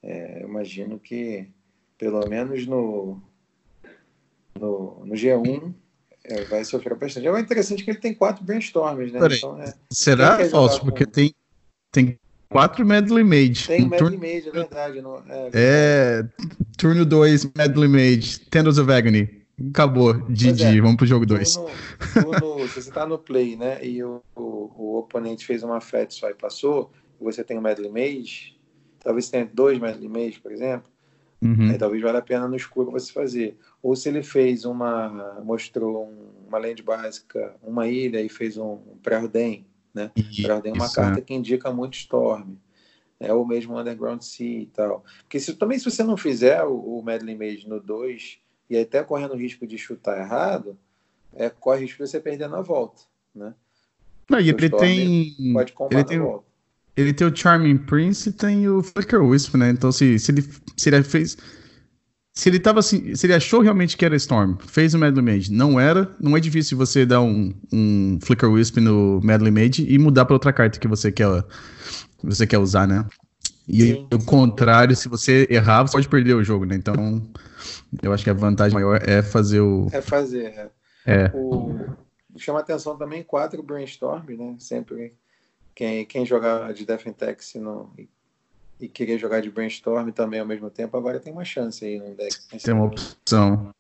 É, 0.01 0.41
imagino 0.43 0.97
que, 0.97 1.47
pelo 1.97 2.27
menos 2.27 2.65
no, 2.65 3.21
no, 4.57 5.05
no 5.05 5.13
G1, 5.13 5.73
é, 6.23 6.45
vai 6.45 6.63
sofrer 6.63 6.95
bastante. 6.95 7.27
É 7.27 7.39
interessante 7.39 7.83
que 7.83 7.91
ele 7.91 7.99
tem 7.99 8.13
quatro 8.13 8.43
brainstorms, 8.43 9.11
né? 9.11 9.19
Então, 9.19 9.61
é, 9.61 9.73
Será 9.91 10.43
falso? 10.49 10.79
Com... 10.79 10.85
Porque 10.85 11.05
tem, 11.05 11.35
tem 11.91 12.17
quatro 12.51 12.85
Medley 12.85 13.23
Mage. 13.23 13.67
Tem 13.67 13.85
um 13.85 13.89
Medley 13.89 13.99
turno... 13.99 14.17
Mage, 14.19 14.49
é 14.49 14.51
verdade. 14.51 15.01
Não, 15.01 15.17
é, 15.27 15.49
é, 15.53 16.25
turno 16.77 17.05
2, 17.05 17.51
Medley 17.55 17.87
Mage, 17.87 18.39
Tenders 18.41 18.77
of 18.77 18.91
Agony. 18.91 19.41
Acabou, 19.69 20.13
Didi, 20.29 20.63
é, 20.63 20.81
vamos 20.81 20.97
pro 20.97 21.05
jogo 21.05 21.25
2. 21.25 21.49
Se 21.49 21.59
você 22.81 22.91
tá 22.91 23.05
no 23.05 23.17
play, 23.17 23.55
né, 23.55 23.83
e 23.85 24.03
o, 24.03 24.21
o, 24.35 24.71
o 24.75 24.97
oponente 24.97 25.45
fez 25.45 25.63
uma 25.63 25.79
fat 25.79 26.11
só 26.11 26.29
e 26.29 26.33
passou, 26.33 26.91
e 27.19 27.23
você 27.23 27.43
tem 27.43 27.57
um 27.57 27.61
Medley 27.61 27.91
Mage, 27.91 28.57
talvez 28.99 29.29
tenha 29.29 29.47
dois 29.51 29.79
Medley 29.79 30.09
Mage, 30.09 30.39
por 30.39 30.51
exemplo, 30.51 30.89
uhum. 31.41 31.69
aí 31.69 31.77
talvez 31.77 32.01
valha 32.01 32.19
a 32.19 32.23
pena 32.23 32.47
no 32.47 32.55
escuro 32.55 32.91
você 32.91 33.11
fazer. 33.11 33.57
Ou 33.83 33.95
se 33.95 34.09
ele 34.09 34.23
fez 34.23 34.65
uma, 34.65 35.41
mostrou 35.43 36.05
um, 36.05 36.47
uma 36.47 36.57
land 36.57 36.81
básica, 36.81 37.53
uma 37.61 37.87
ilha 37.87 38.21
e 38.21 38.29
fez 38.29 38.57
um, 38.57 38.73
um 38.73 38.97
pré-ordem, 39.01 39.65
né? 39.93 40.11
Pré-ordem 40.41 40.71
é 40.71 40.75
uma 40.75 40.91
carta 40.91 41.19
é. 41.19 41.21
que 41.21 41.33
indica 41.33 41.71
muito 41.71 41.95
Storm. 41.95 42.55
É, 43.19 43.31
ou 43.31 43.45
mesmo 43.45 43.79
Underground 43.79 44.21
Sea 44.21 44.61
e 44.61 44.65
tal. 44.65 45.05
Porque 45.19 45.39
se, 45.39 45.53
também 45.53 45.77
se 45.77 45.85
você 45.85 46.03
não 46.03 46.17
fizer 46.17 46.63
o, 46.63 46.99
o 46.99 47.03
Medley 47.03 47.37
Mage 47.37 47.69
no 47.69 47.79
2, 47.79 48.39
e 48.67 48.77
até 48.77 49.03
correndo 49.03 49.33
o 49.35 49.37
risco 49.37 49.67
de 49.67 49.77
chutar 49.77 50.17
errado, 50.17 50.75
é, 51.33 51.47
corre 51.49 51.79
o 51.79 51.81
risco 51.81 52.03
de 52.03 52.09
você 52.09 52.19
perder 52.19 52.49
na 52.49 52.61
volta, 52.61 53.03
né? 53.33 53.53
Não, 54.27 54.39
e 54.39 54.49
ele 54.49 54.69
tem... 54.69 55.35
Pode 55.53 55.73
ele 55.91 56.03
tem, 56.03 56.19
volta. 56.19 56.45
ele 56.97 57.13
tem 57.13 57.27
o 57.27 57.35
Charming 57.35 57.77
Prince 57.77 58.29
e 58.29 58.31
tem 58.31 58.67
o 58.67 58.81
Flicker 58.81 59.21
Wisp, 59.21 59.55
né? 59.55 59.69
Então, 59.69 59.91
se, 59.91 60.17
se, 60.17 60.31
ele, 60.31 60.41
se 60.75 60.89
ele 60.89 61.03
fez... 61.03 61.37
Se 62.33 62.47
ele 62.47 62.59
tava 62.59 62.79
assim, 62.79 63.13
se 63.13 63.25
ele 63.25 63.33
achou 63.33 63.61
realmente 63.61 63.97
que 63.97 64.05
era 64.05 64.15
Storm, 64.15 64.55
fez 64.59 64.93
o 64.93 64.99
Medley 64.99 65.23
Mage, 65.23 65.51
não 65.51 65.77
era, 65.77 66.15
não 66.19 66.35
é 66.37 66.39
difícil 66.39 66.77
você 66.77 67.05
dar 67.05 67.21
um, 67.21 67.53
um 67.73 68.19
Flicker 68.21 68.49
Wisp 68.49 68.77
no 68.77 69.19
Medley 69.21 69.51
Mage 69.51 69.85
e 69.87 69.99
mudar 69.99 70.25
para 70.25 70.35
outra 70.35 70.53
carta 70.53 70.79
que 70.79 70.87
você 70.87 71.11
quer, 71.11 71.27
você 72.23 72.47
quer 72.47 72.57
usar, 72.57 72.87
né? 72.87 73.05
E 73.67 73.93
o 74.13 74.25
contrário, 74.25 74.95
se 74.95 75.07
você 75.07 75.45
errar, 75.49 75.83
você 75.83 75.93
pode 75.93 76.09
perder 76.09 76.33
o 76.33 76.43
jogo, 76.43 76.65
né? 76.65 76.75
Então, 76.75 77.21
eu 78.01 78.11
acho 78.13 78.23
que 78.23 78.29
a 78.29 78.33
vantagem 78.33 78.73
maior 78.73 79.01
é 79.07 79.21
fazer 79.21 79.59
o. 79.59 79.87
É 79.91 80.01
fazer, 80.01 80.45
é. 80.45 80.69
é. 81.05 81.31
O... 81.33 81.79
Chama 82.37 82.59
atenção 82.59 82.97
também 82.97 83.23
quatro 83.23 83.61
brainstorm, 83.61 84.25
né? 84.29 84.55
Sempre 84.57 85.13
quem, 85.75 86.05
quem 86.05 86.25
jogar 86.25 86.73
de 86.73 86.85
Defentex 86.85 87.55
não, 87.55 87.91
e, 87.97 88.09
e 88.81 88.87
querer 88.87 89.17
jogar 89.17 89.41
de 89.41 89.49
brainstorm 89.49 90.09
também 90.09 90.39
ao 90.39 90.45
mesmo 90.45 90.69
tempo, 90.69 90.97
agora 90.97 91.19
tem 91.19 91.31
uma 91.31 91.45
chance 91.45 91.85
aí 91.85 91.99
no 91.99 92.15
deck. 92.15 92.35
Tem 92.63 92.73
uma 92.73 92.85
opção. 92.85 93.71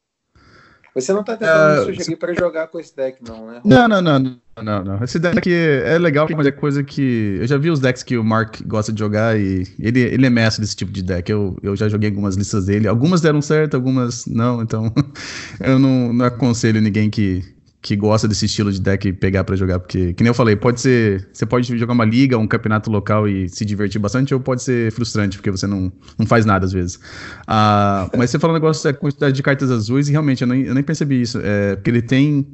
Você 0.93 1.13
não 1.13 1.23
tá 1.23 1.37
tentando 1.37 1.83
uh, 1.83 1.87
me 1.87 1.95
sugerir 1.95 2.17
para 2.17 2.33
jogar 2.33 2.67
com 2.67 2.77
esse 2.77 2.93
deck, 2.93 3.23
não, 3.25 3.47
né? 3.47 3.61
Não, 3.63 3.87
não, 3.87 4.01
não, 4.01 4.39
não, 4.61 4.83
não. 4.83 5.03
Esse 5.03 5.17
deck 5.19 5.49
é 5.49 5.97
legal, 5.97 6.27
mas 6.35 6.45
é 6.45 6.51
coisa 6.51 6.83
que. 6.83 7.37
Eu 7.39 7.47
já 7.47 7.57
vi 7.57 7.69
os 7.69 7.79
decks 7.79 8.03
que 8.03 8.17
o 8.17 8.23
Mark 8.23 8.61
gosta 8.65 8.91
de 8.91 8.99
jogar 8.99 9.39
e 9.39 9.65
ele, 9.79 10.01
ele 10.01 10.25
é 10.25 10.29
mestre 10.29 10.61
desse 10.61 10.75
tipo 10.75 10.91
de 10.91 11.01
deck. 11.01 11.31
Eu, 11.31 11.55
eu 11.63 11.77
já 11.77 11.87
joguei 11.87 12.09
algumas 12.09 12.35
listas 12.35 12.65
dele. 12.65 12.89
Algumas 12.89 13.21
deram 13.21 13.41
certo, 13.41 13.75
algumas 13.75 14.25
não, 14.25 14.61
então 14.61 14.93
eu 15.61 15.79
não, 15.79 16.11
não 16.11 16.25
aconselho 16.25 16.81
ninguém 16.81 17.09
que, 17.09 17.41
que 17.81 17.95
gosta 17.95 18.27
desse 18.27 18.45
estilo 18.45 18.71
de 18.71 18.79
deck 18.79 19.11
pegar 19.13 19.43
para 19.43 19.55
jogar, 19.55 19.79
porque, 19.79 20.13
que 20.13 20.23
nem 20.23 20.29
eu 20.29 20.35
falei, 20.35 20.55
pode 20.55 20.79
ser. 20.79 21.27
Você 21.33 21.47
pode 21.47 21.75
jogar 21.77 21.93
uma 21.93 22.05
liga, 22.05 22.37
um 22.37 22.47
campeonato 22.47 22.91
local 22.91 23.27
e 23.27 23.49
se 23.49 23.65
divertir 23.65 23.99
bastante, 23.99 24.33
ou 24.33 24.39
pode 24.39 24.61
ser 24.61 24.91
frustrante, 24.91 25.37
porque 25.37 25.49
você 25.49 25.65
não, 25.65 25.91
não 26.17 26.27
faz 26.27 26.45
nada 26.45 26.65
às 26.65 26.71
vezes. 26.71 26.95
Uh, 26.95 28.15
mas 28.15 28.29
você 28.29 28.37
falou 28.37 28.55
um 28.55 28.59
negócio 28.59 28.83
da 28.83 28.93
quantidade 28.93 29.35
de 29.35 29.41
cartas 29.41 29.71
azuis, 29.71 30.07
e 30.07 30.11
realmente 30.11 30.43
eu 30.43 30.47
nem, 30.47 30.61
eu 30.61 30.75
nem 30.75 30.83
percebi 30.83 31.21
isso. 31.21 31.39
É, 31.41 31.75
porque 31.75 31.89
ele 31.89 32.03
tem 32.03 32.45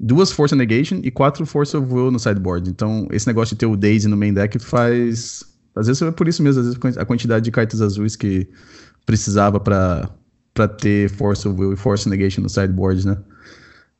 duas 0.00 0.32
Force 0.32 0.54
Negation 0.56 0.98
e 1.02 1.12
quatro 1.12 1.46
Force 1.46 1.76
of 1.76 1.92
Will 1.92 2.10
no 2.10 2.18
sideboard. 2.18 2.68
Então, 2.68 3.06
esse 3.12 3.26
negócio 3.28 3.54
de 3.54 3.60
ter 3.60 3.66
o 3.66 3.76
Daisy 3.76 4.08
no 4.08 4.16
main 4.16 4.34
deck 4.34 4.58
faz. 4.58 5.44
Às 5.76 5.86
vezes 5.86 6.02
é 6.02 6.10
por 6.10 6.26
isso 6.26 6.42
mesmo, 6.42 6.60
às 6.60 6.66
vezes 6.74 6.98
a 6.98 7.04
quantidade 7.04 7.44
de 7.44 7.50
cartas 7.52 7.80
azuis 7.80 8.16
que 8.16 8.48
precisava 9.04 9.60
para 9.60 10.10
ter 10.78 11.08
Force 11.10 11.46
of 11.46 11.60
Will 11.60 11.74
e 11.74 11.76
Force 11.76 12.08
Negation 12.08 12.40
no 12.40 12.48
sideboard, 12.48 13.06
né? 13.06 13.16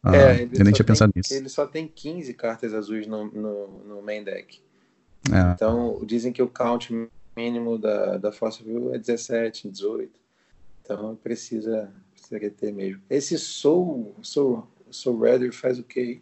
Ah, 0.06 0.16
é, 0.16 0.44
eu 0.44 0.64
nem 0.64 0.72
tinha 0.72 0.72
tem, 0.72 0.86
pensado 0.86 1.12
nisso. 1.16 1.34
Ele 1.34 1.48
só 1.48 1.66
tem 1.66 1.88
15 1.88 2.32
cartas 2.34 2.72
azuis 2.72 3.08
no, 3.08 3.24
no, 3.24 3.66
no 3.84 4.02
main 4.02 4.22
deck. 4.22 4.60
É. 5.32 5.52
Então, 5.52 6.00
dizem 6.06 6.32
que 6.32 6.40
o 6.40 6.46
count 6.46 6.94
mínimo 7.36 7.76
da, 7.76 8.16
da 8.16 8.30
Force 8.30 8.62
View 8.62 8.94
é 8.94 8.98
17, 8.98 9.68
18. 9.68 10.08
Então, 10.80 11.16
precisa, 11.16 11.90
precisa 12.12 12.38
ter 12.50 12.72
mesmo. 12.72 13.02
Esse 13.10 13.36
Soul, 13.36 14.14
Soul, 14.22 14.64
Soul 14.92 15.18
Redder 15.18 15.52
faz 15.52 15.80
o 15.80 15.82
quê? 15.82 16.20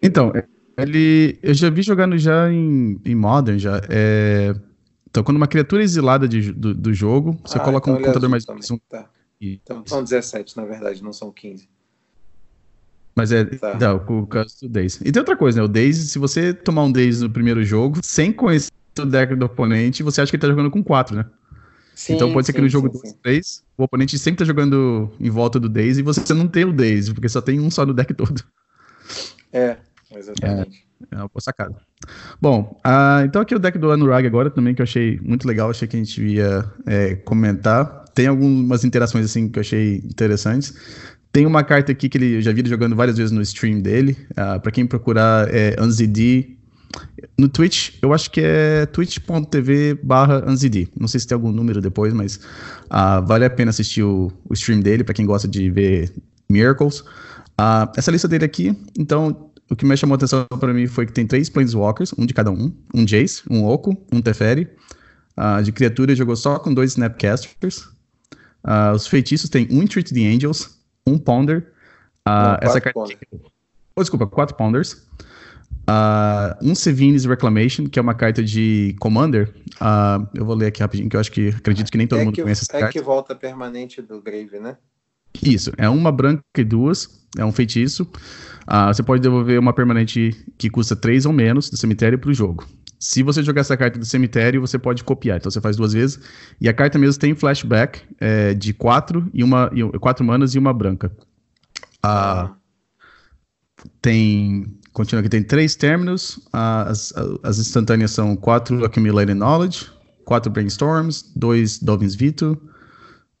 Então, 0.00 0.32
ele, 0.78 1.40
eu 1.42 1.54
já 1.54 1.68
vi 1.68 1.82
jogando 1.82 2.16
já 2.16 2.48
em, 2.52 3.00
em 3.04 3.14
Modern, 3.16 3.58
já. 3.58 3.82
É, 3.90 4.54
então, 5.10 5.24
quando 5.24 5.38
uma 5.38 5.48
criatura 5.48 5.82
é 5.82 5.84
exilada 5.84 6.28
de, 6.28 6.52
do, 6.52 6.72
do 6.72 6.94
jogo, 6.94 7.36
você 7.44 7.58
ah, 7.58 7.60
coloca 7.60 7.90
então 7.90 8.00
um 8.00 8.04
é 8.04 8.06
contador 8.06 8.30
mais 8.30 8.44
um. 8.70 8.78
Tá. 8.88 9.10
Então, 9.40 9.82
são 9.84 10.04
17, 10.04 10.56
na 10.56 10.64
verdade, 10.64 11.02
não 11.02 11.12
são 11.12 11.32
15. 11.32 11.68
Mas 13.16 13.32
é 13.32 13.46
tá. 13.46 13.78
não, 13.80 13.96
o 13.96 14.26
caso 14.26 14.54
do 14.60 14.68
Days. 14.68 15.00
E 15.02 15.10
tem 15.10 15.18
outra 15.18 15.36
coisa, 15.36 15.58
né? 15.58 15.64
O 15.64 15.68
Days, 15.68 15.96
se 15.96 16.18
você 16.18 16.52
tomar 16.52 16.84
um 16.84 16.92
Days 16.92 17.22
no 17.22 17.30
primeiro 17.30 17.64
jogo, 17.64 18.00
sem 18.02 18.30
conhecer 18.30 18.70
o 18.98 19.06
deck 19.06 19.34
do 19.34 19.46
oponente, 19.46 20.02
você 20.02 20.20
acha 20.20 20.30
que 20.30 20.36
ele 20.36 20.42
tá 20.42 20.48
jogando 20.48 20.70
com 20.70 20.84
4, 20.84 21.16
né? 21.16 21.24
Sim, 21.94 22.12
então 22.12 22.30
pode 22.30 22.44
ser 22.44 22.52
sim, 22.52 22.56
que 22.56 22.62
no 22.62 22.68
jogo 22.68 22.90
2, 22.90 23.14
3, 23.22 23.64
o 23.78 23.84
oponente 23.84 24.18
sempre 24.18 24.40
tá 24.40 24.44
jogando 24.44 25.10
em 25.18 25.30
volta 25.30 25.58
do 25.58 25.66
Days 25.66 25.96
e 25.96 26.02
você 26.02 26.34
não 26.34 26.46
tem 26.46 26.66
o 26.66 26.72
Days, 26.74 27.10
porque 27.10 27.26
só 27.26 27.40
tem 27.40 27.58
um 27.58 27.70
só 27.70 27.86
no 27.86 27.94
deck 27.94 28.12
todo. 28.12 28.44
É, 29.50 29.78
exatamente. 30.14 30.86
É, 31.10 31.14
é 31.14 31.18
uma 31.18 31.28
boa 31.28 31.40
sacada. 31.40 31.74
Bom, 32.38 32.78
uh, 32.84 33.24
então 33.24 33.40
aqui 33.40 33.54
o 33.54 33.58
deck 33.58 33.78
do 33.78 33.90
Anurag 33.90 34.26
agora 34.26 34.50
também, 34.50 34.74
que 34.74 34.82
eu 34.82 34.84
achei 34.84 35.18
muito 35.22 35.48
legal, 35.48 35.70
achei 35.70 35.88
que 35.88 35.96
a 35.96 35.98
gente 35.98 36.22
ia 36.22 36.70
é, 36.84 37.14
comentar. 37.14 38.04
Tem 38.14 38.26
algumas 38.26 38.84
interações 38.84 39.24
assim 39.24 39.48
que 39.48 39.58
eu 39.58 39.62
achei 39.62 39.96
interessantes. 40.04 40.74
Tem 41.36 41.44
uma 41.44 41.62
carta 41.62 41.92
aqui 41.92 42.08
que 42.08 42.16
ele 42.16 42.36
eu 42.36 42.40
já 42.40 42.50
vi 42.50 42.60
ele 42.60 42.68
jogando 42.70 42.96
várias 42.96 43.18
vezes 43.18 43.30
no 43.30 43.42
stream 43.42 43.80
dele. 43.80 44.12
Uh, 44.30 44.40
ah, 44.56 44.58
para 44.58 44.72
quem 44.72 44.86
procurar 44.86 45.54
é 45.54 45.76
Anzid. 45.78 46.56
No 47.36 47.46
Twitch, 47.46 47.90
eu 48.00 48.14
acho 48.14 48.30
que 48.30 48.40
é 48.40 48.86
twitch.tv 48.86 49.98
barra 50.02 50.42
Anzid. 50.48 50.88
Não 50.98 51.06
sei 51.06 51.20
se 51.20 51.26
tem 51.26 51.34
algum 51.34 51.52
número 51.52 51.82
depois, 51.82 52.14
mas 52.14 52.36
uh, 52.86 53.22
vale 53.26 53.44
a 53.44 53.50
pena 53.50 53.68
assistir 53.68 54.02
o, 54.02 54.32
o 54.48 54.54
stream 54.54 54.80
dele, 54.80 55.04
para 55.04 55.12
quem 55.12 55.26
gosta 55.26 55.46
de 55.46 55.68
ver 55.68 56.10
Miracles. 56.48 57.00
Uh, 57.00 57.92
essa 57.98 58.10
lista 58.10 58.26
dele 58.26 58.46
aqui, 58.46 58.74
então, 58.98 59.50
o 59.68 59.76
que 59.76 59.84
mais 59.84 60.00
chamou 60.00 60.14
atenção 60.14 60.46
para 60.58 60.72
mim 60.72 60.86
foi 60.86 61.04
que 61.04 61.12
tem 61.12 61.26
três 61.26 61.50
Planeswalkers, 61.50 62.14
um 62.16 62.24
de 62.24 62.32
cada 62.32 62.50
um. 62.50 62.72
Um 62.94 63.04
Jace, 63.04 63.42
um 63.50 63.62
Oco, 63.62 63.94
um 64.10 64.22
Teferi. 64.22 64.70
De 65.62 65.70
criatura 65.70 66.16
jogou 66.16 66.34
só 66.34 66.58
com 66.58 66.72
dois 66.72 66.92
Snapcasters. 66.92 67.86
Os 68.94 69.06
feitiços 69.06 69.50
tem 69.50 69.68
um 69.70 69.82
Entreat 69.82 70.14
the 70.14 70.26
Angels, 70.26 70.76
um 71.06 71.18
Ponder. 71.18 71.72
Uh, 72.26 72.30
Não, 72.30 72.58
essa 72.60 72.80
carta 72.80 72.98
oh, 73.94 74.00
desculpa, 74.00 74.26
quatro 74.26 74.56
Ponders. 74.56 75.06
Uh, 75.88 76.56
um 76.60 76.74
Sevin's 76.74 77.24
Reclamation, 77.24 77.86
que 77.86 77.98
é 77.98 78.02
uma 78.02 78.14
carta 78.14 78.42
de 78.42 78.96
Commander. 78.98 79.54
Uh, 79.80 80.26
eu 80.34 80.44
vou 80.44 80.56
ler 80.56 80.66
aqui 80.66 80.80
rapidinho, 80.80 81.08
que 81.08 81.16
eu 81.16 81.20
acho 81.20 81.30
que 81.30 81.48
acredito 81.50 81.90
que 81.90 81.96
nem 81.96 82.08
todo 82.08 82.20
é 82.20 82.24
mundo 82.24 82.34
que, 82.34 82.42
conhece 82.42 82.62
essa 82.62 82.76
é 82.76 82.80
carta. 82.80 82.98
É 82.98 83.00
que 83.00 83.04
volta 83.04 83.34
permanente 83.34 84.02
do 84.02 84.20
Grave, 84.20 84.58
né? 84.58 84.76
Isso, 85.42 85.70
é 85.76 85.88
uma 85.88 86.10
branca 86.10 86.42
e 86.56 86.64
duas, 86.64 87.24
é 87.38 87.44
um 87.44 87.52
feitiço. 87.52 88.02
Uh, 88.02 88.88
você 88.88 89.02
pode 89.02 89.22
devolver 89.22 89.58
uma 89.60 89.72
permanente 89.72 90.34
que 90.58 90.68
custa 90.68 90.96
três 90.96 91.24
ou 91.24 91.32
menos 91.32 91.70
do 91.70 91.76
cemitério 91.76 92.18
para 92.18 92.30
o 92.30 92.34
jogo. 92.34 92.66
Se 92.98 93.22
você 93.22 93.42
jogar 93.42 93.60
essa 93.60 93.76
carta 93.76 93.98
do 93.98 94.04
cemitério, 94.04 94.60
você 94.60 94.78
pode 94.78 95.04
copiar. 95.04 95.36
Então 95.36 95.50
você 95.50 95.60
faz 95.60 95.76
duas 95.76 95.92
vezes. 95.92 96.18
E 96.60 96.68
a 96.68 96.72
carta 96.72 96.98
mesmo 96.98 97.20
tem 97.20 97.34
flashback 97.34 98.00
é, 98.18 98.54
de 98.54 98.72
quatro, 98.72 99.28
e 99.34 99.44
uma, 99.44 99.70
e, 99.74 99.98
quatro 99.98 100.24
manas 100.24 100.54
e 100.54 100.58
uma 100.58 100.72
branca. 100.72 101.12
Ah, 102.02 102.52
tem. 104.00 104.78
Continua 104.92 105.20
aqui, 105.20 105.28
tem 105.28 105.42
três 105.42 105.76
términos. 105.76 106.40
As, 106.52 107.12
as 107.42 107.58
instantâneas 107.58 108.12
são 108.12 108.34
quatro 108.34 108.82
Accumulated 108.84 109.34
Knowledge, 109.34 109.90
quatro 110.24 110.50
Brainstorms, 110.50 111.32
dois 111.36 111.78
Dovins 111.78 112.14
Vito, 112.14 112.58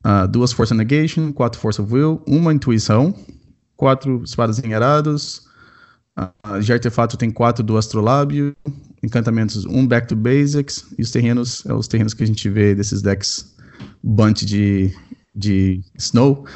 uh, 0.04 0.28
duas 0.28 0.52
Force 0.52 0.74
Negation, 0.74 1.32
quatro 1.32 1.58
Force 1.58 1.80
of 1.80 1.92
Will, 1.92 2.22
uma 2.26 2.52
Intuição, 2.52 3.14
quatro 3.74 4.22
Espadas 4.22 4.58
Enharados. 4.58 5.46
Uh, 6.18 6.60
de 6.60 6.72
artefato 6.72 7.16
tem 7.16 7.30
quatro 7.30 7.62
do 7.64 7.76
Astrolábio, 7.76 8.54
encantamentos 9.02 9.64
um 9.66 9.86
Back 9.86 10.08
to 10.08 10.16
Basics, 10.16 10.86
e 10.98 11.02
os 11.02 11.10
terrenos, 11.10 11.64
é 11.66 11.72
os 11.72 11.88
terrenos 11.88 12.14
que 12.14 12.22
a 12.22 12.26
gente 12.26 12.48
vê 12.48 12.74
desses 12.74 13.02
decks 13.02 13.54
Bunch 14.02 14.44
de, 14.44 14.92
de 15.34 15.82
Snow. 15.96 16.46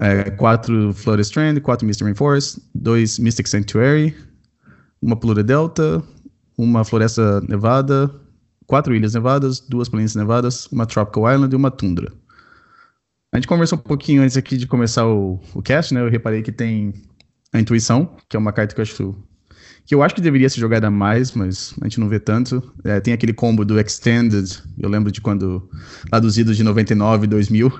É, 0.00 0.30
quatro 0.30 0.92
Flood 0.94 1.22
Strand, 1.22 1.58
quatro 1.60 1.84
Mystic 1.84 2.04
Rainforest, 2.04 2.60
dois 2.72 3.18
Mystic 3.18 3.48
Sanctuary, 3.48 4.14
uma 5.02 5.16
Plura 5.16 5.42
Delta, 5.42 6.00
uma 6.56 6.84
Floresta 6.84 7.40
Nevada, 7.40 8.08
quatro 8.66 8.94
Ilhas 8.94 9.14
Nevadas, 9.14 9.58
duas 9.58 9.88
Planícies 9.88 10.14
Nevadas, 10.14 10.66
uma 10.66 10.86
Tropical 10.86 11.32
Island 11.32 11.52
e 11.52 11.56
uma 11.56 11.70
Tundra. 11.70 12.12
A 13.32 13.38
gente 13.38 13.48
conversou 13.48 13.76
um 13.78 13.82
pouquinho 13.82 14.22
antes 14.22 14.36
aqui 14.36 14.56
de 14.56 14.66
começar 14.66 15.06
o, 15.06 15.40
o 15.52 15.60
cast, 15.62 15.92
né? 15.92 16.00
Eu 16.00 16.08
reparei 16.08 16.42
que 16.42 16.52
tem 16.52 16.94
a 17.52 17.60
Intuição, 17.60 18.16
que 18.28 18.36
é 18.36 18.38
uma 18.38 18.52
carta 18.52 18.74
que 18.74 18.80
eu 18.80 18.82
acho 18.82 19.14
que 19.88 19.94
eu 19.94 20.02
acho 20.02 20.14
que 20.14 20.20
deveria 20.20 20.50
ser 20.50 20.60
jogada 20.60 20.90
mais, 20.90 21.32
mas 21.32 21.72
a 21.80 21.84
gente 21.86 21.98
não 21.98 22.10
vê 22.10 22.20
tanto. 22.20 22.62
É, 22.84 23.00
tem 23.00 23.14
aquele 23.14 23.32
combo 23.32 23.64
do 23.64 23.80
Extended, 23.80 24.62
eu 24.78 24.86
lembro 24.86 25.10
de 25.10 25.18
quando, 25.18 25.66
lá 26.12 26.20
dos 26.20 26.36
idos 26.36 26.58
de 26.58 26.62
99, 26.62 27.26
2000, 27.26 27.70
que 27.70 27.78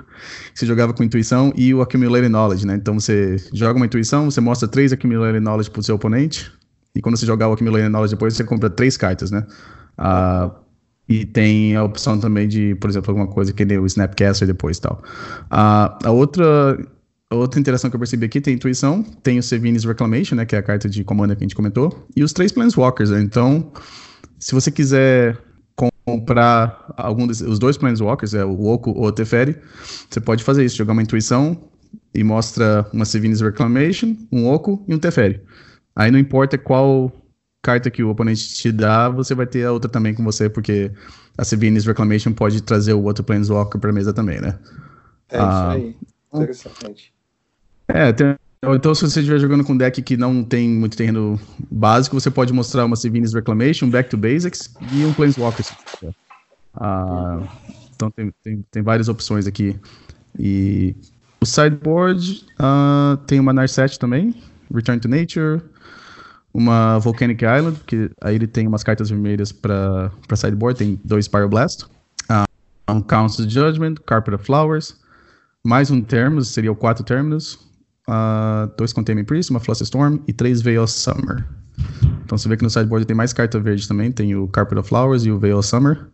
você 0.55 0.65
jogava 0.65 0.95
com 0.95 1.05
intuição 1.05 1.53
e 1.55 1.75
o 1.75 1.83
Accumulated 1.83 2.31
Knowledge, 2.31 2.67
né? 2.67 2.77
Então 2.77 2.99
você 2.99 3.37
joga 3.53 3.79
uma 3.79 3.85
intuição, 3.85 4.25
você 4.31 4.41
mostra 4.41 4.67
três 4.67 4.91
Accumulated 4.91 5.39
Knowledge 5.39 5.71
pro 5.71 5.83
seu 5.83 5.97
oponente, 5.97 6.51
e 6.95 7.03
quando 7.03 7.19
você 7.19 7.27
jogar 7.27 7.47
o 7.51 7.53
Accumulated 7.53 7.91
Knowledge 7.91 8.15
depois, 8.15 8.33
você 8.33 8.43
compra 8.43 8.71
três 8.71 8.97
cartas, 8.97 9.31
né? 9.31 9.47
Ah, 9.99 10.51
e 11.07 11.27
tem 11.27 11.77
a 11.77 11.85
opção 11.85 12.19
também 12.19 12.49
de, 12.49 12.75
por 12.77 12.89
exemplo, 12.89 13.11
alguma 13.11 13.27
coisa 13.27 13.53
que 13.53 13.67
nem 13.67 13.77
o 13.77 13.85
Snapcaster 13.85 14.49
depois 14.49 14.79
e 14.79 14.81
tal. 14.81 15.03
Ah, 15.51 15.99
a 16.03 16.11
outra 16.11 16.79
Outra 17.31 17.61
interação 17.61 17.91
que 17.91 17.97
eu 17.97 18.01
percebi 18.01 18.25
aqui 18.25 18.41
tem 18.41 18.55
intuição, 18.55 19.03
tem 19.23 19.39
o 19.39 19.43
Sevine's 19.43 19.85
Reclamation, 19.85 20.35
né, 20.35 20.47
que 20.47 20.57
é 20.57 20.59
a 20.59 20.63
carta 20.63 20.89
de 20.89 21.05
comando 21.05 21.37
que 21.37 21.45
a 21.45 21.47
gente 21.47 21.55
comentou, 21.55 22.07
e 22.17 22.23
os 22.23 22.33
três 22.33 22.51
Planeswalkers, 22.51 23.11
né? 23.11 23.21
Então, 23.21 23.71
se 24.39 24.55
você 24.55 24.71
quiser 24.71 25.37
comprar 26.07 26.87
algum 26.97 27.27
desses, 27.27 27.47
os 27.47 27.59
dois 27.59 27.77
Planeswalkers, 27.77 28.33
é 28.33 28.43
o 28.43 28.65
Oco 28.65 28.93
ou 28.93 29.07
o 29.09 29.13
Teferi, 29.13 29.57
você 30.09 30.21
pode 30.21 30.43
fazer 30.43 30.65
isso, 30.65 30.77
jogar 30.77 30.95
uma 30.95 31.03
intuição 31.03 31.69
e 32.15 32.25
mostra 32.25 32.89
uma 32.95 33.05
Sevine's 33.05 33.43
Reclamation, 33.43 34.17
um 34.33 34.49
Oco 34.49 34.83
e 34.89 34.95
um 34.95 34.99
Teferi. 34.99 35.43
Aí 35.95 36.11
não 36.11 36.19
importa 36.19 36.57
qual 36.57 37.13
carta 37.61 37.91
que 37.91 38.03
o 38.03 38.09
oponente 38.09 38.55
te 38.55 38.73
dá, 38.73 39.11
você 39.11 39.35
vai 39.35 39.47
ter 39.47 39.67
a 39.67 39.73
outra 39.73 39.91
também 39.91 40.15
com 40.15 40.25
você, 40.25 40.49
porque 40.49 40.91
a 41.37 41.45
Sevine's 41.45 41.85
Reclamation 41.85 42.33
pode 42.33 42.63
trazer 42.63 42.95
o 42.95 43.03
outro 43.03 43.23
Planeswalker 43.23 43.79
pra 43.79 43.93
mesa 43.93 44.15
também, 44.15 44.41
né? 44.41 44.59
É 45.29 45.39
ah, 45.39 45.77
isso 45.77 45.87
aí. 45.87 45.97
Interessante. 46.33 47.18
É, 47.89 48.13
tem, 48.13 48.37
então 48.63 48.95
se 48.95 49.03
você 49.03 49.21
estiver 49.21 49.39
jogando 49.39 49.65
com 49.65 49.73
um 49.73 49.77
deck 49.77 50.03
que 50.03 50.17
não 50.17 50.43
tem 50.43 50.69
muito 50.69 50.97
terreno 50.97 51.41
básico, 51.71 52.19
você 52.19 52.31
pode 52.31 52.53
mostrar 52.53 52.85
uma 52.85 52.97
Sevin's 52.97 53.33
Reclamation, 53.33 53.89
Back 53.89 54.11
to 54.11 54.17
Basics 54.17 54.75
e 54.93 55.05
um 55.05 55.13
Planeswalker. 55.13 55.65
Ah, 56.75 57.41
então 57.95 58.11
tem, 58.11 58.33
tem, 58.43 58.65
tem 58.71 58.83
várias 58.83 59.09
opções 59.09 59.47
aqui. 59.47 59.79
E 60.39 60.95
o 61.41 61.47
sideboard 61.47 62.45
uh, 62.61 63.17
tem 63.27 63.39
uma 63.39 63.53
Narset 63.53 63.99
também, 63.99 64.35
Return 64.73 65.01
to 65.01 65.09
Nature, 65.09 65.63
uma 66.53 66.99
Volcanic 66.99 67.45
Island, 67.45 67.81
que 67.87 68.11
aí 68.21 68.35
ele 68.35 68.47
tem 68.47 68.67
umas 68.67 68.83
cartas 68.83 69.09
vermelhas 69.09 69.53
para 69.53 70.11
sideboard, 70.35 70.79
tem 70.79 71.01
dois 71.05 71.29
Pyroblast, 71.29 71.85
uh, 71.85 72.93
um 72.93 73.01
Council 73.01 73.49
Judgment, 73.49 73.95
Carpet 74.05 74.35
of 74.35 74.45
Flowers, 74.45 74.97
mais 75.65 75.91
um 75.91 76.03
Terminus, 76.03 76.49
seria 76.49 76.73
o 76.73 76.77
quatro 76.77 77.05
Terminus, 77.05 77.68
uh, 78.09 78.73
dois 78.77 78.93
Containment 78.93 79.25
Priest, 79.25 79.51
uma 79.51 79.61
Fluster 79.61 79.85
Storm 79.85 80.19
e 80.27 80.33
três 80.33 80.61
Veil 80.63 80.87
Summer. 80.87 81.47
Então 82.25 82.37
você 82.37 82.49
vê 82.49 82.57
que 82.57 82.65
no 82.65 82.71
sideboard 82.71 83.07
tem 83.07 83.17
mais 83.17 83.33
carta 83.33 83.61
verde 83.61 83.87
também, 83.87 84.11
tem 84.11 84.35
o 84.35 84.49
Carpet 84.49 84.79
of 84.79 84.89
Flowers 84.89 85.25
e 85.25 85.31
o 85.31 85.39
Veil 85.39 85.63
Summer. 85.63 86.07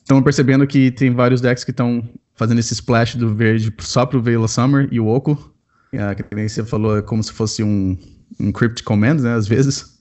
Estão 0.00 0.22
percebendo 0.22 0.66
que 0.66 0.90
tem 0.90 1.12
vários 1.12 1.40
decks 1.40 1.64
que 1.64 1.70
estão 1.70 2.08
fazendo 2.34 2.58
esse 2.58 2.72
splash 2.72 3.16
do 3.16 3.34
verde 3.34 3.72
só 3.80 4.06
pro 4.06 4.22
Veil 4.22 4.46
Summer 4.48 4.88
e 4.90 4.98
o 4.98 5.06
Oco. 5.06 5.52
Uh, 5.92 6.22
que 6.22 6.34
nem 6.34 6.48
você 6.48 6.64
falou, 6.64 6.98
é 6.98 7.02
como 7.02 7.22
se 7.22 7.32
fosse 7.32 7.62
um, 7.62 7.96
um 8.38 8.52
Crypt 8.52 8.82
Command, 8.82 9.16
né, 9.16 9.34
às 9.34 9.46
vezes, 9.46 9.98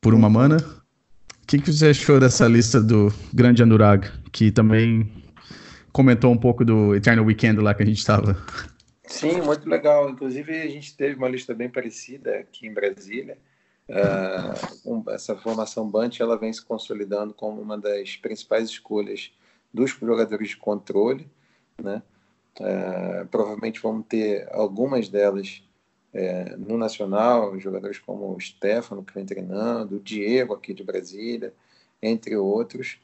por 0.00 0.14
uma 0.14 0.30
mana. 0.30 0.56
O 0.56 1.46
que, 1.46 1.58
que 1.58 1.72
você 1.72 1.88
achou 1.88 2.20
dessa 2.20 2.46
lista 2.46 2.80
do 2.80 3.12
Grande 3.32 3.62
Anurag, 3.62 4.08
que 4.30 4.50
também 4.50 5.10
comentou 5.92 6.32
um 6.32 6.36
pouco 6.36 6.64
do 6.64 6.94
Eternal 6.94 7.24
Weekend 7.24 7.60
lá 7.60 7.74
que 7.74 7.82
a 7.82 7.86
gente 7.86 7.98
estava 7.98 8.36
Sim, 9.12 9.42
muito 9.42 9.68
legal. 9.68 10.08
Inclusive, 10.08 10.62
a 10.62 10.68
gente 10.68 10.96
teve 10.96 11.16
uma 11.16 11.28
lista 11.28 11.54
bem 11.54 11.68
parecida 11.68 12.38
aqui 12.38 12.66
em 12.66 12.72
Brasília. 12.72 13.36
Uh, 13.88 15.10
essa 15.10 15.36
formação 15.36 15.88
Bunt 15.88 16.18
ela 16.18 16.38
vem 16.38 16.52
se 16.52 16.64
consolidando 16.64 17.34
como 17.34 17.60
uma 17.60 17.76
das 17.76 18.16
principais 18.16 18.70
escolhas 18.70 19.30
dos 19.72 19.90
jogadores 19.90 20.48
de 20.48 20.56
controle. 20.56 21.28
Né? 21.80 22.02
Uh, 22.58 23.26
provavelmente 23.28 23.80
vamos 23.82 24.06
ter 24.06 24.48
algumas 24.50 25.10
delas 25.10 25.62
é, 26.14 26.56
no 26.56 26.76
Nacional, 26.76 27.58
jogadores 27.60 27.98
como 27.98 28.34
o 28.34 28.40
Stefano, 28.40 29.04
que 29.04 29.14
vem 29.14 29.24
treinando, 29.24 29.96
o 29.96 30.00
Diego 30.00 30.54
aqui 30.54 30.74
de 30.74 30.84
Brasília, 30.84 31.54
entre 32.02 32.36
outros. 32.36 32.98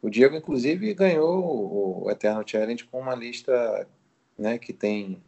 O 0.00 0.10
Diego, 0.10 0.36
inclusive, 0.36 0.92
ganhou 0.94 2.04
o 2.04 2.10
Eternal 2.10 2.46
Challenge 2.46 2.84
com 2.84 3.00
uma 3.00 3.14
lista 3.14 3.86
né, 4.38 4.58
que 4.58 4.72
tem 4.72 5.22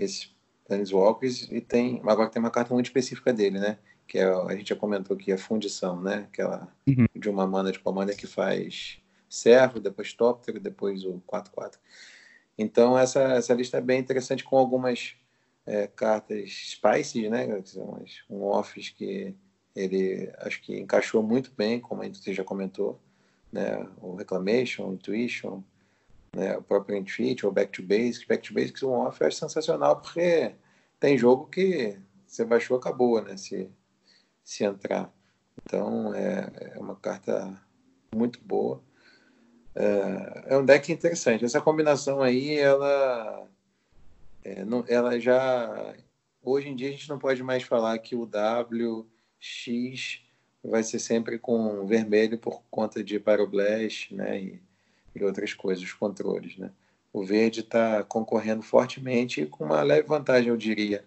esses 0.00 0.34
Planeswalkers 0.66 1.48
e 1.50 1.60
tem 1.60 2.00
agora 2.04 2.30
tem 2.30 2.40
uma 2.40 2.50
carta 2.50 2.72
muito 2.72 2.86
específica 2.86 3.32
dele, 3.32 3.58
né? 3.58 3.78
Que 4.06 4.18
é, 4.18 4.24
a 4.24 4.54
gente 4.54 4.68
já 4.68 4.76
comentou 4.76 5.16
aqui 5.16 5.32
a 5.32 5.38
fundição, 5.38 6.00
né? 6.00 6.28
Aquela 6.32 6.72
uhum. 6.86 7.06
de 7.14 7.28
uma 7.28 7.46
mana 7.46 7.72
de 7.72 7.80
commander 7.80 8.16
que 8.16 8.26
faz 8.26 9.00
servo, 9.28 9.80
depois 9.80 10.12
tóptero, 10.12 10.60
depois 10.60 11.04
o 11.04 11.20
4-4. 11.26 11.74
Então 12.56 12.96
essa, 12.96 13.20
essa 13.20 13.54
lista 13.54 13.78
é 13.78 13.80
bem 13.80 13.98
interessante 13.98 14.44
com 14.44 14.56
algumas 14.56 15.16
é, 15.66 15.86
cartas 15.88 16.70
spices, 16.70 17.28
né? 17.30 17.46
Um 18.28 18.44
office 18.44 18.90
que 18.90 19.34
ele 19.74 20.30
acho 20.38 20.62
que 20.62 20.78
encaixou 20.78 21.22
muito 21.22 21.52
bem, 21.56 21.80
como 21.80 22.02
a 22.02 22.04
gente 22.04 22.32
já 22.32 22.44
comentou, 22.44 23.00
né? 23.52 23.86
O 24.00 24.14
Reclamation, 24.14 24.88
o 24.88 24.94
Intuition, 24.94 25.62
né, 26.34 26.56
o 26.56 26.62
próprio 26.62 26.96
Intuit 26.96 27.44
ou 27.44 27.52
Back 27.52 27.72
to 27.72 27.82
Basics. 27.82 28.24
Back 28.24 28.46
to 28.46 28.54
Basics, 28.54 28.82
um 28.82 28.90
off, 28.90 29.20
eu 29.20 29.26
acho 29.26 29.36
sensacional, 29.36 30.00
porque 30.00 30.54
tem 30.98 31.18
jogo 31.18 31.46
que 31.46 31.98
você 32.26 32.44
baixou, 32.44 32.76
acabou, 32.76 33.20
né, 33.22 33.36
se, 33.36 33.68
se 34.44 34.64
entrar. 34.64 35.12
Então, 35.62 36.14
é, 36.14 36.50
é 36.74 36.78
uma 36.78 36.96
carta 36.96 37.60
muito 38.14 38.40
boa. 38.42 38.82
É, 39.74 40.54
é, 40.54 40.58
um 40.58 40.64
deck 40.64 40.92
interessante. 40.92 41.44
Essa 41.44 41.60
combinação 41.60 42.22
aí, 42.22 42.56
ela, 42.56 43.46
é, 44.44 44.64
não, 44.64 44.84
ela 44.88 45.18
já... 45.18 45.94
Hoje 46.42 46.68
em 46.68 46.76
dia, 46.76 46.88
a 46.88 46.92
gente 46.92 47.08
não 47.08 47.18
pode 47.18 47.42
mais 47.42 47.62
falar 47.62 47.98
que 47.98 48.16
o 48.16 48.24
W, 48.24 49.06
X 49.38 50.22
vai 50.62 50.82
ser 50.82 50.98
sempre 50.98 51.38
com 51.38 51.86
vermelho 51.86 52.38
por 52.38 52.62
conta 52.70 53.02
de 53.02 53.18
Pyroblast, 53.18 54.14
né, 54.14 54.40
e, 54.40 54.62
e 55.14 55.24
outras 55.24 55.54
coisas, 55.54 55.84
os 55.84 55.92
controles. 55.92 56.56
Né? 56.56 56.70
O 57.12 57.24
verde 57.24 57.60
está 57.60 58.02
concorrendo 58.04 58.62
fortemente 58.62 59.42
e 59.42 59.46
com 59.46 59.64
uma 59.64 59.82
leve 59.82 60.06
vantagem, 60.06 60.48
eu 60.48 60.56
diria, 60.56 61.04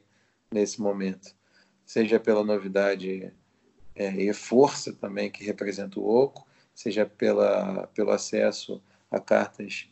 nesse 0.51 0.81
momento. 0.81 1.35
Seja 1.85 2.19
pela 2.19 2.43
novidade 2.43 3.31
é, 3.95 4.09
e 4.09 4.33
força 4.33 4.93
também 4.93 5.29
que 5.29 5.43
representa 5.43 5.99
o 5.99 6.07
oco, 6.07 6.47
seja 6.73 7.05
pela, 7.05 7.87
pelo 7.87 8.11
acesso 8.11 8.81
a 9.11 9.19
cartas 9.19 9.87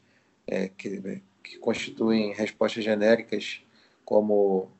é, 0.47 0.67
que, 0.67 1.21
que 1.43 1.57
constituem 1.59 2.33
respostas 2.33 2.83
genéricas, 2.83 3.61
como 4.03 4.71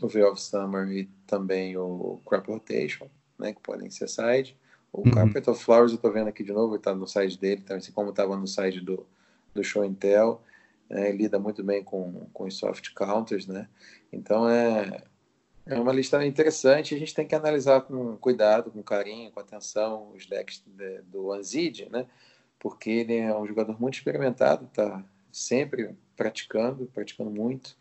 o 0.00 0.08
Veil 0.08 0.32
of 0.32 0.40
Summer 0.40 0.88
e 0.88 1.04
também 1.26 1.76
o 1.76 2.20
Crop 2.24 2.48
Rotation, 2.48 3.08
né, 3.38 3.52
que 3.52 3.60
podem 3.60 3.90
ser 3.90 4.08
side, 4.08 4.56
o 4.92 5.02
uhum. 5.02 5.10
Carpet 5.10 5.48
of 5.48 5.62
Flowers, 5.62 5.92
eu 5.92 5.96
estou 5.96 6.12
vendo 6.12 6.28
aqui 6.28 6.42
de 6.42 6.52
novo, 6.52 6.76
está 6.76 6.94
no 6.94 7.06
site 7.06 7.38
dele, 7.38 7.62
tá, 7.62 7.76
assim 7.76 7.92
como 7.92 8.10
estava 8.10 8.36
no 8.36 8.46
site 8.46 8.80
do, 8.80 9.06
do 9.54 9.62
Show 9.62 9.84
Intel. 9.84 10.42
Né, 10.88 11.12
lida 11.12 11.38
muito 11.38 11.62
bem 11.62 11.84
com, 11.84 12.26
com 12.32 12.44
os 12.44 12.56
soft 12.58 12.92
counters, 12.94 13.46
né? 13.46 13.68
Então 14.12 14.50
é, 14.50 15.04
é 15.64 15.78
uma 15.78 15.92
lista 15.92 16.24
interessante. 16.26 16.96
A 16.96 16.98
gente 16.98 17.14
tem 17.14 17.24
que 17.24 17.34
analisar 17.34 17.82
com 17.82 18.16
cuidado, 18.16 18.72
com 18.72 18.82
carinho, 18.82 19.30
com 19.30 19.38
atenção 19.38 20.10
os 20.16 20.26
decks 20.26 20.64
de, 20.66 21.00
do 21.02 21.32
Anzid, 21.32 21.88
né? 21.90 22.06
Porque 22.58 22.90
ele 22.90 23.16
é 23.16 23.36
um 23.36 23.46
jogador 23.46 23.80
muito 23.80 23.94
experimentado, 23.94 24.64
está 24.64 25.04
sempre 25.30 25.94
praticando, 26.16 26.90
praticando 26.92 27.30
muito. 27.30 27.76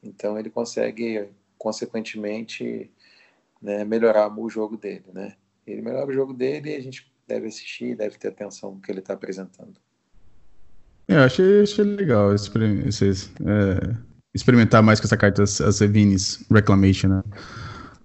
Então 0.00 0.38
ele 0.38 0.48
consegue, 0.48 1.28
consequentemente, 1.58 2.88
né, 3.60 3.84
melhorar 3.84 4.32
o 4.38 4.48
jogo 4.48 4.76
dele, 4.76 5.06
né? 5.12 5.36
Ele 5.66 5.82
melhora 5.82 6.10
o 6.10 6.14
jogo 6.14 6.32
dele 6.32 6.70
e 6.70 6.76
a 6.76 6.80
gente 6.80 7.10
deve 7.26 7.48
assistir, 7.48 7.96
deve 7.96 8.16
ter 8.18 8.28
atenção 8.28 8.72
no 8.72 8.80
que 8.80 8.90
ele 8.90 9.00
está 9.00 9.14
apresentando. 9.14 9.74
É, 11.08 11.16
achei, 11.16 11.62
achei 11.62 11.84
legal 11.84 12.34
esse, 12.34 12.50
esse, 12.86 13.30
é, 13.40 13.96
experimentar 14.34 14.82
mais 14.82 15.00
com 15.00 15.06
essa 15.06 15.16
carta, 15.16 15.42
as 15.42 15.80
Evines 15.80 16.44
Reclamation, 16.50 17.08
né? 17.08 17.22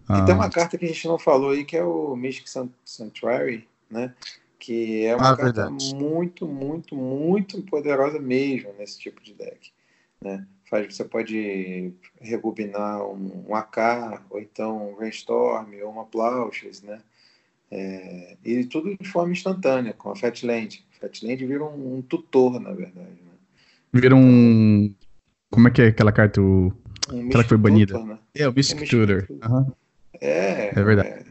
E 0.10 0.26
tem 0.26 0.36
uma 0.36 0.46
ah. 0.46 0.50
carta 0.50 0.78
que 0.78 0.86
a 0.86 0.88
gente 0.88 1.08
não 1.08 1.18
falou 1.18 1.52
aí, 1.52 1.64
que 1.64 1.78
é 1.78 1.84
o 1.84 2.16
Mystic 2.16 2.48
Sanctuary, 2.84 3.68
né? 3.90 4.14
Que 4.60 5.06
é 5.06 5.16
uma 5.16 5.32
ah, 5.32 5.38
carta 5.38 5.64
verdade. 5.70 5.96
muito, 5.96 6.46
muito, 6.46 6.96
muito 6.96 7.62
poderosa 7.64 8.20
mesmo 8.20 8.74
nesse 8.78 9.00
tipo 9.00 9.22
de 9.24 9.34
deck, 9.34 9.72
né? 10.22 10.46
Faz, 10.70 10.96
você 10.96 11.04
pode 11.04 11.94
rebobinar 12.20 13.04
um, 13.06 13.46
um 13.48 13.56
AK, 13.56 14.22
ou 14.30 14.40
então 14.40 14.92
um 14.92 14.96
Rainstorm, 14.96 15.74
ou 15.82 15.92
uma 15.92 16.06
Plauches, 16.06 16.82
né? 16.82 17.02
É, 17.72 18.36
e 18.44 18.66
tudo 18.66 18.98
de 19.00 19.08
forma 19.08 19.32
instantânea, 19.32 19.94
com 19.94 20.12
a 20.12 20.16
Fatland. 20.16 20.84
Fatland 21.00 21.46
vira 21.46 21.64
um, 21.64 21.98
um, 21.98 22.02
tutor, 22.02 22.60
na 22.60 22.74
verdade. 22.74 23.08
Né? 23.08 23.32
Vira 23.94 24.16
um. 24.16 24.94
Como 25.50 25.68
é 25.70 25.72
que 25.72 25.82
é 25.82 25.88
aquela 25.88 26.12
carta? 26.12 26.42
O... 26.42 26.74
Um 27.12 27.28
aquela 27.28 27.44
que 27.44 27.50
foi 27.50 27.58
banida? 27.58 27.94
Tutor, 27.94 28.08
né? 28.08 28.20
É, 28.36 28.48
o 28.48 28.54
Mystic, 28.54 28.82
é 28.82 28.86
Tutor. 28.86 29.28
Uhum. 29.30 29.72
É, 30.20 30.80
é 30.80 30.84
verdade. 30.84 31.10
É... 31.10 31.24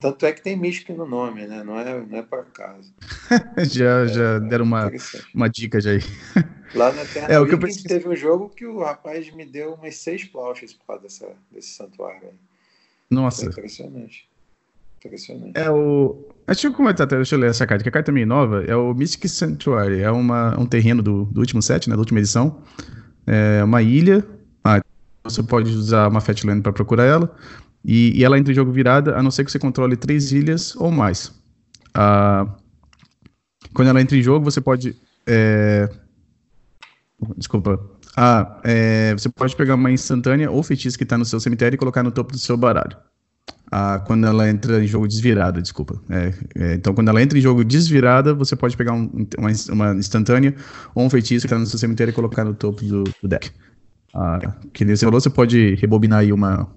Tanto 0.00 0.26
é 0.26 0.32
que 0.32 0.42
tem 0.42 0.56
Mystic 0.56 0.88
no 0.90 1.06
nome, 1.06 1.46
né? 1.46 1.62
Não 1.62 1.78
é, 1.78 2.04
não 2.04 2.18
é 2.18 2.22
por 2.22 2.40
acaso. 2.40 2.92
já, 3.70 4.00
é, 4.00 4.08
já 4.08 4.38
deram 4.40 4.64
uma, 4.64 4.90
uma 5.32 5.48
dica 5.48 5.80
já 5.80 5.92
aí. 5.92 6.00
Lá 6.74 6.90
na 6.92 7.04
Terra 7.04 7.32
é, 7.32 7.38
o 7.38 7.46
que 7.46 7.54
eu 7.54 7.58
pensei... 7.58 7.84
teve 7.84 8.08
um 8.08 8.16
jogo 8.16 8.48
que 8.48 8.66
o 8.66 8.80
rapaz 8.80 9.30
me 9.32 9.44
deu 9.44 9.74
umas 9.74 9.94
seis 9.96 10.24
plochas 10.24 10.72
por 10.72 10.86
causa 10.86 11.02
dessa, 11.02 11.28
desse 11.52 11.68
santuário 11.68 12.28
aí. 12.28 12.34
Nossa. 13.08 13.42
Foi 13.42 13.50
impressionante. 13.50 14.31
Impressionante. 15.04 15.52
É 15.58 15.70
o. 15.70 16.28
Deixa 16.46 16.66
eu 16.66 16.72
comentar, 16.72 17.06
deixa 17.06 17.34
eu 17.34 17.38
ler 17.38 17.50
essa 17.50 17.66
carta, 17.66 17.82
que 17.82 17.88
a 17.88 17.92
carta 17.92 18.10
é 18.10 18.14
meio 18.14 18.26
nova. 18.26 18.64
É 18.64 18.76
o 18.76 18.94
Mystic 18.94 19.28
Sanctuary. 19.28 20.00
É 20.00 20.10
uma, 20.10 20.58
um 20.58 20.66
terreno 20.66 21.02
do, 21.02 21.24
do 21.26 21.40
último 21.40 21.62
set, 21.62 21.88
né? 21.88 21.94
Da 21.94 22.00
última 22.00 22.20
edição. 22.20 22.62
É 23.26 23.62
uma 23.64 23.82
ilha. 23.82 24.24
Ah, 24.64 24.80
você 25.24 25.42
pode 25.42 25.70
usar 25.70 26.08
uma 26.08 26.20
Fatland 26.20 26.62
para 26.62 26.72
procurar 26.72 27.04
ela. 27.04 27.34
E, 27.84 28.18
e, 28.18 28.24
ela 28.24 28.38
entra 28.38 28.52
em 28.52 28.54
jogo 28.54 28.70
virada, 28.70 29.16
a 29.16 29.22
não 29.22 29.30
ser 29.30 29.44
que 29.44 29.50
você 29.50 29.58
controle 29.58 29.96
três 29.96 30.30
ilhas 30.30 30.76
ou 30.76 30.90
mais. 30.90 31.32
Ah, 31.94 32.46
quando 33.74 33.88
ela 33.88 34.00
entra 34.00 34.16
em 34.16 34.22
jogo, 34.22 34.44
você 34.44 34.60
pode. 34.60 34.96
É... 35.26 35.88
Desculpa. 37.36 37.80
Ah, 38.16 38.60
é... 38.62 39.12
você 39.12 39.28
pode 39.28 39.56
pegar 39.56 39.74
uma 39.74 39.90
instantânea 39.90 40.50
ou 40.50 40.62
feitiço 40.62 40.98
que 40.98 41.04
está 41.04 41.16
no 41.16 41.24
seu 41.24 41.40
cemitério 41.40 41.76
e 41.76 41.78
colocar 41.78 42.02
no 42.02 42.10
topo 42.10 42.32
do 42.32 42.38
seu 42.38 42.56
baralho 42.56 42.96
ah, 43.74 43.98
quando 44.06 44.26
ela 44.26 44.50
entra 44.50 44.84
em 44.84 44.86
jogo 44.86 45.08
desvirada, 45.08 45.62
desculpa. 45.62 45.98
É, 46.10 46.34
é, 46.56 46.74
então, 46.74 46.92
quando 46.92 47.08
ela 47.08 47.22
entra 47.22 47.38
em 47.38 47.40
jogo 47.40 47.64
desvirada, 47.64 48.34
você 48.34 48.54
pode 48.54 48.76
pegar 48.76 48.92
um, 48.92 49.10
uma, 49.38 49.50
uma, 49.70 49.94
instantânea 49.94 50.54
ou 50.94 51.06
um 51.06 51.08
feitiço 51.08 51.46
que 51.46 51.46
está 51.46 51.58
no 51.58 51.64
seu 51.64 51.78
cemitério 51.78 52.10
e 52.10 52.14
colocar 52.14 52.44
no 52.44 52.52
topo 52.52 52.84
do, 52.84 53.04
do 53.04 53.26
deck. 53.26 53.50
Ah, 54.12 54.56
que 54.74 54.84
nem 54.84 54.94
você 54.94 55.06
falou, 55.06 55.18
você 55.18 55.30
pode 55.30 55.74
rebobinar 55.76 56.18
aí 56.18 56.34
uma. 56.34 56.70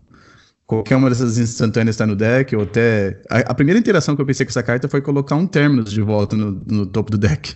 Qualquer 0.65 0.95
uma 0.95 1.09
dessas 1.09 1.37
instantâneas 1.37 1.95
está 1.95 2.07
no 2.07 2.15
deck, 2.15 2.55
ou 2.55 2.63
até. 2.63 3.21
A, 3.29 3.39
a, 3.39 3.53
primeira 3.53 3.77
interação 3.77 4.15
que 4.15 4.21
eu 4.21 4.25
pensei 4.25 4.45
com 4.45 4.51
essa 4.51 4.63
carta 4.63 4.87
foi 4.87 5.01
colocar 5.01 5.35
um 5.35 5.45
Terminus 5.45 5.91
de 5.91 6.01
volta 6.01 6.37
no, 6.37 6.63
no 6.65 6.85
topo 6.85 7.11
do 7.11 7.17
deck. 7.17 7.55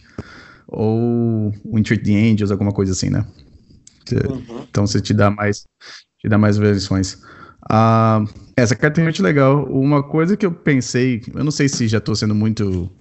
Ou 0.67 1.53
um 1.63 1.79
Entreat 1.79 2.03
the 2.03 2.13
Angels, 2.13 2.51
alguma 2.51 2.73
coisa 2.73 2.91
assim, 2.91 3.09
né? 3.09 3.25
Uhum. 4.11 4.65
Então 4.69 4.85
você 4.85 4.99
te 4.99 5.13
dá 5.13 5.31
mais. 5.31 5.63
Te 6.19 6.27
dá 6.27 6.37
mais 6.37 6.57
versões. 6.57 7.21
Ah, 7.67 8.23
essa 8.55 8.75
carta 8.75 8.99
é 8.99 9.01
realmente 9.01 9.21
legal. 9.21 9.65
Uma 9.65 10.03
coisa 10.03 10.37
que 10.37 10.45
eu 10.45 10.51
pensei, 10.51 11.21
eu 11.33 11.43
não 11.43 11.51
sei 11.51 11.67
se 11.67 11.87
já 11.87 11.97
estou 11.97 12.15
sendo 12.15 12.35
muito. 12.35 12.91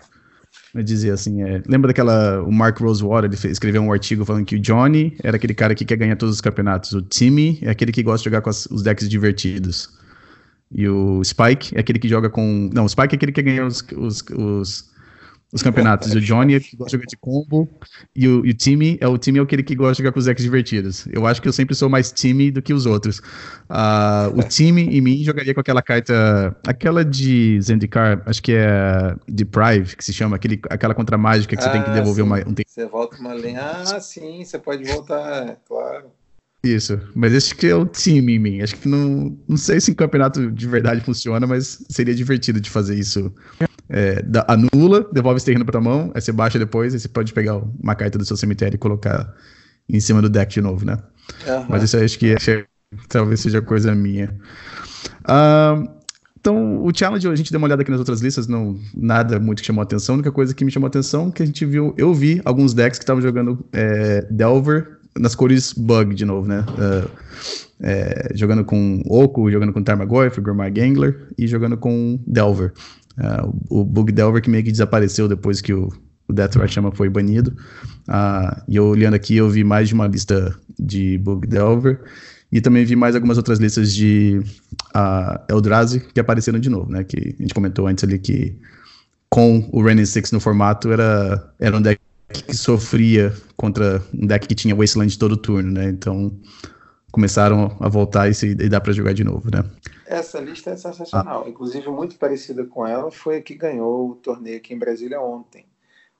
Eu 0.74 0.82
dizer 0.82 1.12
assim, 1.12 1.42
é, 1.42 1.62
lembra 1.66 1.88
daquela. 1.88 2.42
O 2.42 2.52
Mark 2.52 2.78
Rosewater, 2.78 3.30
ele 3.30 3.36
fez, 3.36 3.52
escreveu 3.52 3.82
um 3.82 3.92
artigo 3.92 4.24
falando 4.24 4.44
que 4.44 4.56
o 4.56 4.60
Johnny 4.60 5.16
era 5.22 5.36
aquele 5.36 5.54
cara 5.54 5.74
que 5.74 5.84
quer 5.84 5.96
ganhar 5.96 6.16
todos 6.16 6.36
os 6.36 6.40
campeonatos. 6.40 6.92
O 6.92 7.02
Timmy 7.02 7.58
é 7.62 7.70
aquele 7.70 7.92
que 7.92 8.02
gosta 8.02 8.18
de 8.18 8.24
jogar 8.24 8.42
com 8.42 8.50
as, 8.50 8.66
os 8.66 8.82
decks 8.82 9.08
divertidos. 9.08 9.90
E 10.70 10.86
o 10.86 11.22
Spike 11.24 11.74
é 11.76 11.80
aquele 11.80 11.98
que 11.98 12.08
joga 12.08 12.28
com. 12.28 12.68
Não, 12.72 12.84
o 12.84 12.88
Spike 12.88 13.14
é 13.14 13.16
aquele 13.16 13.32
que 13.32 13.42
ganha 13.42 13.66
os, 13.66 13.84
os, 13.96 14.22
os 14.36 14.90
os 15.52 15.62
campeonatos. 15.62 16.12
O 16.12 16.20
Johnny 16.20 16.54
é 16.54 16.60
que 16.60 16.76
gosta 16.76 16.90
de 16.90 17.02
jogar 17.02 17.06
de 17.06 17.16
combo 17.16 17.68
e 18.14 18.28
o, 18.28 18.44
e 18.44 18.50
o 18.50 18.54
time 18.54 18.98
é 19.00 19.08
o 19.08 19.16
time 19.16 19.38
é 19.38 19.42
aquele 19.42 19.62
que 19.62 19.74
gosta 19.74 19.94
de 19.94 19.98
jogar 19.98 20.12
com 20.12 20.18
os 20.18 20.26
decks 20.26 20.44
divertidos. 20.44 21.06
Eu 21.10 21.26
acho 21.26 21.40
que 21.40 21.48
eu 21.48 21.52
sempre 21.52 21.74
sou 21.74 21.88
mais 21.88 22.12
time 22.12 22.50
do 22.50 22.60
que 22.60 22.74
os 22.74 22.86
outros. 22.86 23.18
Uh, 23.70 24.38
o 24.38 24.42
time 24.42 24.82
em 24.82 25.00
mim 25.00 25.24
jogaria 25.24 25.54
com 25.54 25.60
aquela 25.60 25.82
carta, 25.82 26.56
aquela 26.66 27.04
de 27.04 27.60
Zendikar, 27.62 28.22
acho 28.26 28.42
que 28.42 28.52
é 28.52 29.14
Deprive, 29.26 29.96
que 29.96 30.04
se 30.04 30.12
chama, 30.12 30.36
aquele, 30.36 30.60
aquela 30.68 30.94
contra 30.94 31.16
mágica 31.16 31.56
que 31.56 31.62
ah, 31.62 31.64
você 31.64 31.72
tem 31.72 31.82
que 31.82 31.90
ah, 31.90 31.94
devolver 31.94 32.24
uma, 32.24 32.38
um 32.38 32.54
tempo. 32.54 32.68
Você 32.68 32.86
volta 32.86 33.16
uma 33.16 33.34
linha. 33.34 33.60
Ah, 33.60 34.00
sim, 34.00 34.44
você 34.44 34.58
pode 34.58 34.84
voltar, 34.84 35.56
claro. 35.66 36.06
Isso, 36.62 37.00
mas 37.14 37.34
acho 37.34 37.54
que 37.54 37.68
é 37.68 37.74
o 37.74 37.86
time 37.86 38.34
em 38.34 38.38
mim. 38.38 38.60
Acho 38.60 38.76
que 38.76 38.88
não, 38.88 39.38
não 39.48 39.56
sei 39.56 39.80
se 39.80 39.92
em 39.92 39.94
campeonato 39.94 40.50
de 40.50 40.66
verdade 40.66 41.00
funciona, 41.00 41.46
mas 41.46 41.84
seria 41.88 42.14
divertido 42.14 42.60
de 42.60 42.68
fazer 42.68 42.96
isso 42.96 43.32
é, 43.90 44.22
anula, 44.46 45.08
devolve 45.12 45.38
esse 45.38 45.46
terreno 45.46 45.64
pra 45.64 45.80
mão, 45.80 46.10
aí 46.14 46.20
você 46.20 46.32
baixa 46.32 46.58
depois, 46.58 46.94
e 46.94 47.00
você 47.00 47.08
pode 47.08 47.32
pegar 47.32 47.56
uma 47.56 47.94
carta 47.94 48.18
do 48.18 48.24
seu 48.24 48.36
cemitério 48.36 48.76
e 48.76 48.78
colocar 48.78 49.32
em 49.88 50.00
cima 50.00 50.20
do 50.20 50.28
deck 50.28 50.52
de 50.52 50.60
novo, 50.60 50.84
né? 50.84 50.98
Uhum. 51.46 51.66
Mas 51.68 51.82
isso 51.82 51.96
aí 51.96 52.04
acho 52.04 52.18
que 52.18 52.32
é, 52.32 52.64
talvez 53.08 53.40
seja 53.40 53.62
coisa 53.62 53.94
minha. 53.94 54.34
Uh, 55.24 55.98
então, 56.40 56.84
o 56.84 56.90
challenge, 56.94 57.28
a 57.28 57.34
gente 57.34 57.50
deu 57.50 57.58
uma 57.58 57.66
olhada 57.66 57.82
aqui 57.82 57.90
nas 57.90 57.98
outras 57.98 58.20
listas, 58.20 58.46
não 58.46 58.78
nada 58.94 59.40
muito 59.40 59.60
que 59.60 59.66
chamou 59.66 59.82
atenção. 59.82 60.14
A 60.14 60.16
única 60.16 60.32
coisa 60.32 60.54
que 60.54 60.64
me 60.64 60.70
chamou 60.70 60.86
atenção 60.86 61.28
é 61.28 61.32
que 61.32 61.42
a 61.42 61.46
gente 61.46 61.64
viu, 61.66 61.94
eu 61.96 62.14
vi 62.14 62.40
alguns 62.44 62.74
decks 62.74 62.98
que 62.98 63.02
estavam 63.02 63.20
jogando 63.22 63.64
é, 63.72 64.26
Delver 64.30 64.98
nas 65.18 65.34
cores 65.34 65.72
Bug 65.72 66.14
de 66.14 66.24
novo, 66.24 66.46
né? 66.46 66.64
Uh, 66.70 67.10
é, 67.80 68.30
jogando 68.34 68.64
com 68.64 69.02
Oco, 69.06 69.50
jogando 69.50 69.72
com 69.72 69.82
Tarmogoyf, 69.82 70.40
Gormar 70.40 70.72
Gangler 70.72 71.28
e 71.36 71.46
jogando 71.46 71.76
com 71.76 72.18
Delver. 72.26 72.72
Uh, 73.18 73.80
o 73.80 73.84
Bug 73.84 74.12
Delver 74.12 74.40
que 74.40 74.48
meio 74.48 74.64
que 74.64 74.70
desapareceu 74.70 75.28
depois 75.28 75.60
que 75.60 75.72
o, 75.72 75.92
o 76.28 76.32
Death 76.32 76.54
Chama 76.68 76.92
foi 76.92 77.08
banido. 77.08 77.56
Uh, 78.08 78.62
e 78.68 78.76
eu 78.76 78.86
olhando 78.86 79.14
aqui, 79.14 79.36
eu 79.36 79.48
vi 79.48 79.64
mais 79.64 79.88
de 79.88 79.94
uma 79.94 80.06
lista 80.06 80.54
de 80.78 81.18
Bug 81.18 81.46
Delver. 81.46 82.00
E 82.50 82.60
também 82.60 82.84
vi 82.84 82.96
mais 82.96 83.14
algumas 83.14 83.36
outras 83.36 83.58
listas 83.58 83.92
de 83.92 84.40
uh, 84.96 85.38
Eldrazi 85.52 86.00
que 86.00 86.20
apareceram 86.20 86.58
de 86.58 86.70
novo, 86.70 86.90
né? 86.90 87.04
Que 87.04 87.36
a 87.38 87.42
gente 87.42 87.52
comentou 87.52 87.86
antes 87.86 88.02
ali 88.04 88.18
que 88.18 88.56
com 89.28 89.68
o 89.70 89.82
Renin 89.82 90.06
6 90.06 90.32
no 90.32 90.40
formato 90.40 90.90
era, 90.90 91.52
era 91.58 91.76
um 91.76 91.82
deck 91.82 92.00
que 92.46 92.56
sofria 92.56 93.34
contra 93.56 94.02
um 94.14 94.26
deck 94.26 94.46
que 94.46 94.54
tinha 94.54 94.74
Wasteland 94.74 95.18
todo 95.18 95.36
turno, 95.36 95.72
né? 95.72 95.90
Então 95.90 96.32
começaram 97.10 97.76
a 97.80 97.88
voltar 97.88 98.28
e, 98.28 98.34
se, 98.34 98.48
e 98.48 98.68
dá 98.68 98.80
para 98.80 98.92
jogar 98.92 99.12
de 99.12 99.24
novo, 99.24 99.50
né? 99.50 99.64
Essa 100.06 100.40
lista 100.40 100.70
é 100.70 100.76
sensacional. 100.76 101.44
Ah. 101.46 101.48
Inclusive, 101.48 101.88
muito 101.88 102.16
parecida 102.16 102.64
com 102.64 102.86
ela 102.86 103.10
foi 103.10 103.36
a 103.36 103.42
que 103.42 103.54
ganhou 103.54 104.10
o 104.10 104.14
torneio 104.14 104.56
aqui 104.56 104.74
em 104.74 104.78
Brasília 104.78 105.20
ontem. 105.20 105.66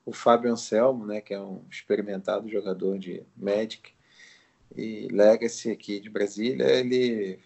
O 0.05 0.13
Fábio 0.13 0.51
Anselmo, 0.51 1.07
né, 1.07 1.21
que 1.21 1.35
é 1.35 1.41
um 1.41 1.63
experimentado 1.71 2.49
jogador 2.49 2.99
de 2.99 3.23
Magic 3.37 3.93
e 4.75 5.09
Legacy 5.11 5.71
aqui 5.71 6.01
de 6.01 6.09
Brasília, 6.09 6.67
ele 6.67 7.39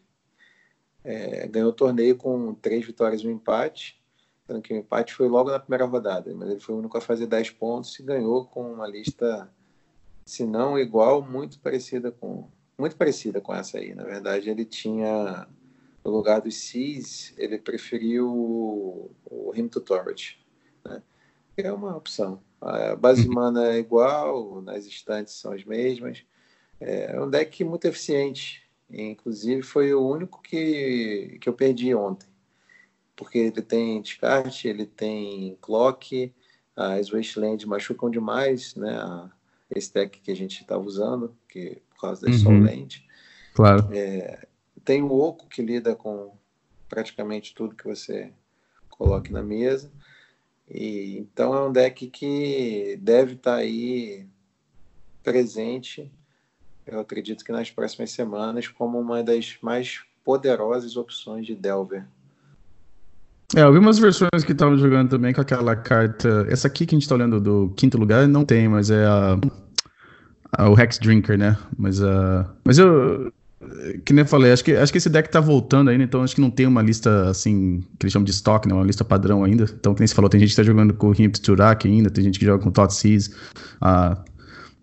é, 1.05 1.47
ganhou 1.49 1.71
o 1.71 1.75
torneio 1.75 2.17
com 2.17 2.55
três 2.55 2.85
vitórias 2.85 3.23
e 3.23 3.27
um 3.27 3.33
empate. 3.33 4.01
Sendo 4.47 4.61
que 4.61 4.75
o 4.75 4.77
empate 4.77 5.15
foi 5.15 5.29
logo 5.29 5.51
na 5.51 5.59
primeira 5.59 5.85
rodada, 5.85 6.33
mas 6.35 6.51
ele 6.51 6.61
foi 6.61 6.75
o 6.75 6.79
único 6.79 6.99
a 6.99 7.01
fazer 7.01 7.27
10 7.27 7.51
pontos 7.51 7.99
e 7.99 8.03
ganhou 8.03 8.45
com 8.45 8.73
uma 8.73 8.87
lista, 8.87 9.49
se 10.27 10.45
não 10.45 10.77
igual, 10.77 11.23
muito 11.23 11.61
parecida 11.61 12.11
com 12.11 12.49
muito 12.83 12.97
parecida 12.97 13.41
com 13.41 13.55
essa 13.55 13.79
aí. 13.79 13.95
Na 13.95 14.03
verdade, 14.03 14.51
ele 14.51 14.65
tinha 14.65 15.47
no 16.05 16.11
lugar 16.11 16.41
do 16.41 16.51
Seas, 16.51 17.33
ele 17.39 17.59
preferiu 17.59 18.29
o 19.25 19.51
Rim 19.55 19.69
to 19.69 19.81
Torrent, 19.81 20.35
né? 20.85 21.01
É 21.57 21.73
uma 21.73 21.97
opção. 21.97 22.43
A 22.61 22.97
base 22.97 23.29
uhum. 23.29 23.35
mana 23.35 23.73
é 23.73 23.79
igual, 23.79 24.65
as 24.69 24.85
estantes 24.87 25.35
são 25.35 25.53
as 25.53 25.65
mesmas. 25.65 26.25
É 26.81 27.21
um 27.21 27.31
deck 27.31 27.63
muito 27.63 27.85
eficiente. 27.87 28.63
Inclusive, 28.91 29.63
foi 29.63 29.95
o 29.95 30.05
único 30.05 30.43
que, 30.43 31.39
que 31.41 31.49
eu 31.49 31.53
perdi 31.53 31.95
ontem. 31.95 32.29
Porque 33.15 33.39
ele 33.39 33.63
tem 33.63 34.03
descarte, 34.03 34.67
ele 34.67 34.87
tem 34.87 35.57
clock, 35.61 36.35
as 36.75 37.11
Wasteland 37.11 37.65
machucam 37.67 38.11
demais, 38.11 38.75
né? 38.75 39.31
Esse 39.71 39.95
deck 39.95 40.21
que 40.21 40.33
a 40.33 40.37
gente 40.37 40.63
estava 40.63 40.83
usando, 40.83 41.37
que, 41.49 41.81
causa 42.09 42.27
da 42.27 42.33
uhum. 42.33 42.89
Claro. 43.55 43.89
É, 43.93 44.47
tem 44.85 45.03
o 45.03 45.13
Oco 45.13 45.49
que 45.49 45.63
lida 45.63 45.95
com 45.95 46.33
praticamente 46.89 47.55
tudo 47.55 47.75
que 47.75 47.85
você 47.85 48.31
coloque 48.89 49.33
na 49.33 49.43
mesa. 49.43 49.91
E, 50.69 51.19
então 51.19 51.55
é 51.55 51.67
um 51.67 51.73
deck 51.73 52.09
que 52.09 52.99
deve 53.01 53.35
estar 53.35 53.53
tá 53.53 53.57
aí 53.57 54.27
presente, 55.23 56.11
eu 56.87 57.01
acredito 57.01 57.45
que 57.45 57.53
nas 57.53 57.71
próximas 57.71 58.11
semanas, 58.11 58.69
como 58.69 58.99
uma 58.99 59.23
das 59.23 59.57
mais 59.63 60.03
poderosas 60.25 60.97
opções 60.97 61.47
de 61.47 61.55
Delver. 61.55 62.05
É, 63.55 63.63
eu 63.63 63.73
vi 63.73 63.79
umas 63.79 63.99
versões 63.99 64.45
que 64.45 64.53
estavam 64.53 64.77
jogando 64.79 65.11
também 65.11 65.33
com 65.33 65.41
aquela 65.41 65.77
carta. 65.77 66.47
Essa 66.49 66.69
aqui 66.69 66.87
que 66.87 66.95
a 66.95 66.99
gente 66.99 67.09
tá 67.09 67.15
olhando 67.15 67.41
do 67.41 67.73
quinto 67.77 67.99
lugar 67.99 68.27
não 68.27 68.45
tem, 68.45 68.69
mas 68.69 68.91
é 68.91 69.05
a 69.05 69.39
o 70.59 70.79
Hex 70.79 70.99
Drinker, 70.99 71.39
né? 71.39 71.57
Mas, 71.77 72.03
a, 72.03 72.51
mas 72.65 72.79
eu. 72.79 73.33
Que 74.05 74.13
nem 74.13 74.23
eu 74.23 74.27
falei, 74.27 74.51
acho 74.51 74.65
que, 74.65 74.73
acho 74.73 74.91
que 74.91 74.99
esse 74.99 75.09
deck 75.09 75.31
tá 75.31 75.39
voltando 75.39 75.89
ainda, 75.89 76.03
então 76.03 76.23
acho 76.23 76.35
que 76.35 76.41
não 76.41 76.51
tem 76.51 76.67
uma 76.67 76.83
lista 76.83 77.31
assim, 77.31 77.81
que 77.97 78.05
eles 78.05 78.13
chamam 78.13 78.25
de 78.25 78.33
estoque, 78.33 78.67
né? 78.67 78.75
Uma 78.75 78.85
lista 78.85 79.05
padrão 79.05 79.45
ainda. 79.45 79.65
Então, 79.65 79.95
como 79.95 80.07
você 80.07 80.13
falou, 80.13 80.29
tem 80.29 80.41
gente 80.41 80.51
que 80.51 80.57
tá 80.57 80.65
jogando 80.65 80.93
com 80.95 81.11
o 81.11 81.15
Himp 81.17 81.37
Turak 81.37 81.87
ainda, 81.87 82.11
tem 82.11 82.25
gente 82.25 82.41
que 82.41 82.45
joga 82.45 82.63
com 82.63 82.73
Tot 82.73 82.93
Seas. 82.93 83.29
Uh, 83.77 84.19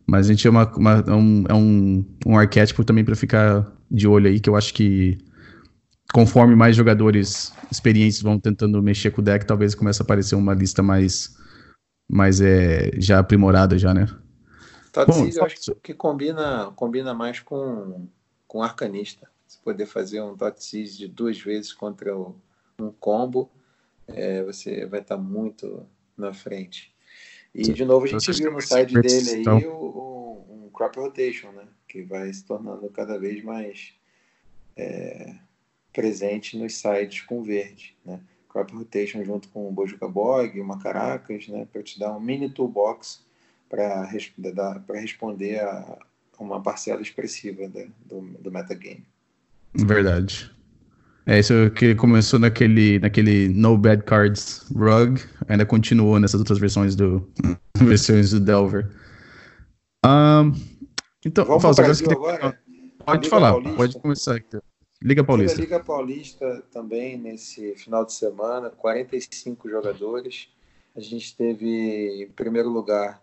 mas 0.07 0.27
a 0.27 0.29
gente 0.29 0.47
é, 0.47 0.49
uma, 0.49 0.65
uma, 0.75 1.03
é, 1.05 1.13
um, 1.13 1.43
é 1.49 1.53
um, 1.53 2.05
um 2.25 2.37
arquétipo 2.37 2.83
também 2.85 3.03
para 3.03 3.15
ficar 3.15 3.69
de 3.91 4.07
olho 4.07 4.27
aí, 4.27 4.39
que 4.39 4.49
eu 4.49 4.55
acho 4.55 4.73
que 4.73 5.17
conforme 6.13 6.55
mais 6.55 6.75
jogadores 6.75 7.53
experientes 7.71 8.21
vão 8.21 8.39
tentando 8.39 8.81
mexer 8.81 9.11
com 9.11 9.21
o 9.21 9.23
deck, 9.23 9.45
talvez 9.45 9.75
comece 9.75 10.01
a 10.01 10.03
aparecer 10.03 10.35
uma 10.35 10.53
lista 10.53 10.81
mais, 10.81 11.35
mais 12.09 12.41
é, 12.41 12.91
já 12.97 13.19
aprimorada 13.19 13.77
já, 13.77 13.93
né? 13.93 14.07
Eu 15.37 15.45
acho 15.45 15.75
que 15.75 15.93
combina, 15.93 16.71
combina 16.75 17.13
mais 17.13 17.39
com, 17.39 18.07
com 18.47 18.63
Arcanista. 18.63 19.29
Se 19.47 19.57
poder 19.59 19.85
fazer 19.85 20.21
um 20.21 20.35
de 20.35 21.07
duas 21.07 21.39
vezes 21.39 21.73
contra 21.73 22.15
o, 22.15 22.35
um 22.79 22.91
combo, 22.91 23.49
é, 24.07 24.43
você 24.43 24.85
vai 24.85 25.01
estar 25.01 25.17
tá 25.17 25.21
muito 25.21 25.85
na 26.17 26.33
frente. 26.33 26.93
E, 27.53 27.63
de 27.63 27.83
novo, 27.83 28.05
a 28.05 28.07
gente 28.07 28.31
viu 28.31 28.51
no 28.51 28.61
site 28.61 28.93
dele 28.93 29.31
aí 29.31 29.41
então... 29.41 29.57
o, 29.57 30.45
o, 30.47 30.65
um 30.65 30.69
crop 30.69 30.97
rotation, 30.97 31.51
né? 31.51 31.67
Que 31.87 32.03
vai 32.03 32.31
se 32.31 32.45
tornando 32.45 32.87
cada 32.89 33.17
vez 33.17 33.43
mais 33.43 33.93
é, 34.77 35.35
presente 35.91 36.57
nos 36.57 36.75
sites 36.75 37.21
com 37.21 37.41
verde, 37.41 37.97
né? 38.05 38.19
Crop 38.47 38.71
rotation 38.73 39.23
junto 39.23 39.49
com 39.49 39.67
o 39.67 39.71
Bojuka 39.71 40.07
Bog, 40.07 40.59
uma 40.59 40.79
Caracas, 40.79 41.47
né? 41.47 41.67
Para 41.71 41.81
te 41.81 41.99
dar 41.99 42.15
um 42.15 42.19
mini 42.19 42.49
toolbox 42.49 43.27
para 43.69 44.03
responder 44.03 45.59
a 45.59 45.97
uma 46.39 46.61
parcela 46.61 47.01
expressiva 47.01 47.67
da, 47.67 47.85
do, 48.05 48.21
do 48.39 48.51
metagame. 48.51 49.05
Verdade. 49.73 50.51
É 51.25 51.37
isso 51.37 51.53
que 51.75 51.93
começou 51.93 52.39
naquele, 52.39 52.97
naquele 52.97 53.49
No 53.49 53.77
Bad 53.77 54.03
Cards 54.03 54.65
rug, 54.75 55.21
ainda 55.47 55.65
continuou 55.65 56.19
nessas 56.19 56.39
outras 56.39 56.57
versões 56.57 56.95
do 56.95 57.29
versões 57.77 58.31
do 58.31 58.39
Delver. 58.39 58.89
Um, 60.03 60.53
então, 61.23 61.45
Vamos 61.45 61.61
Fausto, 61.61 61.81
agora, 61.81 61.95
que... 61.95 62.11
agora? 62.11 62.59
Pode 63.05 63.23
Liga 63.23 63.29
falar, 63.29 63.51
Paulista. 63.51 63.77
pode 63.77 63.99
começar. 63.99 64.35
Aqui. 64.37 64.57
Liga 65.03 65.23
Paulista. 65.23 65.61
Liga 65.61 65.79
Paulista 65.79 66.63
também 66.71 67.17
nesse 67.17 67.75
final 67.75 68.05
de 68.05 68.13
semana, 68.13 68.69
45 68.69 69.69
jogadores. 69.69 70.49
A 70.95 70.99
gente 70.99 71.35
teve 71.35 72.23
em 72.23 72.31
primeiro 72.31 72.69
lugar 72.69 73.21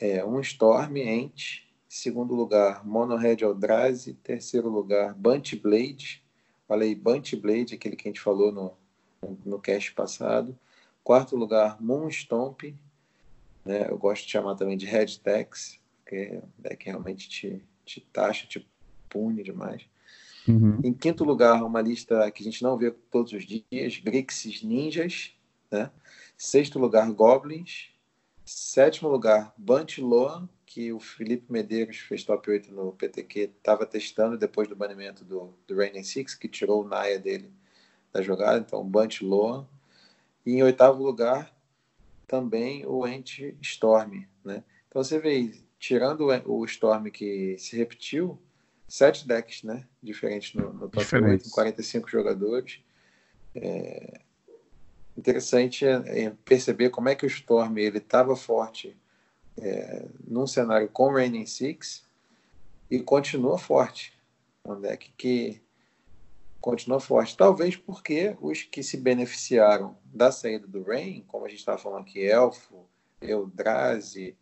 é, 0.00 0.24
um 0.24 0.40
Storm 0.40 0.96
Ent, 0.96 1.62
segundo 1.88 2.34
lugar 2.34 2.84
Mono 2.86 3.16
Red 3.16 3.38
Eldrazi, 3.42 4.14
terceiro 4.14 4.68
lugar 4.68 5.14
Bunch 5.14 5.56
Blade, 5.56 6.22
Falei 6.66 6.94
Bunch 6.94 7.36
Blade, 7.36 7.74
aquele 7.74 7.96
que 7.96 8.08
a 8.08 8.10
gente 8.10 8.20
falou 8.20 8.50
no, 8.50 8.72
no 9.44 9.58
cast 9.58 9.92
passado. 9.92 10.58
Quarto 11.02 11.36
lugar, 11.36 11.80
Moonstomp. 11.80 12.74
Né? 13.64 13.86
Eu 13.88 13.98
gosto 13.98 14.24
de 14.24 14.32
chamar 14.32 14.54
também 14.54 14.76
de 14.76 14.86
Red 14.86 15.18
Tax, 15.22 15.78
porque 16.02 16.40
é 16.64 16.74
que 16.74 16.86
realmente 16.86 17.28
te, 17.28 17.62
te 17.84 18.00
taxa, 18.00 18.46
te 18.46 18.66
pune 19.08 19.42
demais. 19.42 19.82
Uhum. 20.48 20.80
Em 20.82 20.92
quinto 20.92 21.24
lugar, 21.24 21.62
uma 21.62 21.80
lista 21.80 22.30
que 22.30 22.42
a 22.42 22.44
gente 22.44 22.62
não 22.62 22.76
vê 22.76 22.90
todos 22.90 23.32
os 23.32 23.44
dias, 23.44 23.98
Grixis 23.98 24.62
Ninjas. 24.62 25.32
Né? 25.70 25.90
Sexto 26.36 26.78
lugar, 26.78 27.10
Goblins. 27.12 27.90
Sétimo 28.44 29.08
lugar, 29.08 29.54
Bunch 29.56 30.00
Loan, 30.00 30.48
que 30.66 30.92
o 30.92 31.00
Felipe 31.00 31.50
Medeiros 31.50 31.98
fez 31.98 32.24
top 32.24 32.50
8 32.50 32.72
no 32.72 32.92
PTQ, 32.92 33.52
estava 33.56 33.86
testando 33.86 34.36
depois 34.36 34.68
do 34.68 34.76
banimento 34.76 35.24
do, 35.24 35.54
do 35.66 35.76
Rain 35.76 36.02
Six, 36.02 36.34
que 36.34 36.48
tirou 36.48 36.84
o 36.84 36.88
Naya 36.88 37.18
dele 37.18 37.50
da 38.12 38.20
jogada, 38.20 38.58
então 38.58 38.84
Bunch 38.84 39.24
Loan. 39.24 39.66
E 40.44 40.52
em 40.52 40.62
oitavo 40.62 41.02
lugar, 41.02 41.56
também 42.26 42.84
o 42.86 43.06
Ent 43.06 43.38
Storm. 43.62 44.26
Né? 44.44 44.62
Então 44.88 45.02
você 45.02 45.18
vê, 45.18 45.52
tirando 45.78 46.26
o 46.46 46.64
Storm 46.66 47.06
que 47.10 47.56
se 47.58 47.76
repetiu, 47.76 48.38
sete 48.86 49.26
decks 49.26 49.62
né, 49.62 49.86
diferentes 50.02 50.54
no, 50.54 50.72
no 50.72 50.88
top 50.88 50.98
Diferente. 50.98 51.44
8, 51.44 51.44
com 51.44 51.50
45 51.50 52.10
jogadores. 52.10 52.80
É 53.54 54.20
interessante 55.16 55.86
é, 55.86 56.24
é 56.24 56.32
perceber 56.44 56.90
como 56.90 57.08
é 57.08 57.14
que 57.14 57.24
o 57.24 57.28
Storm 57.28 57.78
ele 57.78 57.98
estava 57.98 58.34
forte 58.36 58.96
é, 59.56 60.06
num 60.26 60.46
cenário 60.46 60.88
com 60.88 61.12
Raining 61.12 61.46
Six 61.46 62.04
e 62.90 63.00
continua 63.00 63.58
forte. 63.58 64.12
Um 64.66 64.80
deck 64.80 65.12
que 65.16 65.62
continua 66.60 66.98
forte. 66.98 67.36
Talvez 67.36 67.76
porque 67.76 68.36
os 68.40 68.62
que 68.62 68.82
se 68.82 68.96
beneficiaram 68.96 69.96
da 70.04 70.32
saída 70.32 70.66
do 70.66 70.82
Rain, 70.82 71.22
como 71.28 71.44
a 71.44 71.48
gente 71.48 71.58
estava 71.58 71.78
falando 71.78 72.02
aqui, 72.02 72.20
Elfo, 72.24 72.86
Eldrazi, 73.20 74.36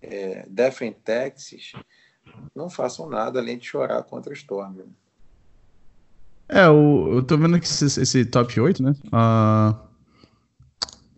é, 0.00 0.46
and 0.46 0.92
Texas, 1.04 1.72
não 2.54 2.70
façam 2.70 3.08
nada 3.08 3.38
além 3.38 3.58
de 3.58 3.66
chorar 3.66 4.02
contra 4.04 4.30
o 4.30 4.36
Storm. 4.36 4.76
Né? 4.76 4.84
É, 6.48 6.66
eu 6.66 7.22
tô 7.26 7.36
vendo 7.36 7.56
aqui 7.56 7.66
esse, 7.66 8.00
esse 8.00 8.24
top 8.24 8.58
8, 8.58 8.82
né? 8.82 8.94
Uh, 9.06 9.86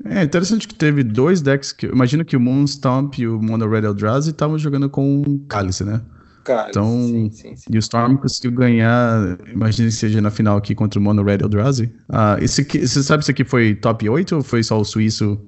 é 0.05 0.23
interessante 0.23 0.69
que 0.69 0.75
teve 0.75 1.03
dois 1.03 1.41
decks 1.41 1.73
que. 1.73 1.87
Imagina 1.87 2.25
que 2.25 2.37
o 2.37 2.41
Moonstomp 2.41 3.19
e 3.19 3.27
o 3.27 3.41
Mono 3.41 3.69
Red 3.69 3.85
Eldrazi 3.85 4.31
estavam 4.31 4.59
jogando 4.59 4.89
com 4.89 5.41
Cálice, 5.49 5.85
né? 5.85 6.01
Cálice, 6.45 6.71
então, 6.71 7.07
sim, 7.07 7.31
sim, 7.31 7.57
sim. 7.57 7.71
E 7.71 7.77
o 7.77 7.81
Storm 7.81 8.17
conseguiu 8.17 8.53
ganhar. 8.53 9.39
Imagina 9.53 9.89
que 9.89 9.95
seja 9.95 10.21
na 10.21 10.31
final 10.31 10.57
aqui 10.57 10.75
contra 10.75 11.01
o 11.01 11.03
Mono 11.03 11.23
Red 11.23 11.39
Eldrazi. 11.43 11.93
Ah, 12.09 12.37
esse 12.41 12.63
aqui, 12.63 12.87
você 12.87 13.03
sabe 13.03 13.25
se 13.25 13.31
aqui 13.31 13.45
foi 13.45 13.75
top 13.75 14.09
8 14.09 14.37
ou 14.37 14.43
foi 14.43 14.63
só 14.63 14.81
o 14.81 14.85
suíço? 14.85 15.39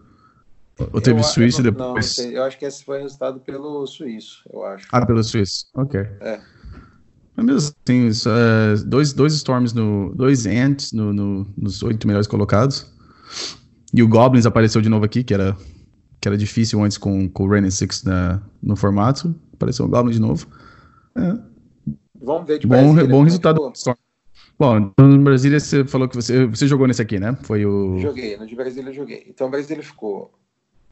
Ou 0.92 1.00
teve 1.00 1.20
eu, 1.20 1.24
suíço 1.24 1.60
eu 1.60 1.64
não, 1.64 1.70
depois? 1.70 2.18
Não, 2.18 2.30
eu 2.30 2.42
acho 2.42 2.58
que 2.58 2.64
esse 2.64 2.84
foi 2.84 2.98
o 2.98 3.02
resultado 3.02 3.38
pelo 3.40 3.86
suíço, 3.86 4.42
eu 4.52 4.64
acho. 4.64 4.86
Ah, 4.90 5.04
pelo 5.04 5.22
suíço. 5.22 5.66
Ok. 5.74 6.00
É. 6.00 6.40
Mas 7.36 7.46
mesmo 7.46 7.72
assim, 7.86 8.06
isso, 8.08 8.28
é, 8.28 8.76
dois, 8.84 9.12
dois 9.12 9.32
Storms 9.34 9.72
no. 9.72 10.12
Dois 10.14 10.44
Ants 10.46 10.92
no, 10.92 11.12
no, 11.12 11.46
nos 11.56 11.82
oito 11.82 12.06
melhores 12.06 12.26
colocados. 12.26 12.86
E 13.92 14.02
o 14.02 14.08
Goblins 14.08 14.46
apareceu 14.46 14.80
de 14.80 14.88
novo 14.88 15.04
aqui, 15.04 15.24
que 15.24 15.34
era, 15.34 15.56
que 16.20 16.28
era 16.28 16.36
difícil 16.36 16.82
antes 16.82 16.96
com, 16.96 17.28
com 17.28 17.44
o 17.44 17.48
Rain 17.48 17.68
Six 17.70 18.04
na, 18.04 18.40
no 18.62 18.76
formato. 18.76 19.34
Apareceu 19.52 19.84
o 19.84 19.88
Goblin 19.88 20.12
de 20.12 20.20
novo. 20.20 20.46
É. 21.16 21.38
Vamos 22.14 22.46
ver 22.46 22.58
de 22.58 22.66
bom, 22.66 22.94
Brasília, 22.94 23.08
bom 23.08 23.22
resultado. 23.24 23.72
Bom, 24.58 24.76
então 24.76 25.08
no 25.08 25.24
Brasília 25.24 25.58
você 25.58 25.84
falou 25.84 26.08
que 26.08 26.14
você, 26.14 26.46
você 26.46 26.66
jogou 26.68 26.86
nesse 26.86 27.02
aqui, 27.02 27.18
né? 27.18 27.36
Foi 27.42 27.64
o. 27.64 27.98
Joguei, 27.98 28.36
no 28.36 28.46
de 28.46 28.54
Brasília 28.54 28.90
eu 28.90 28.94
joguei. 28.94 29.24
Então 29.26 29.50
Brasília 29.50 29.82
ficou, 29.82 30.32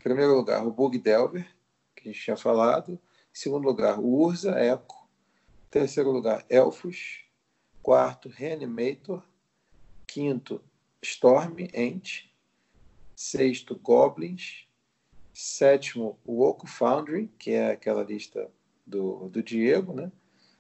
em 0.01 0.03
primeiro 0.03 0.35
lugar, 0.35 0.67
o 0.67 0.73
Bug 0.73 0.99
Delver, 0.99 1.47
que 1.95 2.09
a 2.09 2.13
gente 2.13 2.25
tinha 2.25 2.37
falado. 2.37 2.93
Em 2.93 2.99
segundo 3.33 3.67
lugar, 3.67 4.01
o 4.01 4.07
Urza 4.07 4.59
Echo. 4.59 4.81
Em 5.67 5.71
terceiro 5.71 6.11
lugar, 6.11 6.45
Elfos. 6.49 7.21
Quarto, 7.83 8.29
Reanimator. 8.29 9.23
Quinto, 10.07 10.63
Storm 11.03 11.69
Ent 11.75 12.28
sexto 13.19 13.75
Goblins, 13.83 14.69
sétimo 15.35 16.17
o 16.25 16.41
Oco 16.41 16.69
Foundry, 16.69 17.29
que 17.37 17.51
é 17.51 17.73
aquela 17.73 18.05
lista 18.05 18.49
do, 18.87 19.29
do 19.29 19.43
Diego, 19.43 19.93
né? 19.93 20.13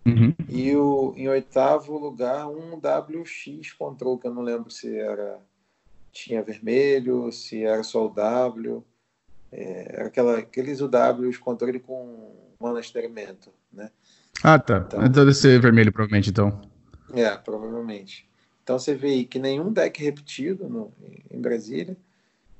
Uhum. 0.04 0.34
E 0.48 0.74
o, 0.74 1.14
em 1.16 1.28
oitavo 1.28 1.96
lugar 1.96 2.48
um 2.48 2.74
WX 2.74 3.72
Control, 3.78 4.18
que 4.18 4.26
eu 4.26 4.34
não 4.34 4.42
lembro 4.42 4.72
se 4.72 4.98
era 4.98 5.38
tinha 6.10 6.42
vermelho, 6.42 7.30
se 7.30 7.62
era 7.62 7.84
só 7.84 8.06
o 8.06 8.08
W, 8.08 8.82
é, 9.52 9.92
era 9.92 10.08
aquela, 10.08 10.38
aqueles 10.38 10.80
UWs 10.80 11.38
controle 11.38 11.78
com 11.78 12.34
mana 12.58 12.80
experimento, 12.80 13.52
né? 13.72 13.88
Ah, 14.42 14.58
tá. 14.58 14.82
Então, 14.84 14.98
então 14.98 15.24
deve 15.24 15.32
ser 15.32 15.60
vermelho, 15.60 15.92
provavelmente, 15.92 16.30
então. 16.30 16.60
É, 17.14 17.36
provavelmente. 17.36 18.28
Então 18.64 18.80
você 18.80 18.96
vê 18.96 19.22
que 19.22 19.38
nenhum 19.38 19.72
deck 19.72 20.02
repetido 20.02 20.68
no, 20.68 20.92
em 21.30 21.40
Brasília. 21.40 21.96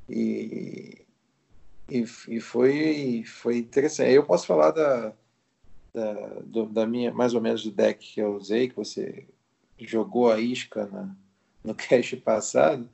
E, 0.08 1.04
e, 1.88 2.04
e 2.28 2.40
foi, 2.40 3.24
foi 3.26 3.58
interessante. 3.58 4.12
Eu 4.12 4.24
posso 4.24 4.46
falar 4.46 4.70
da, 4.70 5.12
da, 5.92 6.12
do, 6.44 6.66
da 6.66 6.86
minha, 6.86 7.12
mais 7.12 7.34
ou 7.34 7.40
menos 7.40 7.64
do 7.64 7.70
deck 7.70 8.14
que 8.14 8.20
eu 8.20 8.34
usei, 8.34 8.68
que 8.68 8.76
você 8.76 9.26
jogou 9.78 10.30
a 10.30 10.40
isca 10.40 10.86
na, 10.86 11.14
no 11.62 11.74
cache 11.76 12.16
passado. 12.16 12.88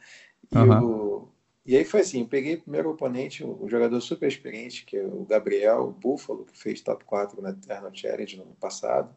E, 0.52 0.58
uhum. 0.58 0.84
o, 0.84 1.28
e 1.66 1.76
aí 1.76 1.84
foi 1.84 2.00
assim: 2.00 2.20
eu 2.20 2.26
peguei 2.26 2.54
o 2.54 2.62
primeiro 2.62 2.90
oponente, 2.90 3.42
o, 3.42 3.62
o, 3.62 3.68
jogador 3.68 4.00
super 4.00 4.28
experiente, 4.28 4.84
que 4.84 4.96
é 4.96 5.04
o 5.04 5.24
Gabriel 5.24 5.84
o 5.84 5.90
Buffalo, 5.92 6.44
que 6.44 6.56
fez 6.56 6.80
top 6.80 7.04
4 7.04 7.40
na 7.40 7.50
Eternal 7.50 7.94
Challenge 7.94 8.36
no 8.36 8.42
ano 8.42 8.56
passado, 8.60 9.14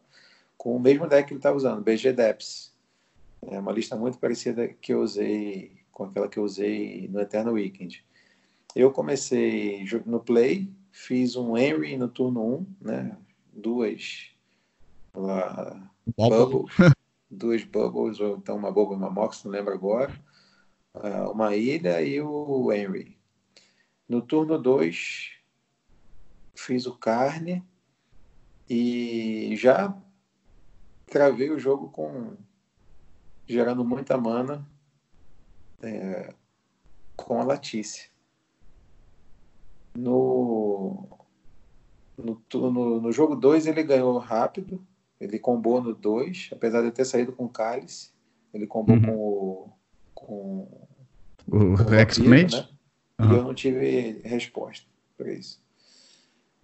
com 0.56 0.74
o 0.74 0.80
mesmo 0.80 1.06
deck 1.06 1.26
que 1.26 1.34
ele 1.34 1.38
estava 1.38 1.56
usando, 1.56 1.82
BG 1.82 2.12
Depths. 2.12 2.76
É 3.46 3.58
uma 3.58 3.70
lista 3.72 3.94
muito 3.94 4.18
parecida 4.18 4.66
que 4.66 4.92
eu 4.92 5.00
usei 5.00 5.77
com 5.98 6.04
aquela 6.04 6.28
que 6.28 6.38
eu 6.38 6.44
usei 6.44 7.08
no 7.08 7.20
Eternal 7.20 7.54
Weekend. 7.54 8.04
Eu 8.74 8.92
comecei 8.92 9.84
no 10.06 10.20
Play, 10.20 10.72
fiz 10.92 11.34
um 11.34 11.58
Henry 11.58 11.96
no 11.96 12.08
turno 12.08 12.40
1, 12.58 12.66
né? 12.80 13.18
Duas 13.52 14.30
lá, 15.12 15.90
bubbles, 16.16 16.72
duas 17.28 17.64
bubbles, 17.64 18.20
ou 18.20 18.36
então 18.36 18.56
uma 18.56 18.70
bubble 18.70 18.94
e 18.94 18.98
uma 18.98 19.10
mox, 19.10 19.42
não 19.42 19.50
lembro 19.50 19.74
agora. 19.74 20.12
Uh, 20.94 21.32
uma 21.32 21.56
ilha 21.56 22.00
e 22.00 22.20
o 22.20 22.72
Henry. 22.72 23.18
No 24.08 24.22
turno 24.22 24.56
2, 24.56 25.32
fiz 26.54 26.86
o 26.86 26.96
carne 26.96 27.64
e 28.70 29.52
já 29.56 29.92
travei 31.06 31.50
o 31.50 31.58
jogo 31.58 31.90
com 31.90 32.36
gerando 33.48 33.84
muita 33.84 34.16
mana 34.16 34.64
é, 35.82 36.32
com 37.16 37.40
a 37.40 37.44
Latice. 37.44 38.10
No, 39.96 41.08
no, 42.16 42.40
no, 42.52 43.00
no 43.00 43.12
jogo 43.12 43.34
2 43.34 43.66
ele 43.66 43.82
ganhou 43.82 44.16
rápido, 44.18 44.80
ele 45.20 45.38
combou 45.38 45.82
no 45.82 45.94
2, 45.94 46.50
apesar 46.52 46.82
de 46.82 46.92
ter 46.92 47.04
saído 47.04 47.32
com 47.32 47.46
o 47.46 47.48
Cálice, 47.48 48.12
ele 48.52 48.66
combou 48.66 48.96
uhum. 48.96 49.02
com 49.02 49.16
o. 49.16 49.72
Com, 50.14 50.68
o, 51.48 51.94
X-Mage? 51.94 52.56
Né? 52.56 52.68
Uhum. 53.20 53.32
E 53.32 53.36
eu 53.36 53.42
não 53.44 53.54
tive 53.54 54.20
resposta 54.24 54.86
para 55.16 55.32
isso. 55.32 55.60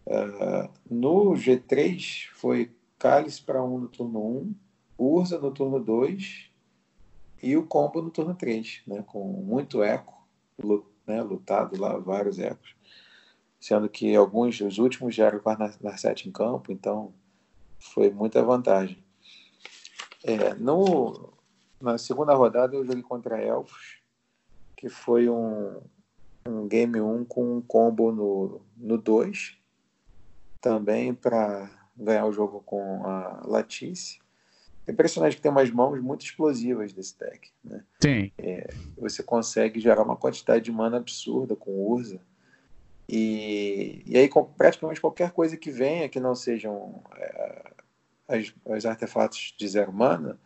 Uh, 0.07 0.69
no 0.89 1.33
G3 1.33 2.29
foi 2.35 2.71
Cálice 2.99 3.43
para 3.43 3.62
1 3.62 3.75
um 3.75 3.79
no 3.79 3.89
turno 3.89 4.21
1, 4.21 4.23
um, 4.23 4.55
Urza 4.97 5.39
no 5.39 5.51
turno 5.51 5.81
2 5.81 6.51
e 7.45 7.57
o 7.57 7.66
combo 7.66 8.01
no 8.01 8.11
turno 8.11 8.34
3, 8.34 8.82
né, 8.86 9.05
com 9.07 9.22
muito 9.22 9.82
eco, 9.82 10.26
né, 11.07 11.22
lutado 11.22 11.78
lá, 11.78 11.99
vários 11.99 12.38
ecos, 12.38 12.74
sendo 13.61 13.88
que 13.88 14.16
alguns, 14.16 14.61
os 14.61 14.78
últimos 14.78 15.14
já 15.14 15.26
eram 15.26 15.40
com 15.40 15.55
Narset 15.82 16.26
em 16.26 16.32
campo, 16.32 16.72
então 16.72 17.12
foi 17.78 18.11
muita 18.11 18.42
vantagem. 18.42 19.05
É, 20.22 20.55
no, 20.55 21.34
na 21.78 21.99
segunda 21.99 22.34
rodada 22.34 22.74
eu 22.74 22.86
joguei 22.86 23.03
contra 23.03 23.42
Elfos, 23.42 23.99
que 24.74 24.88
foi 24.88 25.28
um, 25.28 25.82
um 26.49 26.66
game 26.66 26.99
1 26.99 27.26
com 27.26 27.59
um 27.59 27.61
combo 27.61 28.11
no 28.76 28.99
2, 28.99 29.59
também 30.62 31.12
para 31.12 31.70
ganhar 31.95 32.24
o 32.24 32.32
jogo 32.32 32.62
com 32.64 33.07
a 33.07 33.42
Latice. 33.45 34.24
É 34.87 34.93
impressionante 34.93 35.37
que 35.37 35.43
tem 35.43 35.51
umas 35.51 35.70
mãos 35.70 36.01
muito 36.01 36.24
explosivas 36.24 36.93
desse 36.93 37.18
deck. 37.18 37.51
Né? 37.64 37.82
Tem. 37.99 38.32
É, 38.37 38.68
você 38.99 39.22
consegue 39.22 39.80
gerar 39.80 40.03
uma 40.03 40.16
quantidade 40.16 40.64
de 40.64 40.72
mana 40.72 40.99
absurda 40.99 41.57
com 41.57 41.70
Urza. 41.70 42.20
E, 43.09 44.03
e 44.07 44.16
aí, 44.16 44.28
com, 44.28 44.45
praticamente 44.45 45.01
qualquer 45.01 45.30
coisa 45.32 45.57
que 45.57 45.70
venha 45.70 46.09
que 46.09 46.20
não 46.20 46.35
sejam 46.35 47.03
é, 47.16 47.70
as, 48.28 48.55
os 48.64 48.87
artefatos 48.87 49.55
de 49.59 49.66
zero 49.68 49.93
mana 49.93 50.39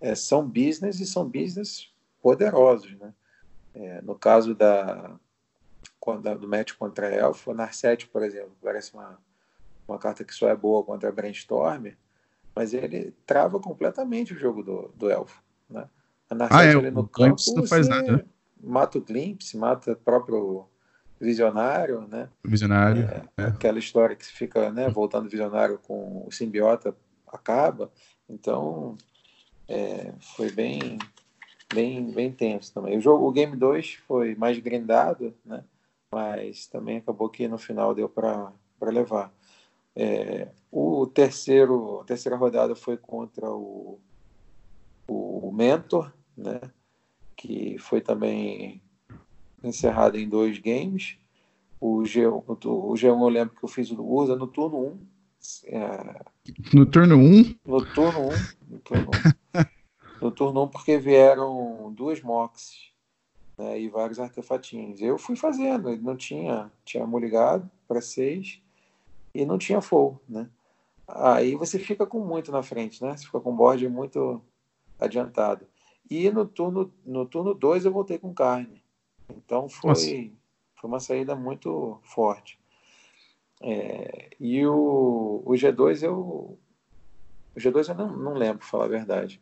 é, 0.00 0.14
são 0.14 0.46
business 0.46 1.00
e 1.00 1.06
são 1.06 1.28
business 1.28 1.92
poderosos. 2.20 2.96
Né? 2.98 3.12
É, 3.74 4.02
no 4.02 4.16
caso 4.16 4.54
da, 4.54 5.16
do 6.38 6.48
match 6.48 6.72
contra 6.74 7.08
Elfo, 7.08 7.54
Narset, 7.54 8.08
por 8.08 8.22
exemplo, 8.22 8.52
parece 8.60 8.94
uma, 8.94 9.18
uma 9.86 9.98
carta 9.98 10.24
que 10.24 10.34
só 10.34 10.48
é 10.48 10.56
boa 10.56 10.82
contra 10.82 11.12
Brainstorm 11.12 11.92
mas 12.56 12.72
ele 12.72 13.14
trava 13.26 13.60
completamente 13.60 14.32
o 14.32 14.38
jogo 14.38 14.62
do, 14.62 14.90
do 14.96 15.10
elfo. 15.10 15.42
Né? 15.68 15.86
A 16.30 16.58
ah, 16.58 16.64
é, 16.64 16.70
ali 16.70 16.90
no 16.90 17.06
campo 17.06 17.36
não 17.54 17.66
faz 17.66 17.86
nada. 17.86 18.16
Né? 18.16 18.24
Mata 18.58 18.96
o 18.96 19.02
Glimpse, 19.02 19.56
mata 19.58 19.92
o 19.92 19.96
próprio 19.96 20.66
Visionário, 21.20 22.06
né? 22.08 22.28
Visionário. 22.42 23.02
É, 23.04 23.42
é. 23.42 23.44
Aquela 23.44 23.78
história 23.78 24.16
que 24.16 24.24
fica 24.24 24.70
né, 24.70 24.88
voltando 24.88 25.28
Visionário 25.28 25.78
com 25.78 26.26
o 26.26 26.32
simbiota 26.32 26.96
acaba. 27.26 27.92
Então, 28.28 28.96
é, 29.68 30.12
foi 30.36 30.50
bem, 30.50 30.98
bem, 31.72 32.10
bem 32.10 32.32
tenso 32.32 32.72
também. 32.72 32.96
O 32.98 33.00
jogo, 33.00 33.26
o 33.26 33.32
Game 33.32 33.54
2 33.54 33.94
foi 34.06 34.34
mais 34.34 34.58
grindado, 34.58 35.34
né? 35.44 35.62
Mas 36.10 36.66
também 36.66 36.98
acabou 36.98 37.28
que 37.28 37.46
no 37.46 37.58
final 37.58 37.94
deu 37.94 38.08
para 38.08 38.52
levar. 38.82 39.32
É, 39.96 40.48
o 40.70 41.06
terceiro, 41.06 42.00
a 42.02 42.04
terceira 42.04 42.36
rodada 42.36 42.76
foi 42.76 42.98
contra 42.98 43.50
o, 43.50 43.98
o 45.08 45.50
Mentor, 45.50 46.12
né? 46.36 46.60
que 47.34 47.78
foi 47.78 48.02
também 48.02 48.82
encerrado 49.64 50.18
em 50.18 50.28
dois 50.28 50.58
games. 50.58 51.16
O, 51.80 52.04
G, 52.04 52.26
o, 52.26 52.44
o 52.46 52.92
G1 52.94 53.04
eu 53.04 53.28
lembro 53.28 53.54
que 53.56 53.64
eu 53.64 53.68
fiz 53.68 53.90
o 53.90 54.02
Urza 54.02 54.36
no 54.36 54.46
turno 54.46 54.78
1. 54.78 54.98
É, 55.66 56.24
no 56.74 56.84
turno 56.84 57.16
1? 57.16 57.54
No 57.64 57.84
turno 57.86 58.28
1. 58.28 58.30
No 58.68 58.78
turno 58.80 59.10
1, 59.54 59.62
no 60.20 60.30
turno 60.30 60.64
1 60.64 60.68
porque 60.68 60.98
vieram 60.98 61.92
duas 61.94 62.20
moxes 62.20 62.90
né, 63.56 63.80
e 63.80 63.88
vários 63.88 64.18
artefatinhos. 64.18 65.00
Eu 65.00 65.16
fui 65.16 65.36
fazendo, 65.36 65.88
ele 65.88 66.02
não 66.02 66.16
tinha, 66.16 66.70
tinha 66.84 67.04
ligado 67.04 67.70
para 67.86 68.00
seis 68.00 68.60
e 69.40 69.46
não 69.46 69.58
tinha 69.58 69.80
full, 69.80 70.20
né? 70.28 70.48
Aí 71.06 71.54
você 71.54 71.78
fica 71.78 72.06
com 72.06 72.20
muito 72.20 72.50
na 72.50 72.62
frente, 72.62 73.02
né? 73.02 73.16
Você 73.16 73.26
fica 73.26 73.40
com 73.40 73.52
o 73.52 73.56
board 73.56 73.88
muito 73.88 74.42
adiantado. 74.98 75.66
E 76.10 76.30
no 76.30 76.46
turno 76.46 76.92
no 77.04 77.26
turno 77.26 77.54
2 77.54 77.84
eu 77.84 77.92
voltei 77.92 78.18
com 78.18 78.34
carne. 78.34 78.82
Então 79.30 79.68
foi, 79.68 80.32
foi 80.74 80.88
uma 80.88 81.00
saída 81.00 81.34
muito 81.36 81.98
forte. 82.02 82.58
É, 83.60 84.30
e 84.38 84.66
o, 84.66 85.42
o 85.44 85.52
G2 85.52 86.02
eu 86.02 86.58
o 87.56 87.58
G2 87.58 87.88
eu 87.88 87.94
não, 87.94 88.16
não 88.16 88.34
lembro, 88.34 88.64
falar 88.64 88.84
a 88.84 88.88
verdade. 88.88 89.40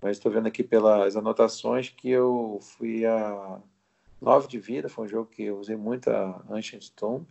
Mas 0.00 0.16
estou 0.16 0.30
vendo 0.30 0.46
aqui 0.46 0.62
pelas 0.62 1.16
anotações 1.16 1.90
que 1.90 2.08
eu 2.08 2.58
fui 2.62 3.04
a 3.04 3.60
9 4.20 4.48
de 4.48 4.58
vida, 4.58 4.88
foi 4.88 5.04
um 5.04 5.08
jogo 5.08 5.30
que 5.30 5.44
eu 5.44 5.58
usei 5.58 5.76
muito 5.76 6.08
a 6.08 6.42
Ancient 6.48 6.90
Tomb. 6.90 7.26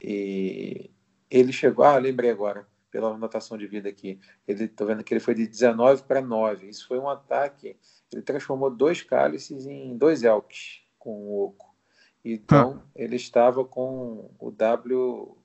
E 0.00 0.90
ele 1.38 1.52
chegou, 1.52 1.84
ah, 1.84 1.96
lembrei 1.96 2.30
agora, 2.30 2.66
pela 2.90 3.08
anotação 3.08 3.56
de 3.56 3.66
vida 3.66 3.88
aqui, 3.88 4.20
ele 4.46 4.68
tô 4.68 4.84
vendo 4.84 5.02
que 5.02 5.14
ele 5.14 5.20
foi 5.20 5.34
de 5.34 5.46
19 5.46 6.02
para 6.02 6.20
9. 6.20 6.68
Isso 6.68 6.86
foi 6.86 6.98
um 6.98 7.08
ataque, 7.08 7.74
ele 8.12 8.22
transformou 8.22 8.70
dois 8.70 9.02
cálices 9.02 9.66
em 9.66 9.96
dois 9.96 10.22
elks 10.22 10.82
com 10.98 11.10
o 11.10 11.44
oco. 11.46 11.74
Então, 12.22 12.82
ah. 12.84 12.88
ele 12.94 13.16
estava 13.16 13.64
com 13.64 14.30
o 14.38 14.50
W 14.50 15.36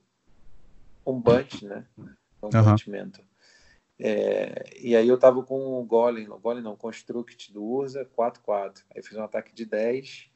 um 1.05 1.21
bunch, 1.21 1.65
né? 1.65 1.85
Um 2.43 2.47
uhum. 2.47 3.11
É, 3.99 4.69
e 4.79 4.95
aí 4.95 5.07
eu 5.07 5.15
estava 5.15 5.41
com 5.41 5.79
o 5.79 5.83
Golem, 5.83 6.29
o 6.29 6.37
Golem 6.37 6.61
não, 6.61 6.75
Construct 6.75 7.51
do 7.51 7.63
Urza, 7.63 8.07
4-4. 8.15 8.83
Aí 8.93 9.01
fiz 9.01 9.17
um 9.17 9.23
ataque 9.23 9.55
de 9.55 9.65
10, 9.65 10.29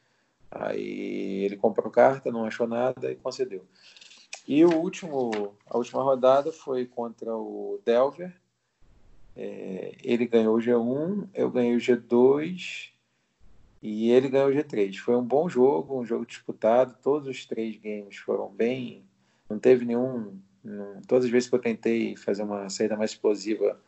aí 0.49 1.43
ele 1.43 1.58
comprou 1.58 1.91
carta, 1.91 2.32
não 2.32 2.45
achou 2.45 2.68
nada 2.68 3.12
e 3.12 3.16
concedeu. 3.16 3.68
E 4.48 4.66
o 4.66 4.76
último, 4.76 5.56
a 5.68 5.78
última 5.78 6.04
rodada 6.04 6.52
foi 6.52 6.86
contra 6.86 7.36
o 7.36 7.80
Delver. 7.86 8.36
É, 9.36 9.96
ele 10.04 10.26
ganhou 10.26 10.58
o 10.58 10.60
G1, 10.60 11.30
eu 11.34 11.50
ganhei 11.50 11.76
o 11.76 11.80
G2 11.80 12.89
e 13.82 14.12
ele 14.12 14.30
ganhou 14.30 14.50
o 14.50 14.54
G3. 14.54 14.98
Foi 14.98 15.16
um 15.16 15.24
bom 15.24 15.48
jogo, 15.48 16.00
um 16.00 16.06
jogo 16.06 16.26
disputado. 16.26 16.96
Todos 17.02 17.28
os 17.28 17.46
três 17.46 17.78
games 17.78 18.18
foram 18.18 18.50
bem. 18.50 19.06
Não 19.50 19.58
teve 19.58 19.86
nenhum. 19.86 20.39
Não, 20.64 21.02
todas 21.08 21.26
as 21.26 21.32
vezes 21.32 21.50
que 21.50 21.56
eu 21.56 21.60
tentei 21.60 22.16
fazer 22.16 22.44
uma 22.44 22.70
saída 22.70 22.96
mais 22.96 23.12
explosiva, 23.12 23.80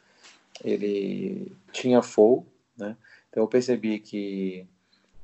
ele 0.64 1.52
tinha 1.72 2.02
full. 2.02 2.48
Né? 2.78 2.98
Então 3.30 3.44
eu 3.44 3.48
percebi 3.48 4.00
que 4.00 4.66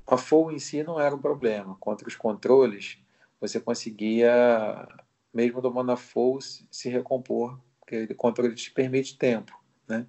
a 0.05 0.17
full 0.17 0.51
em 0.51 0.59
si 0.59 0.83
não 0.83 0.99
era 0.99 1.15
um 1.15 1.19
problema. 1.19 1.75
Contra 1.79 2.07
os 2.07 2.15
controles, 2.15 2.99
você 3.39 3.59
conseguia 3.59 4.87
mesmo 5.33 5.61
tomando 5.61 5.91
a 5.91 5.97
full, 5.97 6.39
se 6.41 6.89
recompor, 6.89 7.59
porque 7.79 8.03
o 8.11 8.15
controle 8.15 8.55
te 8.55 8.71
permite 8.71 9.17
tempo. 9.17 9.57
Né? 9.87 10.05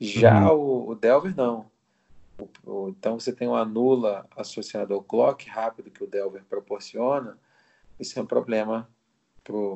Já 0.00 0.50
uhum. 0.52 0.58
o, 0.58 0.88
o, 0.90 0.94
Delver 0.94 1.34
não. 1.36 1.66
O, 2.38 2.70
o, 2.70 2.88
então 2.88 3.18
você 3.18 3.32
tem 3.32 3.48
uma 3.48 3.64
nula 3.64 4.26
associada 4.36 4.94
ao 4.94 5.02
clock 5.02 5.48
rápido 5.48 5.90
que 5.90 6.02
o 6.02 6.06
Delver 6.06 6.42
proporciona, 6.48 7.38
isso 7.98 8.18
é 8.18 8.22
um 8.22 8.26
problema 8.26 8.88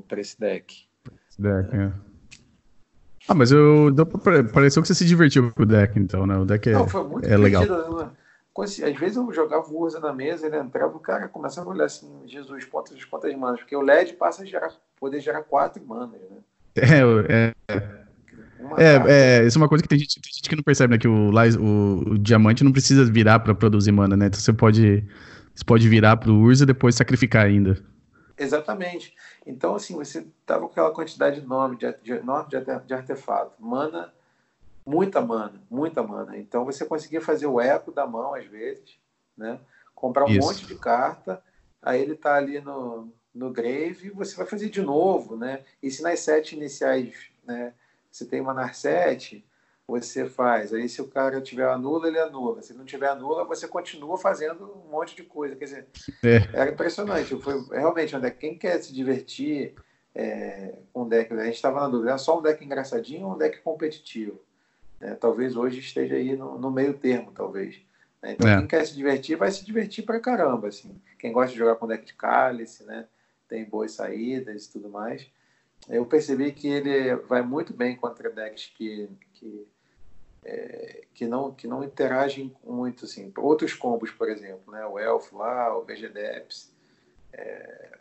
para 0.08 0.20
esse 0.20 0.38
deck. 0.38 0.86
Esse 1.28 1.42
deck, 1.42 1.76
é. 1.76 1.92
Ah, 3.26 3.34
mas 3.34 3.50
eu, 3.50 3.90
pareceu 4.52 4.82
que 4.82 4.88
você 4.88 4.94
se 4.94 5.06
divertiu 5.06 5.50
com 5.52 5.62
o 5.62 5.66
deck, 5.66 5.98
então, 5.98 6.26
né? 6.26 6.36
O 6.36 6.44
deck 6.44 6.68
é, 6.68 6.72
não, 6.72 6.86
foi 6.86 7.04
muito 7.04 7.26
é 7.26 7.36
legal. 7.36 7.64
Né? 7.64 8.10
Às 8.62 8.76
vezes 8.76 9.16
eu 9.16 9.32
jogava 9.32 9.68
o 9.68 9.80
Urza 9.80 9.98
na 9.98 10.12
mesa, 10.12 10.46
ele 10.46 10.56
entrava, 10.56 10.96
o 10.96 11.00
cara 11.00 11.28
começava 11.28 11.68
a 11.68 11.72
olhar 11.72 11.86
assim, 11.86 12.08
Jesus, 12.26 12.64
quantas, 12.64 13.04
quantas 13.04 13.34
manas, 13.34 13.60
porque 13.60 13.74
o 13.74 13.80
LED 13.80 14.12
passa 14.12 14.42
a 14.42 14.46
gerar, 14.46 14.72
poder 14.98 15.20
gerar 15.20 15.42
quatro 15.42 15.84
manas, 15.84 16.20
né? 16.20 16.38
É, 16.76 17.52
é. 17.68 18.04
É, 18.78 19.40
é, 19.40 19.46
isso 19.46 19.58
é 19.58 19.60
uma 19.60 19.68
coisa 19.68 19.82
que 19.82 19.88
tem 19.88 19.98
gente, 19.98 20.20
tem 20.20 20.32
gente 20.32 20.48
que 20.48 20.56
não 20.56 20.62
percebe, 20.62 20.92
né? 20.92 20.98
Que 20.98 21.08
o, 21.08 21.30
o, 21.30 22.12
o 22.12 22.18
diamante 22.18 22.64
não 22.64 22.72
precisa 22.72 23.04
virar 23.04 23.40
para 23.40 23.54
produzir 23.54 23.92
mana, 23.92 24.16
né? 24.16 24.26
Então 24.26 24.40
você 24.40 24.52
pode, 24.52 25.04
você 25.54 25.64
pode 25.64 25.88
virar 25.88 26.16
pro 26.16 26.34
Urza 26.34 26.64
e 26.64 26.66
depois 26.66 26.94
sacrificar 26.94 27.44
ainda. 27.44 27.78
Exatamente. 28.38 29.14
Então, 29.46 29.74
assim, 29.74 29.94
você 29.94 30.26
tava 30.46 30.62
com 30.62 30.72
aquela 30.72 30.90
quantidade 30.92 31.40
enorme 31.40 31.76
de, 31.76 31.94
de, 32.02 32.12
enorme 32.12 32.48
de, 32.50 32.86
de 32.86 32.94
artefato. 32.94 33.52
Mana, 33.60 34.12
muita 34.84 35.20
mana, 35.20 35.62
muita 35.70 36.02
mana. 36.02 36.36
Então 36.36 36.64
você 36.64 36.84
conseguia 36.84 37.20
fazer 37.20 37.46
o 37.46 37.60
eco 37.60 37.90
da 37.90 38.06
mão, 38.06 38.34
às 38.34 38.46
vezes, 38.46 38.98
né? 39.36 39.58
Comprar 39.94 40.24
um 40.24 40.28
Isso. 40.28 40.46
monte 40.46 40.66
de 40.66 40.74
carta, 40.74 41.42
aí 41.82 42.00
ele 42.00 42.14
tá 42.14 42.34
ali 42.34 42.60
no, 42.60 43.12
no 43.34 43.50
grave, 43.50 44.10
você 44.10 44.36
vai 44.36 44.46
fazer 44.46 44.68
de 44.68 44.82
novo, 44.82 45.36
né? 45.36 45.64
E 45.82 45.90
se 45.90 46.02
nas 46.02 46.20
sete 46.20 46.54
iniciais, 46.54 47.30
né? 47.44 47.72
Você 48.10 48.24
tem 48.24 48.40
uma 48.40 48.54
Narset, 48.54 49.44
você 49.86 50.26
faz. 50.26 50.72
Aí 50.72 50.88
se 50.88 51.02
o 51.02 51.08
cara 51.08 51.40
tiver 51.40 51.68
anula, 51.68 52.06
ele 52.06 52.18
anula. 52.18 52.62
Se 52.62 52.72
não 52.72 52.84
tiver 52.84 53.08
anula, 53.08 53.44
você 53.44 53.66
continua 53.66 54.16
fazendo 54.16 54.82
um 54.86 54.90
monte 54.90 55.16
de 55.16 55.24
coisa. 55.24 55.56
Quer 55.56 55.64
dizer, 55.64 55.88
é. 56.24 56.36
era 56.52 56.70
impressionante. 56.70 57.36
Foi 57.40 57.60
realmente 57.70 58.14
um 58.14 58.20
deck. 58.20 58.38
Quem 58.38 58.56
quer 58.56 58.80
se 58.80 58.92
divertir 58.92 59.74
é, 60.14 60.78
com 60.92 61.02
um 61.02 61.08
deck, 61.08 61.32
a 61.34 61.44
gente 61.44 61.56
estava 61.56 61.80
na 61.80 61.88
dúvida, 61.88 62.12
é 62.12 62.18
só 62.18 62.38
um 62.38 62.42
deck 62.42 62.64
engraçadinho 62.64 63.26
ou 63.26 63.34
um 63.34 63.38
deck 63.38 63.60
competitivo? 63.62 64.40
É, 65.00 65.14
talvez 65.14 65.56
hoje 65.56 65.80
esteja 65.80 66.14
aí 66.14 66.36
no, 66.36 66.58
no 66.58 66.70
meio 66.70 66.94
termo, 66.94 67.32
talvez. 67.32 67.76
Né? 68.22 68.32
Então, 68.32 68.48
é. 68.48 68.58
quem 68.58 68.66
quer 68.66 68.86
se 68.86 68.94
divertir, 68.94 69.36
vai 69.36 69.50
se 69.50 69.64
divertir 69.64 70.04
pra 70.04 70.20
caramba. 70.20 70.68
Assim. 70.68 70.94
Quem 71.18 71.32
gosta 71.32 71.52
de 71.52 71.58
jogar 71.58 71.76
com 71.76 71.86
deck 71.86 72.04
de 72.04 72.14
cálice, 72.14 72.84
né? 72.84 73.06
tem 73.48 73.64
boas 73.64 73.92
saídas 73.92 74.66
e 74.66 74.72
tudo 74.72 74.88
mais. 74.88 75.26
Eu 75.88 76.04
percebi 76.06 76.50
que 76.52 76.66
ele 76.66 77.14
vai 77.16 77.42
muito 77.42 77.74
bem 77.74 77.94
contra 77.94 78.30
decks 78.30 78.72
que, 78.74 79.08
que, 79.34 79.66
é, 80.44 81.04
que, 81.14 81.26
não, 81.26 81.52
que 81.52 81.66
não 81.66 81.84
interagem 81.84 82.54
muito. 82.64 83.04
Assim. 83.04 83.32
Outros 83.36 83.74
combos, 83.74 84.10
por 84.10 84.28
exemplo, 84.28 84.72
né? 84.72 84.84
o 84.86 84.98
Elfo 84.98 85.38
lá, 85.38 85.76
o 85.76 85.82
VGDeps. 85.82 86.72
É, 87.32 87.98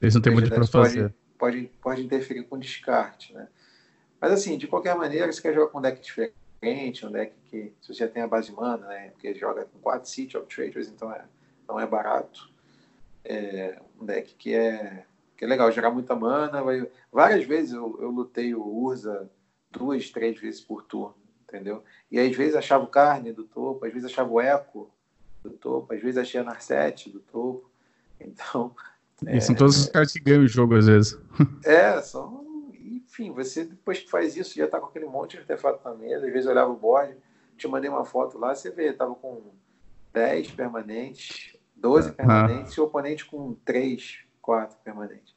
Eles 0.00 0.14
não 0.14 0.22
tem 0.22 0.32
muito 0.32 0.48
para 0.48 0.66
fazer. 0.66 1.12
Pode, 1.36 1.56
pode, 1.62 1.70
pode 1.82 2.04
interferir 2.04 2.44
com 2.44 2.58
descarte. 2.58 3.34
Né? 3.34 3.48
Mas 4.20 4.32
assim, 4.32 4.56
de 4.56 4.66
qualquer 4.66 4.96
maneira, 4.96 5.30
você 5.30 5.40
quer 5.40 5.54
jogar 5.54 5.70
com 5.70 5.78
um 5.78 5.82
deck 5.82 6.00
diferente, 6.00 7.06
um 7.06 7.10
deck 7.10 7.34
que 7.44 7.72
se 7.80 7.88
você 7.88 7.94
já 7.94 8.08
tem 8.08 8.22
a 8.22 8.28
base 8.28 8.52
mana, 8.52 8.86
né? 8.88 9.10
Porque 9.10 9.34
joga 9.34 9.64
com 9.64 9.78
4 9.78 10.08
City 10.08 10.36
of 10.36 10.46
Traders, 10.46 10.88
então 10.88 11.12
é, 11.12 11.24
não 11.68 11.78
é 11.78 11.86
barato. 11.86 12.50
É 13.24 13.80
um 14.00 14.04
deck 14.04 14.34
que 14.34 14.54
é, 14.54 15.04
que 15.36 15.44
é 15.44 15.48
legal, 15.48 15.70
jogar 15.70 15.90
muita 15.90 16.14
mana. 16.14 16.62
Vai... 16.62 16.88
Várias 17.12 17.44
vezes 17.44 17.72
eu, 17.72 17.98
eu 18.00 18.10
lutei 18.10 18.54
o 18.54 18.62
Urza 18.62 19.30
duas, 19.70 20.10
três 20.10 20.38
vezes 20.40 20.60
por 20.60 20.82
turno, 20.82 21.14
entendeu? 21.46 21.84
E 22.10 22.18
às 22.18 22.34
vezes 22.34 22.56
achava 22.56 22.84
o 22.84 22.88
Carne 22.88 23.32
do 23.32 23.44
topo, 23.44 23.84
às 23.84 23.92
vezes 23.92 24.10
achava 24.10 24.30
o 24.30 24.40
Echo 24.40 24.88
do 25.42 25.50
topo, 25.50 25.92
às 25.92 26.00
vezes 26.00 26.16
achei 26.16 26.40
a 26.40 26.44
Narset 26.44 27.10
do 27.10 27.20
topo. 27.20 27.70
Então. 28.18 28.74
E 29.26 29.36
é... 29.36 29.40
são 29.40 29.54
todos 29.54 29.76
os 29.78 29.88
caras 29.88 30.12
que 30.12 30.20
ganham 30.20 30.44
o 30.44 30.48
jogo 30.48 30.76
às 30.76 30.86
vezes. 30.86 31.18
É, 31.64 32.00
são 32.00 32.45
enfim, 33.16 33.32
você 33.32 33.64
depois 33.64 34.00
que 34.00 34.10
faz 34.10 34.36
isso, 34.36 34.54
já 34.54 34.68
tá 34.68 34.78
com 34.78 34.86
aquele 34.86 35.06
monte 35.06 35.32
de 35.32 35.38
artefato 35.38 35.82
na 35.82 35.94
mesa, 35.94 36.26
às 36.26 36.32
vezes 36.32 36.44
eu 36.44 36.52
olhava 36.52 36.70
o 36.70 36.76
board, 36.76 37.16
te 37.56 37.66
mandei 37.66 37.88
uma 37.88 38.04
foto 38.04 38.38
lá, 38.38 38.54
você 38.54 38.70
vê, 38.70 38.92
tava 38.92 39.14
com 39.14 39.42
10 40.12 40.50
permanentes, 40.50 41.56
12 41.74 42.12
permanentes 42.12 42.74
e 42.74 42.80
o 42.80 42.84
oponente 42.84 43.24
com 43.24 43.54
3, 43.64 44.20
4 44.42 44.76
permanentes. 44.84 45.34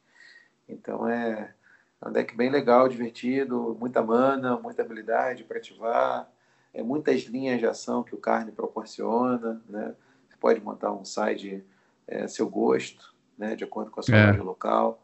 Então 0.68 1.08
é, 1.08 1.54
é 2.02 2.08
um 2.08 2.12
deck 2.12 2.36
bem 2.36 2.50
legal, 2.50 2.90
divertido, 2.90 3.78
muita 3.80 4.04
mana, 4.04 4.58
muita 4.58 4.82
habilidade 4.82 5.46
para 5.46 5.58
ativar, 5.58 6.30
é, 6.74 6.84
muitas 6.84 7.22
linhas 7.24 7.60
de 7.60 7.66
ação 7.66 8.04
que 8.04 8.14
o 8.14 8.20
Carne 8.20 8.52
proporciona, 8.52 9.62
né? 9.68 9.96
Você 10.28 10.38
pode 10.38 10.62
montar 10.62 10.92
um 10.92 11.06
side 11.06 11.64
é, 12.06 12.28
seu 12.28 12.48
gosto, 12.50 13.16
né? 13.38 13.56
De 13.56 13.64
acordo 13.64 13.90
com 13.90 14.02
a 14.02 14.04
sua 14.04 14.18
é. 14.18 14.28
loja 14.28 14.44
local. 14.44 15.02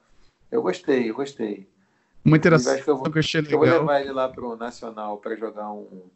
Eu 0.51 0.61
gostei, 0.61 1.09
eu 1.09 1.15
gostei. 1.15 1.67
Uma 2.25 2.37
interação 2.37 2.73
acho 2.73 2.83
que 2.83 2.89
eu 2.89 2.97
vou, 2.97 3.11
que 3.11 3.17
eu 3.17 3.19
achei 3.19 3.41
legal. 3.41 3.63
Eu 3.63 3.71
vou 3.71 3.79
levar 3.81 4.01
ele 4.01 4.11
lá 4.11 4.27
pro 4.27 4.55
Nacional 4.55 5.17
para 5.19 5.35
jogar 5.35 5.71
um 5.71 6.09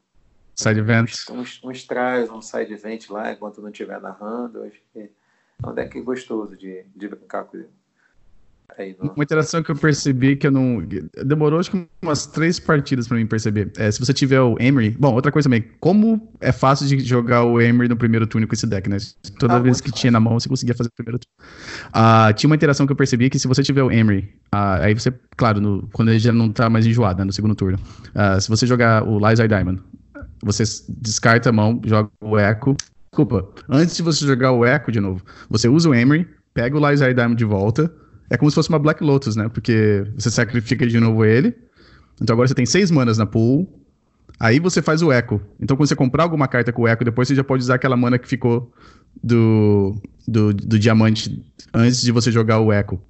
side 0.55 0.79
event. 0.79 1.13
Uns, 1.29 1.61
uns 1.63 1.83
trials, 1.83 2.31
um 2.31 2.41
side 2.41 2.73
event 2.73 3.09
lá, 3.09 3.31
enquanto 3.31 3.61
não 3.61 3.69
estiver 3.69 4.01
narrando. 4.01 4.63
Acho 4.63 4.81
que 4.91 4.99
é 4.99 5.67
um 5.67 5.73
deck 5.73 6.01
gostoso 6.01 6.57
de, 6.57 6.83
de 6.95 7.07
brincar 7.07 7.43
com 7.43 7.57
ele. 7.57 7.69
Aí. 8.77 8.95
Uma 8.99 9.23
interação 9.23 9.61
que 9.63 9.71
eu 9.71 9.75
percebi 9.75 10.35
que 10.35 10.47
eu 10.47 10.51
não. 10.51 10.83
Demorou 11.25 11.59
acho 11.59 11.71
que 11.71 11.87
umas 12.01 12.25
três 12.27 12.59
partidas 12.59 13.07
para 13.07 13.17
mim 13.17 13.25
perceber. 13.25 13.71
É, 13.77 13.91
se 13.91 13.99
você 13.99 14.13
tiver 14.13 14.39
o 14.41 14.55
Emery. 14.59 14.91
Bom, 14.91 15.13
outra 15.13 15.31
coisa 15.31 15.47
também. 15.47 15.65
Como 15.79 16.31
é 16.39 16.51
fácil 16.51 16.87
de 16.87 16.99
jogar 16.99 17.43
o 17.43 17.59
Emery 17.59 17.89
no 17.89 17.97
primeiro 17.97 18.27
turno 18.27 18.47
com 18.47 18.53
esse 18.53 18.67
deck, 18.67 18.89
né? 18.89 18.97
Toda 19.37 19.55
ah, 19.55 19.59
vez 19.59 19.81
que 19.81 19.89
fácil. 19.89 20.01
tinha 20.01 20.11
na 20.11 20.19
mão, 20.19 20.39
você 20.39 20.47
conseguia 20.47 20.75
fazer 20.75 20.89
o 20.89 20.93
primeiro 20.93 21.19
turno. 21.19 21.49
Ah, 21.91 22.31
tinha 22.33 22.49
uma 22.49 22.55
interação 22.55 22.85
que 22.85 22.91
eu 22.91 22.95
percebi 22.95 23.29
que 23.29 23.39
se 23.39 23.47
você 23.47 23.63
tiver 23.63 23.83
o 23.83 23.91
Emery, 23.91 24.29
ah, 24.51 24.83
aí 24.83 24.93
você, 24.93 25.13
claro, 25.35 25.59
no, 25.59 25.87
quando 25.91 26.09
ele 26.09 26.19
já 26.19 26.31
não 26.31 26.51
tá 26.51 26.69
mais 26.69 26.85
enjoado, 26.85 27.19
né, 27.19 27.25
no 27.25 27.33
segundo 27.33 27.55
turno. 27.55 27.79
Ah, 28.13 28.39
se 28.39 28.47
você 28.49 28.65
jogar 28.65 29.07
o 29.07 29.19
Lies 29.19 29.39
Diamond, 29.39 29.81
você 30.43 30.63
descarta 30.87 31.49
a 31.49 31.51
mão, 31.51 31.81
joga 31.85 32.09
o 32.21 32.37
Echo. 32.37 32.75
Desculpa, 33.11 33.49
antes 33.67 33.95
de 33.95 34.03
você 34.03 34.25
jogar 34.25 34.51
o 34.51 34.65
Echo 34.65 34.91
de 34.91 34.99
novo, 34.99 35.21
você 35.49 35.67
usa 35.67 35.89
o 35.89 35.93
Emery, 35.93 36.27
pega 36.53 36.77
o 36.77 36.87
Lies 36.87 36.99
Diamond 36.99 37.35
de 37.35 37.45
volta 37.45 37.91
é 38.29 38.37
como 38.37 38.49
se 38.51 38.55
fosse 38.55 38.69
uma 38.69 38.79
Black 38.79 39.03
Lotus, 39.03 39.35
né? 39.35 39.49
Porque 39.49 40.05
você 40.15 40.29
sacrifica 40.29 40.85
de 40.85 40.99
novo 40.99 41.25
ele. 41.25 41.55
Então 42.21 42.33
agora 42.33 42.47
você 42.47 42.53
tem 42.53 42.65
seis 42.65 42.91
manas 42.91 43.17
na 43.17 43.25
pool. 43.25 43.67
Aí 44.39 44.59
você 44.59 44.81
faz 44.81 45.01
o 45.01 45.11
eco. 45.11 45.41
Então 45.59 45.75
quando 45.75 45.87
você 45.87 45.95
comprar 45.95 46.23
alguma 46.23 46.47
carta 46.47 46.71
com 46.71 46.83
o 46.83 46.87
eco, 46.87 47.03
depois 47.03 47.27
você 47.27 47.35
já 47.35 47.43
pode 47.43 47.63
usar 47.63 47.75
aquela 47.75 47.97
mana 47.97 48.19
que 48.19 48.27
ficou 48.27 48.71
do, 49.21 49.95
do, 50.27 50.53
do 50.53 50.79
diamante 50.79 51.43
antes 51.73 52.01
de 52.01 52.11
você 52.11 52.31
jogar 52.31 52.59
o 52.59 52.71
eco. 52.71 53.01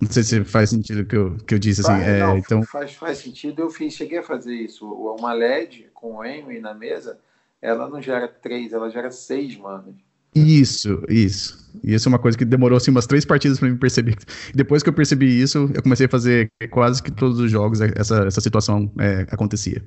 Não 0.00 0.10
sei 0.10 0.22
se 0.22 0.44
faz 0.44 0.70
sentido 0.70 1.02
o 1.02 1.04
que 1.04 1.16
eu, 1.16 1.36
que 1.46 1.54
eu 1.54 1.58
disse, 1.58 1.82
assim. 1.82 1.92
é, 1.92 2.38
então... 2.38 2.62
faz, 2.62 2.94
faz 2.94 3.18
sentido. 3.18 3.60
Eu 3.60 3.68
fiz, 3.68 3.92
cheguei 3.92 4.18
a 4.18 4.22
fazer 4.22 4.54
isso. 4.54 4.86
Uma 4.86 5.34
LED 5.34 5.90
com 5.92 6.14
o 6.14 6.22
Amy 6.22 6.58
na 6.58 6.72
mesa, 6.72 7.18
ela 7.60 7.86
não 7.86 8.00
gera 8.00 8.26
três, 8.26 8.72
ela 8.72 8.88
gera 8.88 9.10
seis 9.10 9.54
manas. 9.58 9.94
Isso, 10.34 11.02
isso. 11.08 11.60
E 11.82 11.94
isso 11.94 12.08
é 12.08 12.10
uma 12.10 12.18
coisa 12.18 12.36
que 12.36 12.44
demorou 12.44 12.76
assim 12.76 12.90
umas 12.90 13.06
três 13.06 13.24
partidas 13.24 13.58
para 13.58 13.68
me 13.68 13.76
perceber. 13.76 14.16
Depois 14.54 14.82
que 14.82 14.88
eu 14.88 14.92
percebi 14.92 15.40
isso, 15.40 15.70
eu 15.74 15.82
comecei 15.82 16.06
a 16.06 16.08
fazer 16.08 16.50
quase 16.70 17.02
que 17.02 17.10
todos 17.10 17.38
os 17.38 17.50
jogos 17.50 17.80
essa, 17.80 18.26
essa 18.26 18.40
situação 18.40 18.90
é, 18.98 19.26
acontecia. 19.30 19.82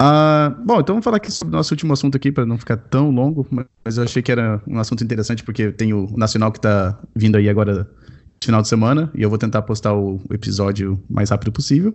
Uh, 0.00 0.54
bom, 0.64 0.78
então 0.78 0.94
vamos 0.94 1.04
falar 1.04 1.16
aqui 1.16 1.30
sobre 1.30 1.54
o 1.54 1.56
nosso 1.56 1.74
último 1.74 1.92
assunto 1.92 2.16
aqui, 2.16 2.30
para 2.30 2.46
não 2.46 2.56
ficar 2.56 2.76
tão 2.76 3.10
longo, 3.10 3.44
mas 3.84 3.96
eu 3.96 4.04
achei 4.04 4.22
que 4.22 4.30
era 4.30 4.62
um 4.64 4.78
assunto 4.78 5.02
interessante, 5.02 5.42
porque 5.42 5.72
tem 5.72 5.92
o 5.92 6.06
Nacional 6.16 6.52
que 6.52 6.58
está 6.58 6.96
vindo 7.16 7.36
aí 7.36 7.48
agora 7.48 7.88
final 8.42 8.62
de 8.62 8.68
semana 8.68 9.10
e 9.14 9.22
eu 9.22 9.28
vou 9.28 9.38
tentar 9.38 9.62
postar 9.62 9.94
o 9.94 10.20
episódio 10.30 11.02
mais 11.10 11.30
rápido 11.30 11.52
possível. 11.52 11.90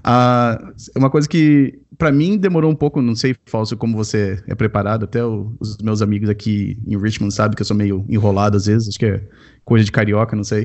Uh, 0.00 0.74
uma 0.96 1.08
coisa 1.08 1.28
que 1.28 1.78
para 1.98 2.12
mim 2.12 2.36
demorou 2.36 2.70
um 2.70 2.74
pouco, 2.74 3.00
não 3.00 3.14
sei, 3.14 3.34
Falso, 3.46 3.76
como 3.76 3.96
você 3.96 4.42
é 4.46 4.54
preparado, 4.54 5.04
até 5.04 5.24
os 5.24 5.78
meus 5.82 6.02
amigos 6.02 6.28
aqui 6.28 6.78
em 6.86 6.98
Richmond 6.98 7.32
sabem 7.34 7.54
que 7.56 7.62
eu 7.62 7.66
sou 7.66 7.76
meio 7.76 8.04
enrolado 8.08 8.56
às 8.56 8.66
vezes, 8.66 8.88
acho 8.88 8.98
que 8.98 9.06
é 9.06 9.22
coisa 9.64 9.84
de 9.84 9.92
carioca, 9.92 10.36
não 10.36 10.44
sei. 10.44 10.64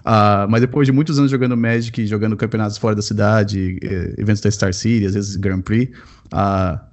Uh, 0.00 0.48
mas 0.48 0.60
depois 0.60 0.86
de 0.86 0.92
muitos 0.92 1.18
anos 1.18 1.30
jogando 1.30 1.56
Magic, 1.56 2.06
jogando 2.06 2.36
campeonatos 2.36 2.78
fora 2.78 2.94
da 2.94 3.02
cidade, 3.02 3.78
eh, 3.82 4.14
eventos 4.18 4.40
da 4.42 4.50
Star 4.50 4.74
City, 4.74 5.06
às 5.06 5.14
vezes 5.14 5.36
Grand 5.36 5.60
Prix, 5.60 5.96
uh, 6.32 6.89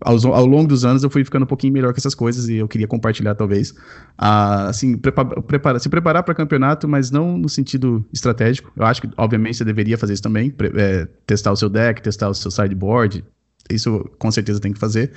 ao, 0.00 0.16
ao, 0.32 0.46
longo 0.46 0.68
dos 0.68 0.84
anos 0.84 1.02
eu 1.02 1.10
fui 1.10 1.24
ficando 1.24 1.42
um 1.42 1.46
pouquinho 1.46 1.72
melhor 1.72 1.92
com 1.92 1.98
essas 1.98 2.14
coisas 2.14 2.48
e 2.48 2.56
eu 2.56 2.68
queria 2.68 2.86
compartilhar 2.86 3.34
talvez 3.34 3.74
assim 4.16 4.96
prepara, 4.96 5.78
se 5.78 5.88
preparar 5.88 6.22
para 6.22 6.34
campeonato 6.34 6.86
mas 6.86 7.10
não 7.10 7.36
no 7.36 7.48
sentido 7.48 8.04
estratégico. 8.12 8.70
Eu 8.76 8.84
acho 8.84 9.02
que 9.02 9.10
obviamente 9.16 9.56
você 9.56 9.64
deveria 9.64 9.98
fazer 9.98 10.14
isso 10.14 10.22
também 10.22 10.54
é, 10.76 11.08
testar 11.26 11.52
o 11.52 11.56
seu 11.56 11.68
deck 11.68 12.00
testar 12.02 12.28
o 12.28 12.34
seu 12.34 12.50
sideboard. 12.50 13.24
Isso 13.68 14.04
com 14.18 14.30
certeza 14.30 14.58
tem 14.58 14.72
que 14.72 14.78
fazer. 14.78 15.12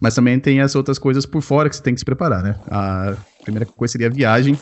Mas 0.00 0.14
também 0.14 0.38
tem 0.40 0.60
as 0.60 0.74
outras 0.74 0.98
coisas 0.98 1.26
por 1.26 1.42
fora 1.42 1.68
que 1.68 1.76
você 1.76 1.82
tem 1.82 1.92
que 1.92 2.00
se 2.00 2.04
preparar 2.04 2.42
né? 2.42 2.58
A 2.70 3.16
primeira 3.42 3.66
coisa 3.66 3.92
seria 3.92 4.06
a 4.06 4.10
viagem 4.10 4.58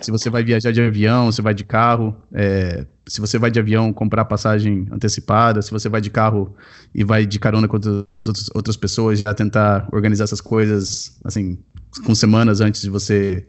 se 0.00 0.10
você 0.10 0.30
vai 0.30 0.42
viajar 0.42 0.72
de 0.72 0.80
avião, 0.80 1.30
se 1.30 1.42
vai 1.42 1.54
de 1.54 1.64
carro, 1.64 2.16
é, 2.32 2.86
se 3.06 3.20
você 3.20 3.38
vai 3.38 3.50
de 3.50 3.58
avião 3.58 3.92
comprar 3.92 4.24
passagem 4.24 4.86
antecipada, 4.90 5.60
se 5.62 5.70
você 5.70 5.88
vai 5.88 6.00
de 6.00 6.10
carro 6.10 6.54
e 6.94 7.04
vai 7.04 7.26
de 7.26 7.38
carona 7.38 7.68
com 7.68 7.76
outras, 7.76 8.50
outras 8.54 8.76
pessoas, 8.76 9.20
já 9.20 9.34
tentar 9.34 9.88
organizar 9.92 10.24
essas 10.24 10.40
coisas, 10.40 11.18
assim, 11.24 11.58
com 12.04 12.14
semanas 12.14 12.60
antes 12.60 12.82
de 12.82 12.90
você 12.90 13.46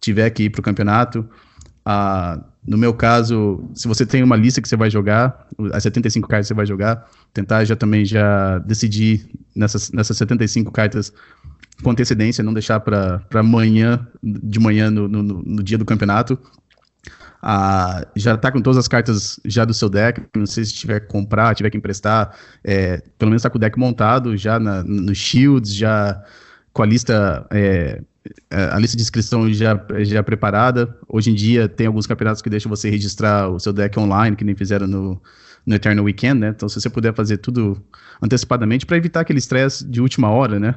tiver 0.00 0.30
que 0.30 0.44
ir 0.44 0.50
para 0.50 0.60
o 0.60 0.62
campeonato. 0.62 1.28
Ah, 1.84 2.42
no 2.66 2.78
meu 2.78 2.94
caso, 2.94 3.68
se 3.74 3.86
você 3.86 4.06
tem 4.06 4.22
uma 4.22 4.36
lista 4.36 4.60
que 4.60 4.68
você 4.68 4.76
vai 4.76 4.90
jogar, 4.90 5.46
as 5.72 5.82
75 5.82 6.26
cartas 6.28 6.46
que 6.46 6.48
você 6.48 6.54
vai 6.54 6.66
jogar, 6.66 7.08
tentar 7.32 7.64
já 7.64 7.76
também 7.76 8.04
já 8.04 8.58
decidir 8.60 9.28
nessas, 9.54 9.90
nessas 9.92 10.16
75 10.16 10.72
cartas 10.72 11.12
com 11.82 11.90
antecedência, 11.90 12.44
não 12.44 12.52
deixar 12.52 12.80
para 12.80 13.22
amanhã, 13.34 14.06
de 14.22 14.58
manhã, 14.58 14.90
no, 14.90 15.08
no, 15.08 15.22
no, 15.22 15.62
dia 15.62 15.76
do 15.76 15.84
campeonato. 15.84 16.38
Ah, 17.42 18.06
já 18.16 18.34
está 18.34 18.50
com 18.50 18.62
todas 18.62 18.78
as 18.78 18.88
cartas 18.88 19.38
já 19.44 19.64
do 19.64 19.74
seu 19.74 19.90
deck. 19.90 20.22
Não 20.34 20.46
sei 20.46 20.64
se 20.64 20.72
tiver 20.72 21.00
que 21.00 21.08
comprar, 21.08 21.54
tiver 21.54 21.70
que 21.70 21.76
emprestar. 21.76 22.34
É, 22.62 23.02
pelo 23.18 23.30
menos 23.30 23.40
está 23.40 23.50
com 23.50 23.58
o 23.58 23.60
deck 23.60 23.78
montado 23.78 24.36
já 24.36 24.58
na, 24.58 24.82
no 24.82 25.14
Shields, 25.14 25.74
já 25.74 26.22
com 26.72 26.82
a 26.82 26.86
lista. 26.86 27.46
É, 27.50 28.00
a 28.50 28.78
lista 28.78 28.96
de 28.96 29.02
inscrição 29.02 29.52
já, 29.52 29.78
já 29.98 30.22
preparada. 30.22 30.96
Hoje 31.06 31.30
em 31.30 31.34
dia 31.34 31.68
tem 31.68 31.86
alguns 31.86 32.06
campeonatos 32.06 32.40
que 32.40 32.48
deixam 32.48 32.70
você 32.70 32.88
registrar 32.88 33.50
o 33.50 33.60
seu 33.60 33.72
deck 33.72 33.98
online, 33.98 34.34
que 34.34 34.44
nem 34.44 34.54
fizeram 34.54 34.86
no, 34.86 35.20
no 35.66 35.74
Eternal 35.74 36.04
Weekend, 36.04 36.40
né? 36.40 36.48
Então, 36.48 36.66
se 36.66 36.80
você 36.80 36.88
puder 36.88 37.14
fazer 37.14 37.38
tudo 37.38 37.82
antecipadamente 38.22 38.86
para 38.86 38.96
evitar 38.96 39.20
aquele 39.20 39.38
estresse 39.38 39.86
de 39.86 40.00
última 40.00 40.30
hora, 40.30 40.58
né? 40.58 40.74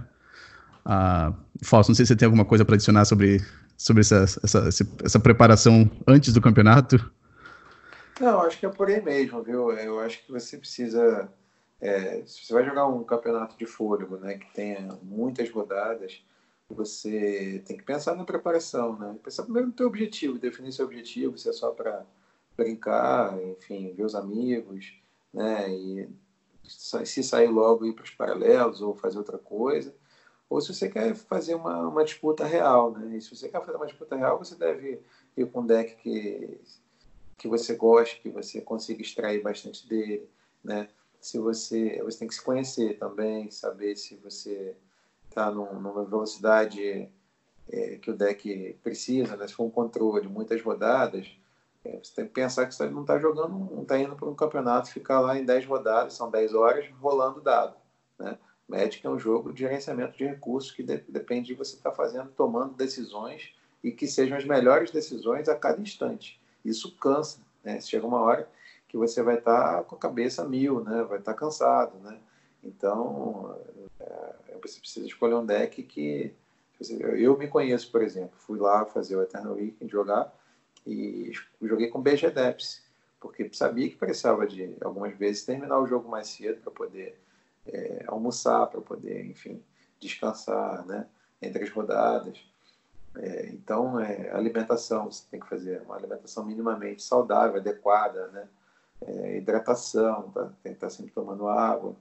Ah, 0.89 1.33
Fausto, 1.65 1.89
não 1.89 1.95
sei 1.95 2.05
se 2.05 2.13
você 2.13 2.15
tem 2.15 2.25
alguma 2.25 2.45
coisa 2.45 2.63
para 2.63 2.75
adicionar 2.75 3.03
sobre, 3.03 3.41
sobre 3.77 3.99
essa, 3.99 4.23
essa, 4.23 4.69
essa 5.03 5.19
preparação 5.19 5.91
antes 6.07 6.33
do 6.33 6.39
campeonato. 6.39 7.11
Não, 8.21 8.39
acho 8.39 8.57
que 8.57 8.65
é 8.65 8.69
por 8.69 8.87
aí 8.87 9.01
mesmo, 9.01 9.43
viu? 9.43 9.73
Eu 9.73 9.99
acho 9.99 10.23
que 10.25 10.31
você 10.31 10.57
precisa. 10.57 11.29
É, 11.81 12.23
se 12.25 12.45
você 12.45 12.53
vai 12.53 12.63
jogar 12.63 12.87
um 12.87 13.03
campeonato 13.03 13.57
de 13.57 13.65
fôlego, 13.65 14.15
né, 14.15 14.37
que 14.37 14.49
tenha 14.53 14.97
muitas 15.03 15.51
rodadas, 15.51 16.23
você 16.69 17.61
tem 17.65 17.75
que 17.75 17.83
pensar 17.83 18.15
na 18.15 18.23
preparação, 18.23 18.97
né? 18.97 19.13
Pensar 19.21 19.43
primeiro 19.43 19.67
no 19.67 19.73
teu 19.73 19.87
objetivo, 19.87 20.39
definir 20.39 20.71
seu 20.71 20.85
objetivo, 20.85 21.37
se 21.37 21.49
é 21.49 21.53
só 21.53 21.71
para 21.71 22.05
brincar, 22.55 23.37
enfim, 23.43 23.93
ver 23.93 24.03
os 24.03 24.15
amigos, 24.15 24.93
né? 25.33 25.69
E 25.69 26.09
se 26.63 27.21
sair 27.21 27.49
logo 27.49 27.85
ir 27.85 27.93
para 27.93 28.05
os 28.05 28.11
paralelos 28.11 28.81
ou 28.81 28.95
fazer 28.95 29.17
outra 29.17 29.37
coisa, 29.37 29.93
ou 30.49 30.61
se 30.61 30.73
você 30.73 30.89
quer 30.89 31.13
fazer 31.15 31.55
uma, 31.55 31.87
uma 31.87 32.03
disputa 32.03 32.45
real, 32.45 32.91
né? 32.91 33.17
E 33.17 33.21
se 33.21 33.35
você 33.35 33.49
quer 33.49 33.63
fazer 33.63 33.77
uma 33.77 33.87
disputa 33.87 34.15
real, 34.15 34.37
você 34.37 34.55
deve 34.55 35.01
ir 35.35 35.45
com 35.51 35.61
um 35.61 35.65
deck 35.65 35.95
que 35.97 36.59
que 37.37 37.47
você 37.47 37.75
goste, 37.75 38.19
que 38.19 38.29
você 38.29 38.61
consiga 38.61 39.01
extrair 39.01 39.43
bastante 39.43 39.87
dele, 39.87 40.29
né? 40.63 40.89
Se 41.19 41.37
você 41.37 42.01
você 42.03 42.19
tem 42.19 42.27
que 42.27 42.35
se 42.35 42.43
conhecer 42.43 42.97
também, 42.97 43.51
saber 43.51 43.95
se 43.95 44.15
você 44.15 44.75
está 45.29 45.51
numa 45.51 46.05
velocidade 46.05 47.09
é, 47.69 47.97
que 47.97 48.09
o 48.11 48.15
deck 48.15 48.79
precisa, 48.83 49.35
né? 49.35 49.47
Se 49.47 49.53
for 49.53 49.65
um 49.65 49.69
controle, 49.69 50.27
muitas 50.27 50.61
rodadas, 50.61 51.27
é, 51.83 51.99
você 52.03 52.13
tem 52.15 52.25
que 52.25 52.33
pensar 52.33 52.65
que 52.65 52.75
você 52.75 52.89
não 52.89 53.01
está 53.01 53.19
jogando, 53.19 53.49
não 53.49 53.81
está 53.83 53.99
indo 53.99 54.15
para 54.15 54.27
um 54.27 54.35
campeonato 54.35 54.91
ficar 54.91 55.19
lá 55.19 55.37
em 55.37 55.45
10 55.45 55.65
rodadas, 55.65 56.13
são 56.13 56.29
10 56.31 56.53
horas, 56.53 56.89
rolando 56.99 57.41
dado. 57.41 57.75
Né? 58.19 58.37
Magic 58.67 59.05
é 59.05 59.09
um 59.09 59.17
jogo 59.17 59.53
de 59.53 59.59
gerenciamento 59.59 60.17
de 60.17 60.25
recursos 60.25 60.71
que 60.71 60.83
de, 60.83 60.97
depende 61.07 61.47
de 61.47 61.53
você 61.53 61.75
estar 61.75 61.91
tá 61.91 61.95
fazendo, 61.95 62.29
tomando 62.31 62.73
decisões 62.73 63.53
e 63.83 63.91
que 63.91 64.07
sejam 64.07 64.37
as 64.37 64.43
melhores 64.43 64.91
decisões 64.91 65.47
a 65.47 65.55
cada 65.55 65.81
instante. 65.81 66.39
Isso 66.65 66.95
cansa. 66.97 67.39
Né? 67.63 67.79
Chega 67.79 68.05
uma 68.05 68.21
hora 68.21 68.49
que 68.87 68.97
você 68.97 69.21
vai 69.21 69.37
estar 69.37 69.77
tá 69.77 69.83
com 69.83 69.95
a 69.95 69.99
cabeça 69.99 70.43
mil, 70.43 70.83
né? 70.83 71.03
vai 71.03 71.19
estar 71.19 71.33
tá 71.33 71.39
cansado. 71.39 71.97
Né? 71.99 72.19
Então, 72.63 73.57
é, 73.99 74.57
você 74.61 74.79
precisa 74.79 75.05
escolher 75.05 75.35
um 75.35 75.45
deck 75.45 75.81
que. 75.83 76.33
Eu 77.17 77.35
me 77.35 77.47
conheço, 77.47 77.91
por 77.91 78.03
exemplo, 78.03 78.37
fui 78.37 78.59
lá 78.59 78.85
fazer 78.85 79.15
o 79.15 79.23
Eternal 79.23 79.55
Weekend 79.55 79.91
jogar 79.91 80.31
e 80.85 81.31
joguei 81.59 81.87
com 81.87 81.99
BG 81.99 82.29
Depths, 82.29 82.83
porque 83.19 83.49
sabia 83.51 83.89
que 83.89 83.95
precisava 83.95 84.45
de 84.45 84.75
algumas 84.81 85.17
vezes 85.17 85.43
terminar 85.43 85.79
o 85.79 85.87
jogo 85.87 86.07
mais 86.07 86.27
cedo 86.27 86.61
para 86.61 86.71
poder 86.71 87.19
é, 87.67 88.03
almoçar, 88.07 88.67
para 88.67 88.81
poder, 88.81 89.25
enfim, 89.25 89.61
descansar, 89.99 90.85
né, 90.85 91.05
entre 91.41 91.63
as 91.63 91.69
rodadas. 91.69 92.39
É, 93.15 93.49
então, 93.49 93.99
é, 93.99 94.29
alimentação, 94.31 95.11
você 95.11 95.23
tem 95.29 95.39
que 95.39 95.49
fazer 95.49 95.81
uma 95.81 95.95
alimentação 95.95 96.45
minimamente 96.45 97.01
saudável, 97.01 97.59
adequada, 97.59 98.27
né? 98.27 98.47
É, 98.99 99.37
hidratação, 99.37 100.31
tá? 100.31 100.51
tem 100.63 100.71
que 100.71 100.77
estar 100.77 100.89
sempre 100.89 101.11
tomando 101.11 101.47
água. 101.47 101.95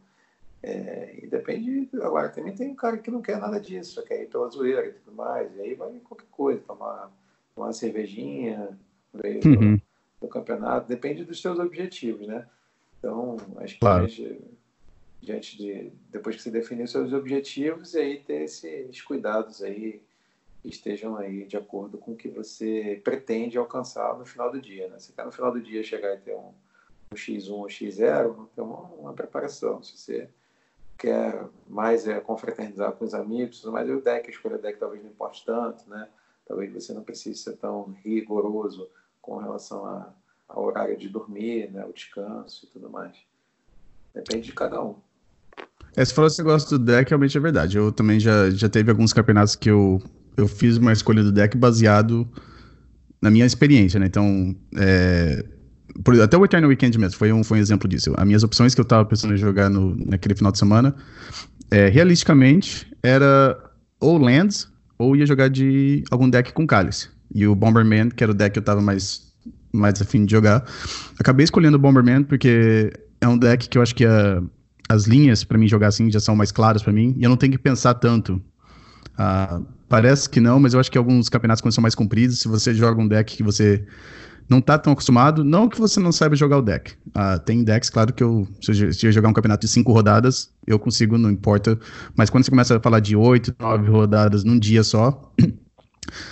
É, 0.62 1.20
e 1.22 1.26
depende. 1.26 1.88
Agora, 2.02 2.28
também 2.28 2.54
tem 2.54 2.70
um 2.70 2.74
cara 2.74 2.98
que 2.98 3.10
não 3.10 3.20
quer 3.20 3.38
nada 3.38 3.60
disso, 3.60 4.02
quer 4.04 4.22
ir 4.22 4.28
pela 4.28 4.48
zoeira 4.48 4.86
e 4.86 4.92
tudo 4.92 5.14
mais, 5.14 5.54
e 5.56 5.60
aí 5.60 5.74
vai 5.74 5.92
qualquer 6.00 6.26
coisa, 6.30 6.60
tomar 6.66 7.10
uma 7.54 7.72
cervejinha 7.72 8.76
no 9.12 9.22
meio 9.22 9.40
uhum. 9.44 9.76
do, 9.76 9.82
do, 10.22 10.28
campeonato, 10.28 10.88
depende 10.88 11.24
dos 11.24 11.40
seus 11.40 11.58
objetivos, 11.58 12.26
né? 12.26 12.46
Então, 12.98 13.36
acho 13.58 13.74
que 13.74 13.80
claro. 13.80 14.06
Diante 15.26 15.58
de 15.58 15.92
depois 16.08 16.36
que 16.36 16.42
você 16.42 16.50
definir 16.52 16.86
seus 16.86 17.12
objetivos, 17.12 17.94
e 17.94 17.98
aí 17.98 18.20
ter 18.20 18.42
esses 18.42 19.02
cuidados 19.02 19.60
aí 19.60 20.00
que 20.62 20.68
estejam 20.68 21.16
aí 21.16 21.44
de 21.44 21.56
acordo 21.56 21.98
com 21.98 22.12
o 22.12 22.16
que 22.16 22.28
você 22.28 23.00
pretende 23.02 23.58
alcançar 23.58 24.16
no 24.16 24.24
final 24.24 24.52
do 24.52 24.60
dia, 24.60 24.88
né? 24.88 25.00
Você 25.00 25.12
quer 25.12 25.26
no 25.26 25.32
final 25.32 25.50
do 25.50 25.60
dia 25.60 25.82
chegar 25.82 26.14
e 26.14 26.18
ter 26.18 26.34
um, 26.36 26.54
um 27.10 27.16
X1 27.16 27.50
ou 27.50 27.66
X0, 27.66 28.36
não 28.36 28.46
tem 28.46 28.64
uma, 28.64 28.82
uma 28.82 29.12
preparação. 29.12 29.82
Se 29.82 29.98
você 29.98 30.30
quer 30.96 31.44
mais 31.66 32.06
é 32.06 32.20
confraternizar 32.20 32.92
com 32.92 33.04
os 33.04 33.12
amigos, 33.12 33.64
mas 33.64 33.90
o 33.90 34.00
deck, 34.00 34.28
a 34.28 34.30
escolha 34.30 34.58
deck 34.58 34.78
talvez 34.78 35.02
não 35.02 35.10
importe 35.10 35.44
tanto, 35.44 35.90
né? 35.90 36.08
Talvez 36.46 36.72
você 36.72 36.94
não 36.94 37.02
precise 37.02 37.40
ser 37.40 37.56
tão 37.56 37.96
rigoroso 38.04 38.88
com 39.20 39.38
relação 39.38 39.84
a, 39.84 40.14
ao 40.48 40.64
horário 40.64 40.96
de 40.96 41.08
dormir, 41.08 41.72
né, 41.72 41.84
o 41.84 41.92
descanso 41.92 42.64
e 42.64 42.68
tudo 42.68 42.88
mais. 42.88 43.16
Depende 44.14 44.46
de 44.46 44.52
cada 44.52 44.80
um. 44.80 45.00
É, 45.96 46.04
se 46.04 46.12
falou 46.12 46.28
esse 46.28 46.38
negócio 46.38 46.78
do 46.78 46.84
deck, 46.84 47.08
realmente 47.10 47.36
é 47.36 47.40
verdade. 47.40 47.78
Eu 47.78 47.90
também 47.90 48.20
já, 48.20 48.50
já 48.50 48.68
teve 48.68 48.90
alguns 48.90 49.12
campeonatos 49.14 49.56
que 49.56 49.70
eu, 49.70 50.00
eu 50.36 50.46
fiz 50.46 50.76
uma 50.76 50.92
escolha 50.92 51.22
do 51.22 51.32
deck 51.32 51.56
baseado 51.56 52.28
na 53.20 53.30
minha 53.30 53.46
experiência, 53.46 53.98
né? 53.98 54.06
Então, 54.06 54.54
é, 54.76 55.42
por, 56.04 56.20
até 56.20 56.36
o 56.36 56.44
Eternal 56.44 56.68
Weekend 56.68 56.98
mesmo 56.98 57.16
foi 57.16 57.32
um, 57.32 57.42
foi 57.42 57.58
um 57.58 57.60
exemplo 57.60 57.88
disso. 57.88 58.12
As 58.16 58.26
minhas 58.26 58.42
opções 58.44 58.74
que 58.74 58.80
eu 58.80 58.84
tava 58.84 59.06
pensando 59.06 59.32
em 59.32 59.38
jogar 59.38 59.70
no, 59.70 59.96
naquele 59.96 60.34
final 60.34 60.52
de 60.52 60.58
semana, 60.58 60.94
é, 61.70 61.88
realisticamente, 61.88 62.86
era 63.02 63.58
ou 63.98 64.18
Lands 64.18 64.68
ou 64.98 65.16
ia 65.16 65.26
jogar 65.26 65.48
de 65.48 66.04
algum 66.10 66.28
deck 66.28 66.52
com 66.52 66.66
Cálice. 66.66 67.08
E 67.34 67.46
o 67.46 67.54
Bomberman, 67.54 68.10
que 68.10 68.22
era 68.22 68.32
o 68.32 68.34
deck 68.34 68.52
que 68.52 68.58
eu 68.58 68.62
tava 68.62 68.82
mais, 68.82 69.32
mais 69.72 70.00
afim 70.00 70.26
de 70.26 70.32
jogar. 70.32 70.64
Acabei 71.18 71.44
escolhendo 71.44 71.76
o 71.76 71.80
Bomberman 71.80 72.22
porque 72.22 72.92
é 73.20 73.26
um 73.26 73.38
deck 73.38 73.68
que 73.68 73.78
eu 73.78 73.82
acho 73.82 73.94
que 73.94 74.04
a, 74.04 74.42
as 74.88 75.04
linhas 75.04 75.44
para 75.44 75.58
mim 75.58 75.66
jogar 75.68 75.88
assim 75.88 76.10
já 76.10 76.20
são 76.20 76.36
mais 76.36 76.52
claras 76.52 76.82
para 76.82 76.92
mim 76.92 77.14
e 77.18 77.24
eu 77.24 77.30
não 77.30 77.36
tenho 77.36 77.52
que 77.52 77.58
pensar 77.58 77.94
tanto. 77.94 78.40
Uh, 79.14 79.66
parece 79.88 80.28
que 80.28 80.40
não, 80.40 80.60
mas 80.60 80.74
eu 80.74 80.80
acho 80.80 80.90
que 80.90 80.98
alguns 80.98 81.28
campeonatos 81.28 81.62
quando 81.62 81.72
são 81.72 81.82
mais 81.82 81.94
compridos, 81.94 82.40
se 82.40 82.48
você 82.48 82.74
joga 82.74 83.00
um 83.00 83.08
deck 83.08 83.36
que 83.36 83.42
você 83.42 83.84
não 84.48 84.60
tá 84.60 84.78
tão 84.78 84.92
acostumado, 84.92 85.42
não 85.42 85.68
que 85.68 85.78
você 85.78 85.98
não 85.98 86.12
saiba 86.12 86.36
jogar 86.36 86.58
o 86.58 86.62
deck. 86.62 86.92
Uh, 87.08 87.38
tem 87.44 87.64
decks, 87.64 87.90
claro 87.90 88.12
que 88.12 88.22
eu, 88.22 88.46
se 88.60 89.06
eu 89.06 89.12
jogar 89.12 89.28
um 89.28 89.32
campeonato 89.32 89.66
de 89.66 89.72
cinco 89.72 89.92
rodadas, 89.92 90.50
eu 90.66 90.78
consigo, 90.78 91.18
não 91.18 91.30
importa. 91.30 91.78
Mas 92.14 92.30
quando 92.30 92.44
você 92.44 92.50
começa 92.50 92.76
a 92.76 92.80
falar 92.80 93.00
de 93.00 93.16
oito, 93.16 93.54
nove 93.58 93.90
rodadas 93.90 94.44
num 94.44 94.58
dia 94.58 94.84
só, 94.84 95.32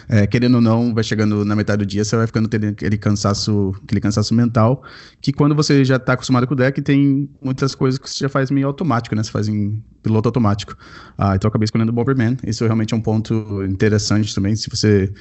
é, 0.09 0.27
querendo 0.27 0.57
ou 0.57 0.61
não, 0.61 0.95
vai 0.95 1.05
chegando 1.05 1.45
na 1.45 1.57
metade 1.57 1.85
do 1.85 1.87
dia, 1.87 2.05
você 2.05 2.17
vai 2.17 2.27
ficando 2.27 2.49
tendo 2.49 2.69
aquele 2.69 2.97
cansaço, 2.97 3.75
aquele 3.83 4.01
cansaço 4.01 4.35
mental, 4.35 4.83
que 5.21 5.33
quando 5.33 5.55
você 5.55 5.85
já 5.85 5.97
está 5.97 6.15
acostumado 6.15 6.47
com 6.47 6.55
o 6.55 6.57
deck, 6.57 6.81
tem 6.83 7.29
muitas 7.43 7.75
coisas 7.75 7.99
que 7.99 8.09
você 8.09 8.25
já 8.25 8.29
faz 8.29 8.51
meio 8.51 8.67
automático, 8.67 9.15
né? 9.15 9.23
Você 9.23 9.31
faz 9.31 9.49
em 9.49 9.83
piloto 10.03 10.29
automático. 10.29 10.77
Ah, 11.17 11.35
então 11.35 11.47
eu 11.47 11.51
acabei 11.51 11.65
escolhendo 11.65 11.91
o 11.91 11.95
Bomberman. 11.95 12.37
Isso 12.47 12.65
realmente 12.65 12.95
é 12.95 12.97
um 12.97 13.01
ponto 13.01 13.65
interessante 13.65 14.35
também. 14.35 14.55
Se 14.55 14.69
você 14.69 15.13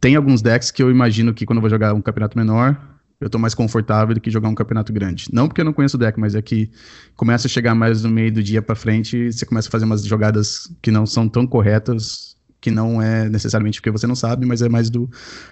tem 0.00 0.16
alguns 0.16 0.40
decks 0.40 0.70
que 0.70 0.82
eu 0.82 0.90
imagino 0.90 1.34
que 1.34 1.44
quando 1.44 1.58
eu 1.58 1.60
vou 1.60 1.70
jogar 1.70 1.92
um 1.94 2.00
campeonato 2.00 2.38
menor, 2.38 2.90
eu 3.20 3.28
tô 3.28 3.38
mais 3.38 3.54
confortável 3.54 4.14
do 4.14 4.20
que 4.20 4.30
jogar 4.30 4.48
um 4.48 4.54
campeonato 4.54 4.92
grande. 4.92 5.26
Não 5.30 5.46
porque 5.46 5.60
eu 5.60 5.64
não 5.64 5.74
conheço 5.74 5.96
o 5.96 6.00
deck, 6.00 6.18
mas 6.18 6.34
é 6.34 6.40
que 6.40 6.70
começa 7.14 7.46
a 7.46 7.50
chegar 7.50 7.74
mais 7.74 8.02
no 8.02 8.08
meio 8.08 8.32
do 8.32 8.42
dia 8.42 8.62
para 8.62 8.74
frente, 8.74 9.30
você 9.30 9.44
começa 9.44 9.68
a 9.68 9.70
fazer 9.70 9.84
umas 9.84 10.04
jogadas 10.04 10.74
que 10.80 10.90
não 10.90 11.04
são 11.04 11.28
tão 11.28 11.46
corretas, 11.46 12.34
que 12.60 12.70
não 12.70 13.00
é 13.00 13.28
necessariamente 13.28 13.80
porque 13.80 13.90
você 13.90 14.06
não 14.06 14.14
sabe, 14.14 14.46
mas 14.46 14.62
é 14.62 14.68
mais 14.68 14.90
do, 14.90 15.08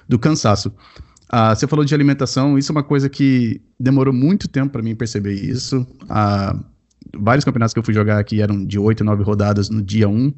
do 0.09 0.19
cansaço. 0.19 0.73
Ah, 1.29 1.55
você 1.55 1.67
falou 1.67 1.85
de 1.85 1.95
alimentação, 1.95 2.59
isso 2.59 2.73
é 2.73 2.75
uma 2.75 2.83
coisa 2.83 3.09
que 3.09 3.61
demorou 3.79 4.15
muito 4.15 4.49
tempo 4.49 4.73
para 4.73 4.83
mim 4.83 4.95
perceber 4.95 5.35
isso. 5.35 5.87
Ah, 6.09 6.59
vários 7.17 7.45
campeonatos 7.45 7.75
que 7.75 7.79
eu 7.79 7.85
fui 7.85 7.95
jogar 7.95 8.19
aqui 8.19 8.41
eram 8.41 8.65
de 8.65 8.79
8, 8.79 9.05
9 9.05 9.23
rodadas 9.23 9.69
no 9.71 9.83
dia 9.83 10.09
1 10.09 10.33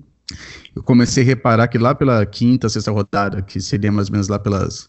eu 0.74 0.82
comecei 0.82 1.22
a 1.22 1.26
reparar 1.26 1.68
que 1.68 1.78
lá 1.78 1.94
pela 1.94 2.24
quinta, 2.24 2.68
sexta 2.68 2.90
rodada, 2.90 3.42
que 3.42 3.60
seria 3.60 3.90
mais 3.90 4.08
ou 4.08 4.12
menos 4.12 4.28
lá 4.28 4.38
pelas. 4.38 4.88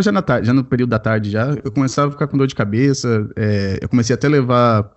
Já, 0.00 0.12
na 0.12 0.20
tarde, 0.20 0.46
já 0.46 0.52
no 0.52 0.64
período 0.64 0.90
da 0.90 0.98
tarde 0.98 1.30
já, 1.30 1.56
eu 1.64 1.70
começava 1.70 2.08
a 2.08 2.10
ficar 2.10 2.26
com 2.26 2.36
dor 2.36 2.46
de 2.46 2.54
cabeça. 2.54 3.28
É, 3.36 3.78
eu 3.80 3.88
comecei 3.88 4.14
até 4.14 4.26
a 4.26 4.30
levar 4.30 4.90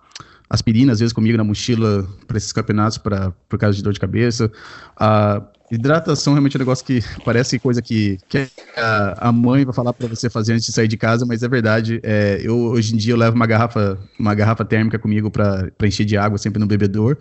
aspirina, 0.50 0.92
às 0.92 0.98
vezes, 0.98 1.12
comigo 1.12 1.38
na 1.38 1.44
mochila 1.44 2.06
para 2.26 2.36
esses 2.36 2.52
campeonatos 2.52 2.98
pra, 2.98 3.32
por 3.48 3.56
causa 3.56 3.76
de 3.76 3.84
dor 3.84 3.92
de 3.92 4.00
cabeça. 4.00 4.50
A 4.98 5.40
hidratação 5.70 6.32
realmente 6.32 6.56
é 6.56 6.58
um 6.58 6.62
negócio 6.62 6.84
que 6.84 7.00
parece 7.24 7.56
coisa 7.60 7.80
que, 7.80 8.18
que 8.28 8.48
a, 8.76 9.28
a 9.28 9.32
mãe 9.32 9.64
vai 9.64 9.72
falar 9.72 9.92
para 9.92 10.08
você 10.08 10.28
fazer 10.28 10.54
antes 10.54 10.66
de 10.66 10.72
sair 10.72 10.88
de 10.88 10.96
casa, 10.96 11.24
mas 11.24 11.44
é 11.44 11.48
verdade. 11.48 12.00
É, 12.02 12.40
eu 12.42 12.56
hoje 12.58 12.94
em 12.94 12.96
dia 12.96 13.12
eu 13.12 13.16
levo 13.16 13.36
uma 13.36 13.46
garrafa, 13.46 13.96
uma 14.18 14.34
garrafa 14.34 14.64
térmica 14.64 14.98
comigo 14.98 15.30
para 15.30 15.70
encher 15.84 16.04
de 16.04 16.16
água 16.16 16.36
sempre 16.36 16.58
no 16.58 16.66
bebedor. 16.66 17.16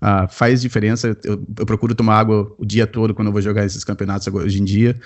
Ah, 0.00 0.26
faz 0.26 0.62
diferença. 0.62 1.14
Eu, 1.22 1.44
eu, 1.58 1.66
procuro 1.66 1.94
tomar 1.94 2.18
água 2.18 2.50
o 2.56 2.64
dia 2.64 2.86
todo 2.86 3.14
quando 3.14 3.28
eu 3.28 3.32
vou 3.32 3.42
jogar 3.42 3.66
esses 3.66 3.84
campeonatos 3.84 4.26
hoje 4.28 4.58
em 4.58 4.64
dia. 4.64 4.98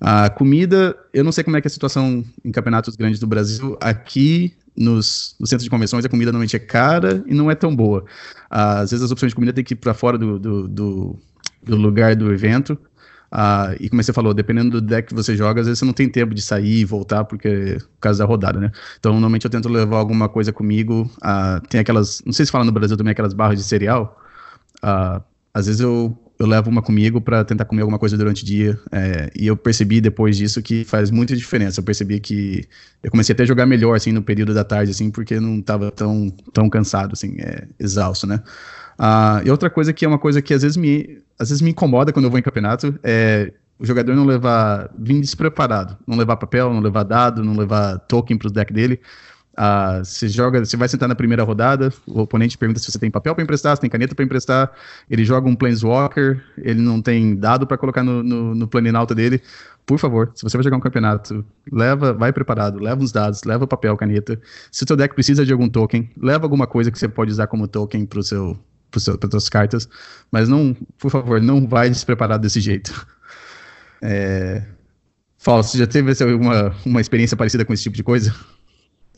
A 0.00 0.30
comida, 0.30 0.96
eu 1.12 1.22
não 1.22 1.30
sei 1.30 1.44
como 1.44 1.58
é 1.58 1.60
que 1.60 1.66
é 1.66 1.68
a 1.68 1.72
situação 1.72 2.24
em 2.42 2.50
campeonatos 2.50 2.96
grandes 2.96 3.20
do 3.20 3.26
Brasil. 3.26 3.76
Aqui 3.80 4.54
nos, 4.80 5.36
no 5.38 5.46
centro 5.46 5.62
de 5.62 5.70
convenções 5.70 6.04
a 6.04 6.08
comida 6.08 6.32
normalmente 6.32 6.56
é 6.56 6.58
cara 6.58 7.22
e 7.26 7.34
não 7.34 7.50
é 7.50 7.54
tão 7.54 7.76
boa. 7.76 8.04
Às 8.48 8.90
vezes 8.90 9.04
as 9.04 9.10
opções 9.10 9.30
de 9.30 9.36
comida 9.36 9.52
tem 9.52 9.62
que 9.62 9.74
ir 9.74 9.76
para 9.76 9.92
fora 9.92 10.16
do, 10.16 10.38
do, 10.38 10.66
do, 10.66 11.18
do, 11.62 11.76
lugar 11.76 12.16
do 12.16 12.32
evento. 12.32 12.72
Uh, 13.30 13.76
e 13.78 13.88
como 13.88 14.02
você 14.02 14.12
falou, 14.12 14.32
dependendo 14.32 14.70
do 14.70 14.80
deck 14.80 15.08
que 15.08 15.14
você 15.14 15.36
joga, 15.36 15.60
às 15.60 15.66
vezes 15.66 15.78
você 15.78 15.84
não 15.84 15.92
tem 15.92 16.08
tempo 16.08 16.34
de 16.34 16.42
sair 16.42 16.80
e 16.80 16.84
voltar 16.84 17.24
porque 17.24 17.76
por 17.78 18.00
causa 18.00 18.20
da 18.20 18.24
rodada, 18.24 18.58
né? 18.58 18.72
Então 18.98 19.12
normalmente 19.12 19.44
eu 19.44 19.50
tento 19.50 19.68
levar 19.68 19.98
alguma 19.98 20.28
coisa 20.28 20.52
comigo. 20.52 21.08
Uh, 21.18 21.60
tem 21.68 21.78
aquelas, 21.78 22.22
não 22.24 22.32
sei 22.32 22.46
se 22.46 22.50
fala 22.50 22.64
no 22.64 22.72
Brasil 22.72 22.96
também 22.96 23.12
aquelas 23.12 23.34
barras 23.34 23.58
de 23.58 23.64
cereal. 23.64 24.18
Uh, 24.82 25.22
às 25.52 25.66
vezes 25.66 25.80
eu 25.80 26.18
eu 26.40 26.46
levo 26.46 26.70
uma 26.70 26.80
comigo 26.80 27.20
para 27.20 27.44
tentar 27.44 27.66
comer 27.66 27.82
alguma 27.82 27.98
coisa 27.98 28.16
durante 28.16 28.42
o 28.42 28.46
dia. 28.46 28.80
É, 28.90 29.30
e 29.38 29.46
eu 29.46 29.54
percebi 29.54 30.00
depois 30.00 30.38
disso 30.38 30.62
que 30.62 30.84
faz 30.84 31.10
muita 31.10 31.36
diferença. 31.36 31.80
Eu 31.80 31.84
percebi 31.84 32.18
que 32.18 32.64
eu 33.02 33.10
comecei 33.10 33.34
até 33.34 33.42
a 33.42 33.46
jogar 33.46 33.66
melhor 33.66 33.94
assim 33.94 34.10
no 34.10 34.22
período 34.22 34.54
da 34.54 34.64
tarde, 34.64 34.90
assim, 34.90 35.10
porque 35.10 35.38
não 35.38 35.58
estava 35.58 35.90
tão, 35.90 36.30
tão 36.50 36.70
cansado, 36.70 37.12
assim, 37.12 37.36
é, 37.38 37.68
exausto, 37.78 38.26
né? 38.26 38.42
Ah, 38.98 39.42
e 39.44 39.50
outra 39.50 39.68
coisa 39.68 39.92
que 39.92 40.02
é 40.02 40.08
uma 40.08 40.18
coisa 40.18 40.40
que 40.40 40.54
às 40.54 40.62
vezes 40.62 40.78
me 40.78 41.18
às 41.38 41.50
vezes 41.50 41.60
me 41.60 41.70
incomoda 41.70 42.10
quando 42.10 42.24
eu 42.24 42.30
vou 42.30 42.38
em 42.38 42.42
campeonato 42.42 42.98
é 43.02 43.52
o 43.78 43.84
jogador 43.84 44.14
não 44.14 44.24
levar 44.24 44.90
vir 44.98 45.20
despreparado, 45.20 45.96
não 46.06 46.16
levar 46.16 46.36
papel, 46.36 46.72
não 46.72 46.80
levar 46.80 47.02
dado, 47.02 47.44
não 47.44 47.54
levar 47.54 47.98
token 48.00 48.36
para 48.38 48.48
o 48.48 48.50
deck 48.50 48.72
dele. 48.72 49.00
Ah, 49.62 50.00
você 50.02 50.26
joga, 50.26 50.64
você 50.64 50.74
vai 50.74 50.88
sentar 50.88 51.06
na 51.06 51.14
primeira 51.14 51.42
rodada, 51.42 51.92
o 52.06 52.20
oponente 52.22 52.56
pergunta 52.56 52.80
se 52.80 52.90
você 52.90 52.98
tem 52.98 53.10
papel 53.10 53.34
para 53.34 53.44
emprestar, 53.44 53.76
se 53.76 53.80
tem 53.82 53.90
caneta 53.90 54.14
para 54.14 54.24
emprestar, 54.24 54.72
ele 55.10 55.22
joga 55.22 55.50
um 55.50 55.54
Planeswalker, 55.54 56.42
ele 56.56 56.80
não 56.80 57.02
tem 57.02 57.36
dado 57.36 57.66
para 57.66 57.76
colocar 57.76 58.02
no, 58.02 58.22
no, 58.22 58.54
no 58.54 58.66
Planinauta 58.66 59.14
dele. 59.14 59.42
Por 59.84 59.98
favor, 59.98 60.32
se 60.34 60.42
você 60.42 60.56
vai 60.56 60.64
jogar 60.64 60.78
um 60.78 60.80
campeonato, 60.80 61.44
leva, 61.70 62.14
vai 62.14 62.32
preparado, 62.32 62.78
leva 62.78 63.02
uns 63.02 63.12
dados, 63.12 63.44
leva 63.44 63.66
papel, 63.66 63.94
caneta. 63.98 64.40
Se 64.72 64.84
o 64.84 64.86
seu 64.86 64.96
deck 64.96 65.14
precisa 65.14 65.44
de 65.44 65.52
algum 65.52 65.68
token, 65.68 66.08
leva 66.16 66.46
alguma 66.46 66.66
coisa 66.66 66.90
que 66.90 66.98
você 66.98 67.06
pode 67.06 67.30
usar 67.30 67.46
como 67.46 67.68
token 67.68 68.06
para 68.06 68.22
seu, 68.22 68.58
seu, 68.96 69.18
para 69.18 69.30
suas 69.30 69.50
cartas, 69.50 69.86
mas 70.32 70.48
não, 70.48 70.74
por 70.98 71.10
favor, 71.10 71.38
não 71.38 71.68
vai 71.68 71.90
despreparado 71.90 72.40
desse 72.40 72.62
jeito. 72.62 73.06
É... 74.00 74.62
Já 75.74 75.86
teve 75.86 76.14
uma, 76.32 76.74
uma 76.86 77.00
experiência 77.02 77.36
parecida 77.36 77.62
com 77.62 77.74
esse 77.74 77.82
tipo 77.82 77.96
de 77.96 78.02
coisa? 78.02 78.34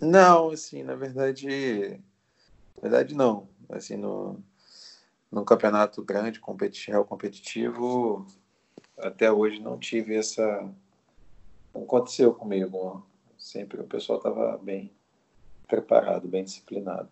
Não, 0.02 0.50
assim, 0.50 0.82
na 0.82 0.96
verdade, 0.96 1.46
na 2.74 2.82
verdade 2.82 3.14
não. 3.14 3.48
Assim, 3.68 3.96
no, 3.96 4.42
no 5.30 5.44
campeonato 5.44 6.02
grande, 6.02 6.40
competitivo, 6.40 7.04
competitivo, 7.04 8.26
até 8.98 9.30
hoje 9.30 9.60
não 9.60 9.78
tive 9.78 10.16
essa. 10.16 10.68
Não 11.72 11.84
aconteceu 11.84 12.34
comigo. 12.34 13.06
Sempre 13.38 13.80
o 13.80 13.86
pessoal 13.86 14.18
estava 14.18 14.58
bem 14.58 14.92
preparado, 15.68 16.26
bem 16.26 16.42
disciplinado. 16.42 17.08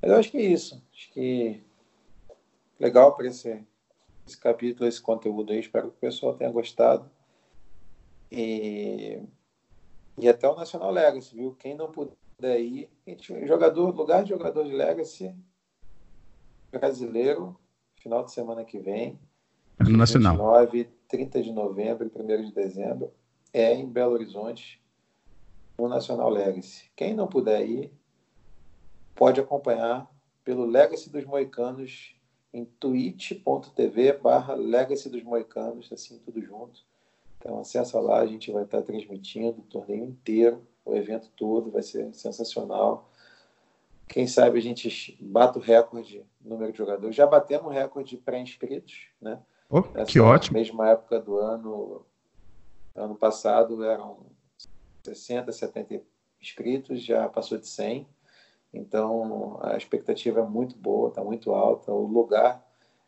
Mas 0.00 0.12
eu 0.12 0.16
acho 0.18 0.30
que 0.30 0.38
é 0.38 0.42
isso. 0.42 0.80
Acho 0.92 1.10
que 1.10 1.60
legal 2.78 3.16
para 3.16 3.26
esse, 3.26 3.60
esse 4.24 4.38
capítulo, 4.38 4.88
esse 4.88 5.02
conteúdo 5.02 5.52
aí. 5.52 5.58
Espero 5.58 5.90
que 5.90 5.96
o 5.96 6.00
pessoal 6.00 6.34
tenha 6.34 6.50
gostado. 6.50 7.10
E 8.30 9.20
e 10.22 10.28
até 10.28 10.48
o 10.48 10.54
Nacional 10.54 10.92
Legacy, 10.92 11.34
viu? 11.34 11.52
Quem 11.58 11.74
não 11.74 11.90
puder 11.90 12.60
ir, 12.60 12.88
gente, 13.04 13.44
jogador, 13.44 13.92
lugar 13.92 14.22
de 14.22 14.30
jogador 14.30 14.64
de 14.64 14.72
Legacy 14.72 15.34
brasileiro, 16.70 17.58
final 17.96 18.24
de 18.24 18.30
semana 18.30 18.64
que 18.64 18.78
vem. 18.78 19.18
É 19.80 19.82
no 19.82 19.96
Nacional. 19.96 20.36
29, 20.36 20.84
30 21.08 21.42
de 21.42 21.52
novembro 21.52 22.06
e 22.06 22.22
1 22.22 22.44
de 22.44 22.52
dezembro, 22.52 23.12
é 23.52 23.74
em 23.74 23.84
Belo 23.84 24.12
Horizonte, 24.12 24.80
no 25.76 25.88
Nacional 25.88 26.30
Legacy. 26.30 26.88
Quem 26.94 27.14
não 27.14 27.26
puder 27.26 27.68
ir, 27.68 27.92
pode 29.16 29.40
acompanhar 29.40 30.08
pelo 30.44 30.64
Legacy 30.64 31.10
dos 31.10 31.24
Moicanos 31.24 32.14
em 32.54 32.64
twitch.tv 32.64 34.12
barra 34.18 34.54
Legacy 34.54 35.10
dos 35.10 35.24
Moicanos, 35.24 35.92
assim, 35.92 36.20
tudo 36.20 36.40
junto. 36.40 36.84
Então 37.42 37.58
acessa 37.58 37.98
lá, 37.98 38.20
a 38.20 38.26
gente 38.26 38.52
vai 38.52 38.62
estar 38.62 38.82
transmitindo 38.82 39.60
o 39.60 39.64
torneio 39.64 40.04
inteiro, 40.04 40.64
o 40.84 40.94
evento 40.94 41.28
todo, 41.36 41.72
vai 41.72 41.82
ser 41.82 42.14
sensacional. 42.14 43.10
Quem 44.06 44.28
sabe 44.28 44.58
a 44.58 44.62
gente 44.62 45.18
bata 45.20 45.58
o 45.58 45.62
recorde 45.62 46.24
número 46.40 46.70
de 46.70 46.78
jogadores. 46.78 47.16
Já 47.16 47.26
batemos 47.26 47.66
o 47.66 47.70
recorde 47.70 48.16
pré-inscritos, 48.16 49.08
né? 49.20 49.40
Oh, 49.68 49.82
que 50.04 50.20
ótimo. 50.20 50.56
mesma 50.56 50.90
época 50.90 51.18
do 51.18 51.38
ano, 51.38 52.06
ano 52.94 53.16
passado 53.16 53.82
eram 53.82 54.18
60, 55.02 55.50
70 55.50 56.00
inscritos, 56.40 57.02
já 57.02 57.28
passou 57.28 57.58
de 57.58 57.66
100. 57.66 58.06
Então 58.72 59.58
a 59.62 59.76
expectativa 59.76 60.40
é 60.40 60.44
muito 60.44 60.76
boa, 60.76 61.08
está 61.08 61.24
muito 61.24 61.52
alta. 61.52 61.90
O 61.90 62.06
lugar 62.06 62.64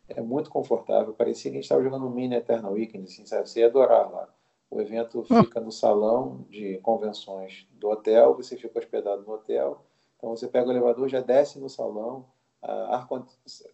é 0.09 0.21
muito 0.21 0.49
confortável. 0.49 1.13
Parecia 1.13 1.51
que 1.51 1.57
a 1.57 1.59
gente 1.59 1.65
estava 1.65 1.83
jogando 1.83 2.05
um 2.05 2.11
mini 2.11 2.35
Eternal 2.35 2.73
Weekend, 2.73 3.05
assim, 3.05 3.25
sabe? 3.25 3.49
Você 3.49 3.61
ia 3.61 3.67
adorar 3.67 4.11
lá. 4.11 4.29
O 4.69 4.81
evento 4.81 5.25
ah. 5.29 5.43
fica 5.43 5.59
no 5.59 5.71
salão 5.71 6.45
de 6.49 6.77
convenções 6.79 7.67
do 7.73 7.89
hotel, 7.89 8.35
você 8.35 8.57
fica 8.57 8.79
hospedado 8.79 9.23
no 9.23 9.33
hotel. 9.33 9.83
Então 10.17 10.29
você 10.29 10.47
pega 10.47 10.67
o 10.67 10.71
elevador, 10.71 11.07
já 11.07 11.21
desce 11.21 11.59
no 11.59 11.69
salão, 11.69 12.25
ar, 12.61 13.07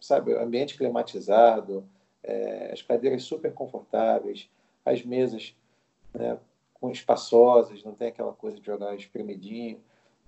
sabe, 0.00 0.34
ambiente 0.34 0.76
climatizado, 0.76 1.84
é, 2.22 2.70
as 2.72 2.82
cadeiras 2.82 3.24
super 3.24 3.52
confortáveis, 3.52 4.48
as 4.84 5.04
mesas 5.04 5.54
né, 6.14 6.38
com 6.74 6.90
espaçosas, 6.90 7.82
não 7.82 7.94
tem 7.94 8.08
aquela 8.08 8.32
coisa 8.32 8.58
de 8.58 8.66
jogar 8.66 8.94
espremidinho. 8.94 9.80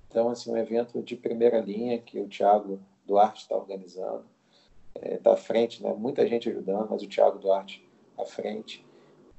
Então, 0.08 0.28
assim, 0.28 0.50
um 0.50 0.56
evento 0.56 1.02
de 1.02 1.16
primeira 1.16 1.60
linha 1.60 1.98
que 1.98 2.20
o 2.20 2.28
Thiago 2.28 2.80
Duarte 3.04 3.42
está 3.42 3.56
organizando 3.56 4.24
é, 4.96 5.20
à 5.24 5.36
frente, 5.36 5.82
né? 5.82 5.92
muita 5.92 6.26
gente 6.26 6.48
ajudando, 6.48 6.88
mas 6.90 7.02
o 7.02 7.08
Thiago 7.08 7.38
Duarte 7.38 7.86
à 8.18 8.24
frente. 8.24 8.84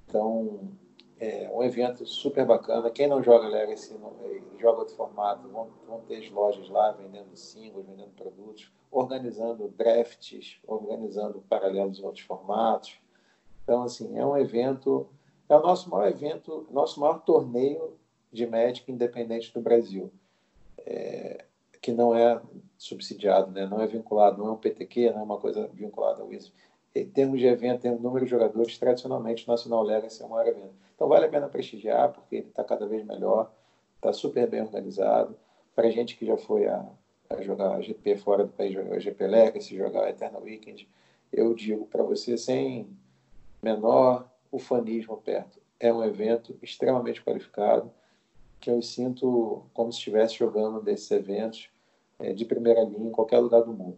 Então, 0.08 0.72
é 1.20 1.50
um 1.54 1.64
evento 1.64 2.06
super 2.06 2.46
bacana. 2.46 2.90
Quem 2.90 3.08
não 3.08 3.24
joga 3.24 3.48
Legacy, 3.48 3.94
não, 3.96 4.14
é, 4.24 4.42
joga 4.60 4.80
outro 4.80 4.96
formato, 4.96 5.48
vão, 5.48 5.70
vão 5.88 6.02
ter 6.02 6.18
as 6.18 6.30
lojas 6.30 6.70
lá 6.70 6.92
vendendo 6.92 7.36
singles, 7.36 7.86
vendendo 7.86 8.12
produtos, 8.12 8.72
organizando 8.92 9.68
drafts, 9.70 10.60
organizando 10.68 11.44
paralelos 11.50 12.00
em 12.00 12.04
outros 12.04 12.26
formatos. 12.26 13.00
Então, 13.64 13.84
assim, 13.84 14.18
é 14.18 14.26
um 14.26 14.38
evento, 14.38 15.08
é 15.50 15.56
o 15.56 15.62
nosso 15.62 15.90
maior 15.90 16.08
evento, 16.08 16.68
nosso 16.70 17.00
maior 17.00 17.22
torneio 17.22 17.98
de 18.32 18.46
Magic 18.46 18.92
independente 18.92 19.54
do 19.54 19.62
Brasil. 19.62 20.12
É, 20.78 21.46
que 21.82 21.92
não 21.92 22.16
é 22.16 22.42
subsidiado, 22.78 23.52
né? 23.52 23.66
não 23.66 23.82
é 23.82 23.88
vinculado, 23.88 24.38
não 24.38 24.50
é 24.50 24.52
um 24.52 24.58
PTQ, 24.58 25.12
não 25.12 25.22
é 25.22 25.24
uma 25.24 25.38
coisa 25.38 25.68
vinculada 25.74 26.22
ao 26.22 26.34
ISO. 26.34 26.52
Em 26.94 27.06
termos 27.06 27.40
de 27.40 27.46
evento, 27.46 27.86
em 27.86 27.96
número 27.98 28.26
de 28.26 28.32
jogadores, 28.32 28.78
tradicionalmente 28.78 29.46
o 29.48 29.52
Nacional 29.52 29.84
Legacy 29.84 30.22
é 30.22 30.26
o 30.26 30.30
maior 30.30 30.48
evento. 30.48 30.74
Então 30.96 31.08
vale 31.08 31.26
a 31.26 31.30
pena 31.30 31.48
prestigiar, 31.50 32.14
porque 32.14 32.38
ele 32.38 32.48
está 32.48 32.64
cada 32.64 32.86
vez 32.88 33.06
melhor, 33.06 33.52
está 33.98 34.14
super 34.14 34.48
bem 34.50 34.62
organizado. 34.62 35.36
Para 35.76 35.90
gente 35.90 36.16
que 36.16 36.26
já 36.26 36.38
foi 36.38 36.68
a, 36.68 36.86
a 37.30 37.42
jogar 37.42 37.82
GP 37.82 38.18
fora 38.18 38.46
do 38.46 38.54
país, 38.54 38.74
jogar 38.74 39.00
GP 39.00 39.28
Legacy, 39.28 39.76
jogar 39.76 40.10
Eternal 40.10 40.42
Weekend, 40.42 40.88
eu 41.34 41.54
digo 41.54 41.86
para 41.86 42.02
você, 42.02 42.38
sem 42.38 42.88
menor 43.62 44.30
ufanismo 44.50 45.18
perto, 45.18 45.60
é 45.80 45.94
um 45.94 46.04
evento 46.04 46.58
extremamente 46.62 47.22
qualificado, 47.22 47.92
que 48.60 48.70
eu 48.70 48.82
sinto 48.82 49.66
como 49.74 49.92
se 49.92 49.98
estivesse 49.98 50.36
jogando 50.36 50.82
desses 50.82 51.12
eventos 51.12 51.70
de 52.36 52.46
primeira 52.46 52.82
linha 52.84 53.08
em 53.08 53.12
qualquer 53.12 53.40
lugar 53.40 53.62
do 53.62 53.74
mundo. 53.74 53.98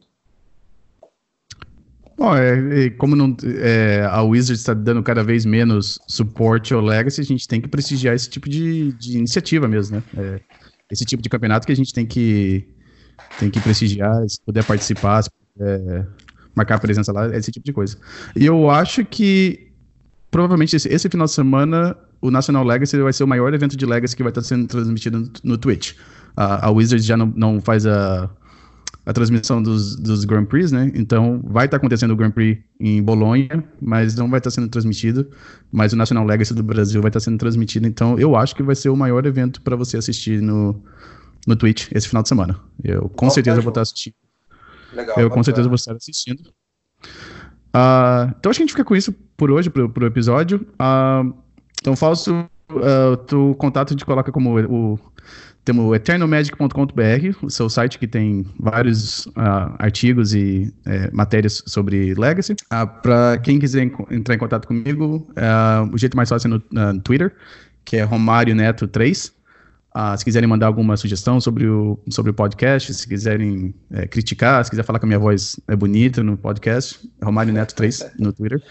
Bom, 2.18 2.36
é, 2.36 2.90
como 2.92 3.16
não, 3.16 3.38
é, 3.62 4.04
a 4.10 4.24
Wizards 4.24 4.62
está 4.62 4.74
dando 4.74 5.04
cada 5.04 5.24
vez 5.24 5.46
menos 5.46 6.00
suporte 6.08 6.74
ao 6.74 6.82
Legacy, 6.82 7.22
a 7.22 7.24
gente 7.24 7.48
tem 7.48 7.62
que 7.62 7.68
prestigiar 7.68 8.16
esse 8.16 8.28
tipo 8.28 8.50
de, 8.50 8.92
de 8.94 9.20
iniciativa 9.20 9.68
mesmo, 9.68 9.98
né? 9.98 10.04
É, 10.18 10.42
esse 10.92 11.06
tipo 11.06 11.22
de 11.22 11.30
campeonato 11.30 11.68
que 11.68 11.72
a 11.72 11.76
gente 11.76 11.94
tem 11.94 12.08
que, 12.08 12.68
tem 13.40 13.52
que 13.52 13.60
prestigiar, 13.60 14.28
se 14.28 14.42
puder 14.42 14.64
participar, 14.64 15.22
se 15.22 15.30
puder 15.30 16.08
marcar 16.56 16.80
presença 16.80 17.12
lá, 17.12 17.28
esse 17.38 17.52
tipo 17.52 17.64
de 17.64 17.72
coisa. 17.72 17.98
E 18.36 18.44
eu 18.44 18.68
acho 18.68 19.06
que 19.06 19.67
provavelmente 20.38 20.76
esse, 20.76 20.88
esse 20.88 21.10
final 21.10 21.26
de 21.26 21.34
semana 21.34 21.98
o 22.22 22.30
National 22.30 22.64
Legacy 22.64 23.02
vai 23.02 23.12
ser 23.12 23.24
o 23.24 23.28
maior 23.28 23.52
evento 23.56 23.76
de 23.76 23.86
Legacy 23.88 24.16
que 24.16 24.22
vai 24.22 24.30
estar 24.30 24.44
sendo 24.44 24.68
transmitido 24.68 25.20
no, 25.20 25.32
no 25.44 25.58
Twitch 25.58 25.96
a, 26.38 26.68
a 26.68 26.70
Wizards 26.70 27.04
já 27.04 27.18
não, 27.18 27.34
não 27.36 27.60
faz 27.60 27.88
a, 27.88 28.30
a 29.04 29.12
transmissão 29.12 29.62
dos, 29.62 29.96
dos 29.96 30.24
Grand 30.24 30.46
Prix, 30.46 30.72
né? 30.72 30.92
Então 30.94 31.42
vai 31.44 31.66
estar 31.66 31.72
tá 31.72 31.78
acontecendo 31.78 32.12
o 32.12 32.16
Grand 32.16 32.30
Prix 32.30 32.62
em 32.80 33.02
Bolonha, 33.02 33.64
mas 33.82 34.16
não 34.16 34.30
vai 34.30 34.38
estar 34.38 34.52
tá 34.52 34.54
sendo 34.54 34.70
transmitido. 34.70 35.28
Mas 35.72 35.94
o 35.94 35.96
National 35.96 36.24
Legacy 36.24 36.54
do 36.54 36.62
Brasil 36.62 37.02
vai 37.02 37.10
estar 37.10 37.20
tá 37.20 37.24
sendo 37.24 37.40
transmitido. 37.40 37.88
Então 37.88 38.20
eu 38.20 38.36
acho 38.36 38.56
que 38.56 38.62
vai 38.62 38.76
ser 38.76 38.90
o 38.90 38.96
maior 38.96 39.26
evento 39.26 39.62
para 39.64 39.76
você 39.76 39.98
assistir 39.98 40.40
no, 40.40 40.80
no 41.48 41.56
Twitch 41.56 41.90
esse 41.92 42.08
final 42.08 42.22
de 42.22 42.30
semana. 42.30 42.60
Eu 42.84 43.10
com 43.10 43.30
certeza 43.32 43.60
vou 43.60 43.70
estar 43.70 43.82
assistindo. 43.82 44.14
Legal, 44.94 45.20
eu 45.20 45.30
com 45.30 45.42
certeza 45.42 45.68
vou 45.68 45.76
estar 45.76 45.96
assistindo. 45.96 46.44
Uh, 47.78 48.34
então 48.40 48.50
acho 48.50 48.58
que 48.58 48.64
a 48.64 48.66
gente 48.66 48.72
fica 48.72 48.84
com 48.84 48.96
isso 48.96 49.14
por 49.36 49.52
hoje, 49.52 49.70
pro, 49.70 49.88
pro 49.88 50.08
episódio. 50.08 50.66
Uh, 50.82 51.34
Então, 51.80 51.96
Fausto, 51.96 52.34
uh, 52.72 53.36
o 53.36 53.56
contato 53.56 53.96
de 53.96 54.04
coloca 54.04 54.32
como 54.32 54.60
o 54.60 55.00
temos 55.64 55.84
o 55.84 55.94
eternalmagic.com.br, 55.94 57.46
o 57.46 57.50
seu 57.50 57.70
site 57.70 58.00
que 58.00 58.08
tem 58.08 58.46
vários 58.58 59.26
uh, 59.28 59.76
artigos 59.78 60.34
e 60.34 60.74
uh, 60.86 61.14
matérias 61.14 61.62
sobre 61.68 62.14
Legacy. 62.14 62.56
Para 63.04 63.38
quem 63.40 63.60
quiser 63.60 63.84
entrar 64.10 64.34
em 64.34 64.38
contato 64.38 64.66
comigo, 64.66 65.28
o 65.92 65.98
jeito 65.98 66.16
mais 66.16 66.30
fácil 66.30 66.48
é 66.48 66.60
no 66.72 67.02
Twitter, 67.02 67.36
que 67.84 67.98
é 67.98 68.04
Romário 68.04 68.56
Neto 68.56 68.88
3. 68.88 69.34
Se 70.18 70.24
quiserem 70.24 70.48
mandar 70.48 70.68
alguma 70.68 70.96
sugestão 70.96 71.40
sobre 71.42 71.68
o, 71.68 71.98
sobre 72.10 72.32
o 72.32 72.34
podcast, 72.34 72.94
se 72.94 73.08
quiserem 73.08 73.74
é, 73.92 74.06
criticar, 74.08 74.64
se 74.64 74.70
quiser 74.70 74.84
falar 74.84 75.00
que 75.00 75.06
a 75.06 75.08
minha 75.08 75.20
voz 75.20 75.60
é 75.68 75.76
bonita 75.76 76.22
no 76.22 76.38
podcast, 76.38 77.00
Romário 77.24 77.54
Neto 77.54 77.74
3 77.74 78.12
no 78.20 78.32
Twitter. 78.32 78.62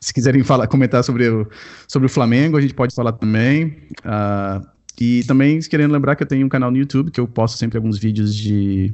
se 0.00 0.12
quiserem 0.12 0.42
falar, 0.42 0.66
comentar 0.66 1.02
sobre 1.04 1.28
o, 1.28 1.48
sobre 1.88 2.06
o 2.06 2.08
Flamengo, 2.08 2.56
a 2.56 2.60
gente 2.60 2.74
pode 2.74 2.94
falar 2.94 3.12
também. 3.12 3.78
Uh, 4.00 4.66
e 5.00 5.24
também 5.24 5.58
querendo 5.60 5.92
lembrar 5.92 6.14
que 6.14 6.22
eu 6.22 6.26
tenho 6.26 6.44
um 6.44 6.48
canal 6.48 6.70
no 6.70 6.76
YouTube 6.76 7.10
que 7.10 7.18
eu 7.18 7.26
posto 7.26 7.56
sempre 7.56 7.78
alguns 7.78 7.98
vídeos 7.98 8.34
de, 8.34 8.92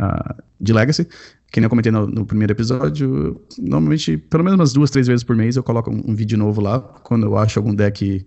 uh, 0.00 0.42
de 0.58 0.72
Legacy. 0.72 1.06
Que 1.50 1.60
nem 1.60 1.66
eu 1.66 1.70
comentei 1.70 1.92
no, 1.92 2.06
no, 2.06 2.24
primeiro 2.24 2.54
episódio, 2.54 3.38
normalmente, 3.58 4.16
pelo 4.16 4.42
menos 4.42 4.58
umas 4.58 4.72
duas, 4.72 4.90
três 4.90 5.06
vezes 5.06 5.22
por 5.22 5.36
mês, 5.36 5.54
eu 5.54 5.62
coloco 5.62 5.90
um, 5.90 6.02
um 6.12 6.14
vídeo 6.14 6.38
novo 6.38 6.62
lá, 6.62 6.80
quando 6.80 7.26
eu 7.26 7.36
acho 7.36 7.58
algum 7.58 7.74
deck 7.74 8.26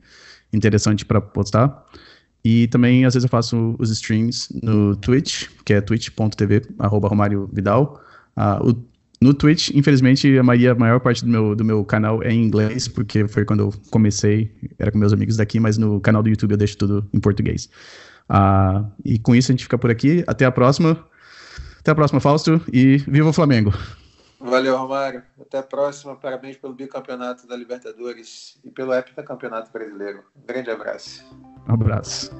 interessante 0.53 1.03
para 1.03 1.19
postar. 1.19 1.83
E 2.45 2.67
também, 2.67 3.05
às 3.05 3.15
vezes, 3.15 3.23
eu 3.23 3.29
faço 3.29 3.75
os 3.79 3.89
streams 3.89 4.49
no 4.61 4.95
Twitch, 4.95 5.47
que 5.65 5.73
é 5.73 5.81
twitch.tv, 5.81 6.61
arroba 6.77 7.07
Romário 7.07 7.49
Vidal. 7.51 7.99
Uh, 8.37 8.69
o 8.69 8.95
no 9.19 9.33
Twitch, 9.33 9.71
infelizmente, 9.73 10.37
a 10.37 10.41
a 10.41 10.75
maior 10.75 10.99
parte 10.99 11.25
do 11.25 11.31
meu, 11.31 11.55
do 11.55 11.65
meu 11.65 11.83
canal 11.83 12.21
é 12.21 12.31
em 12.31 12.43
inglês, 12.43 12.87
porque 12.87 13.27
foi 13.27 13.45
quando 13.45 13.61
eu 13.61 13.73
comecei, 13.89 14.51
era 14.77 14.91
com 14.91 14.99
meus 14.99 15.13
amigos 15.13 15.37
daqui, 15.37 15.59
mas 15.59 15.77
no 15.79 15.99
canal 15.99 16.21
do 16.21 16.29
YouTube 16.29 16.51
eu 16.51 16.57
deixo 16.57 16.77
tudo 16.77 17.09
em 17.11 17.19
português. 17.19 17.67
Uh, 18.29 18.85
e 19.03 19.17
com 19.17 19.33
isso 19.33 19.51
a 19.51 19.53
gente 19.53 19.63
fica 19.63 19.79
por 19.79 19.89
aqui. 19.89 20.23
Até 20.27 20.45
a 20.45 20.51
próxima. 20.51 21.03
Até 21.79 21.89
a 21.89 21.95
próxima, 21.95 22.19
Fausto, 22.19 22.61
e 22.71 22.97
viva 22.97 23.29
o 23.29 23.33
Flamengo! 23.33 23.73
Valeu, 24.39 24.77
Romário. 24.77 25.23
Até 25.41 25.57
a 25.57 25.63
próxima. 25.63 26.15
Parabéns 26.15 26.57
pelo 26.57 26.73
bicampeonato 26.73 27.47
da 27.47 27.55
Libertadores 27.55 28.59
e 28.63 28.69
pelo 28.69 28.91
campeonato 29.25 29.71
Brasileiro. 29.71 30.19
Um 30.35 30.45
grande 30.45 30.69
abraço. 30.69 31.25
Um 31.67 31.73
abraço. 31.73 32.31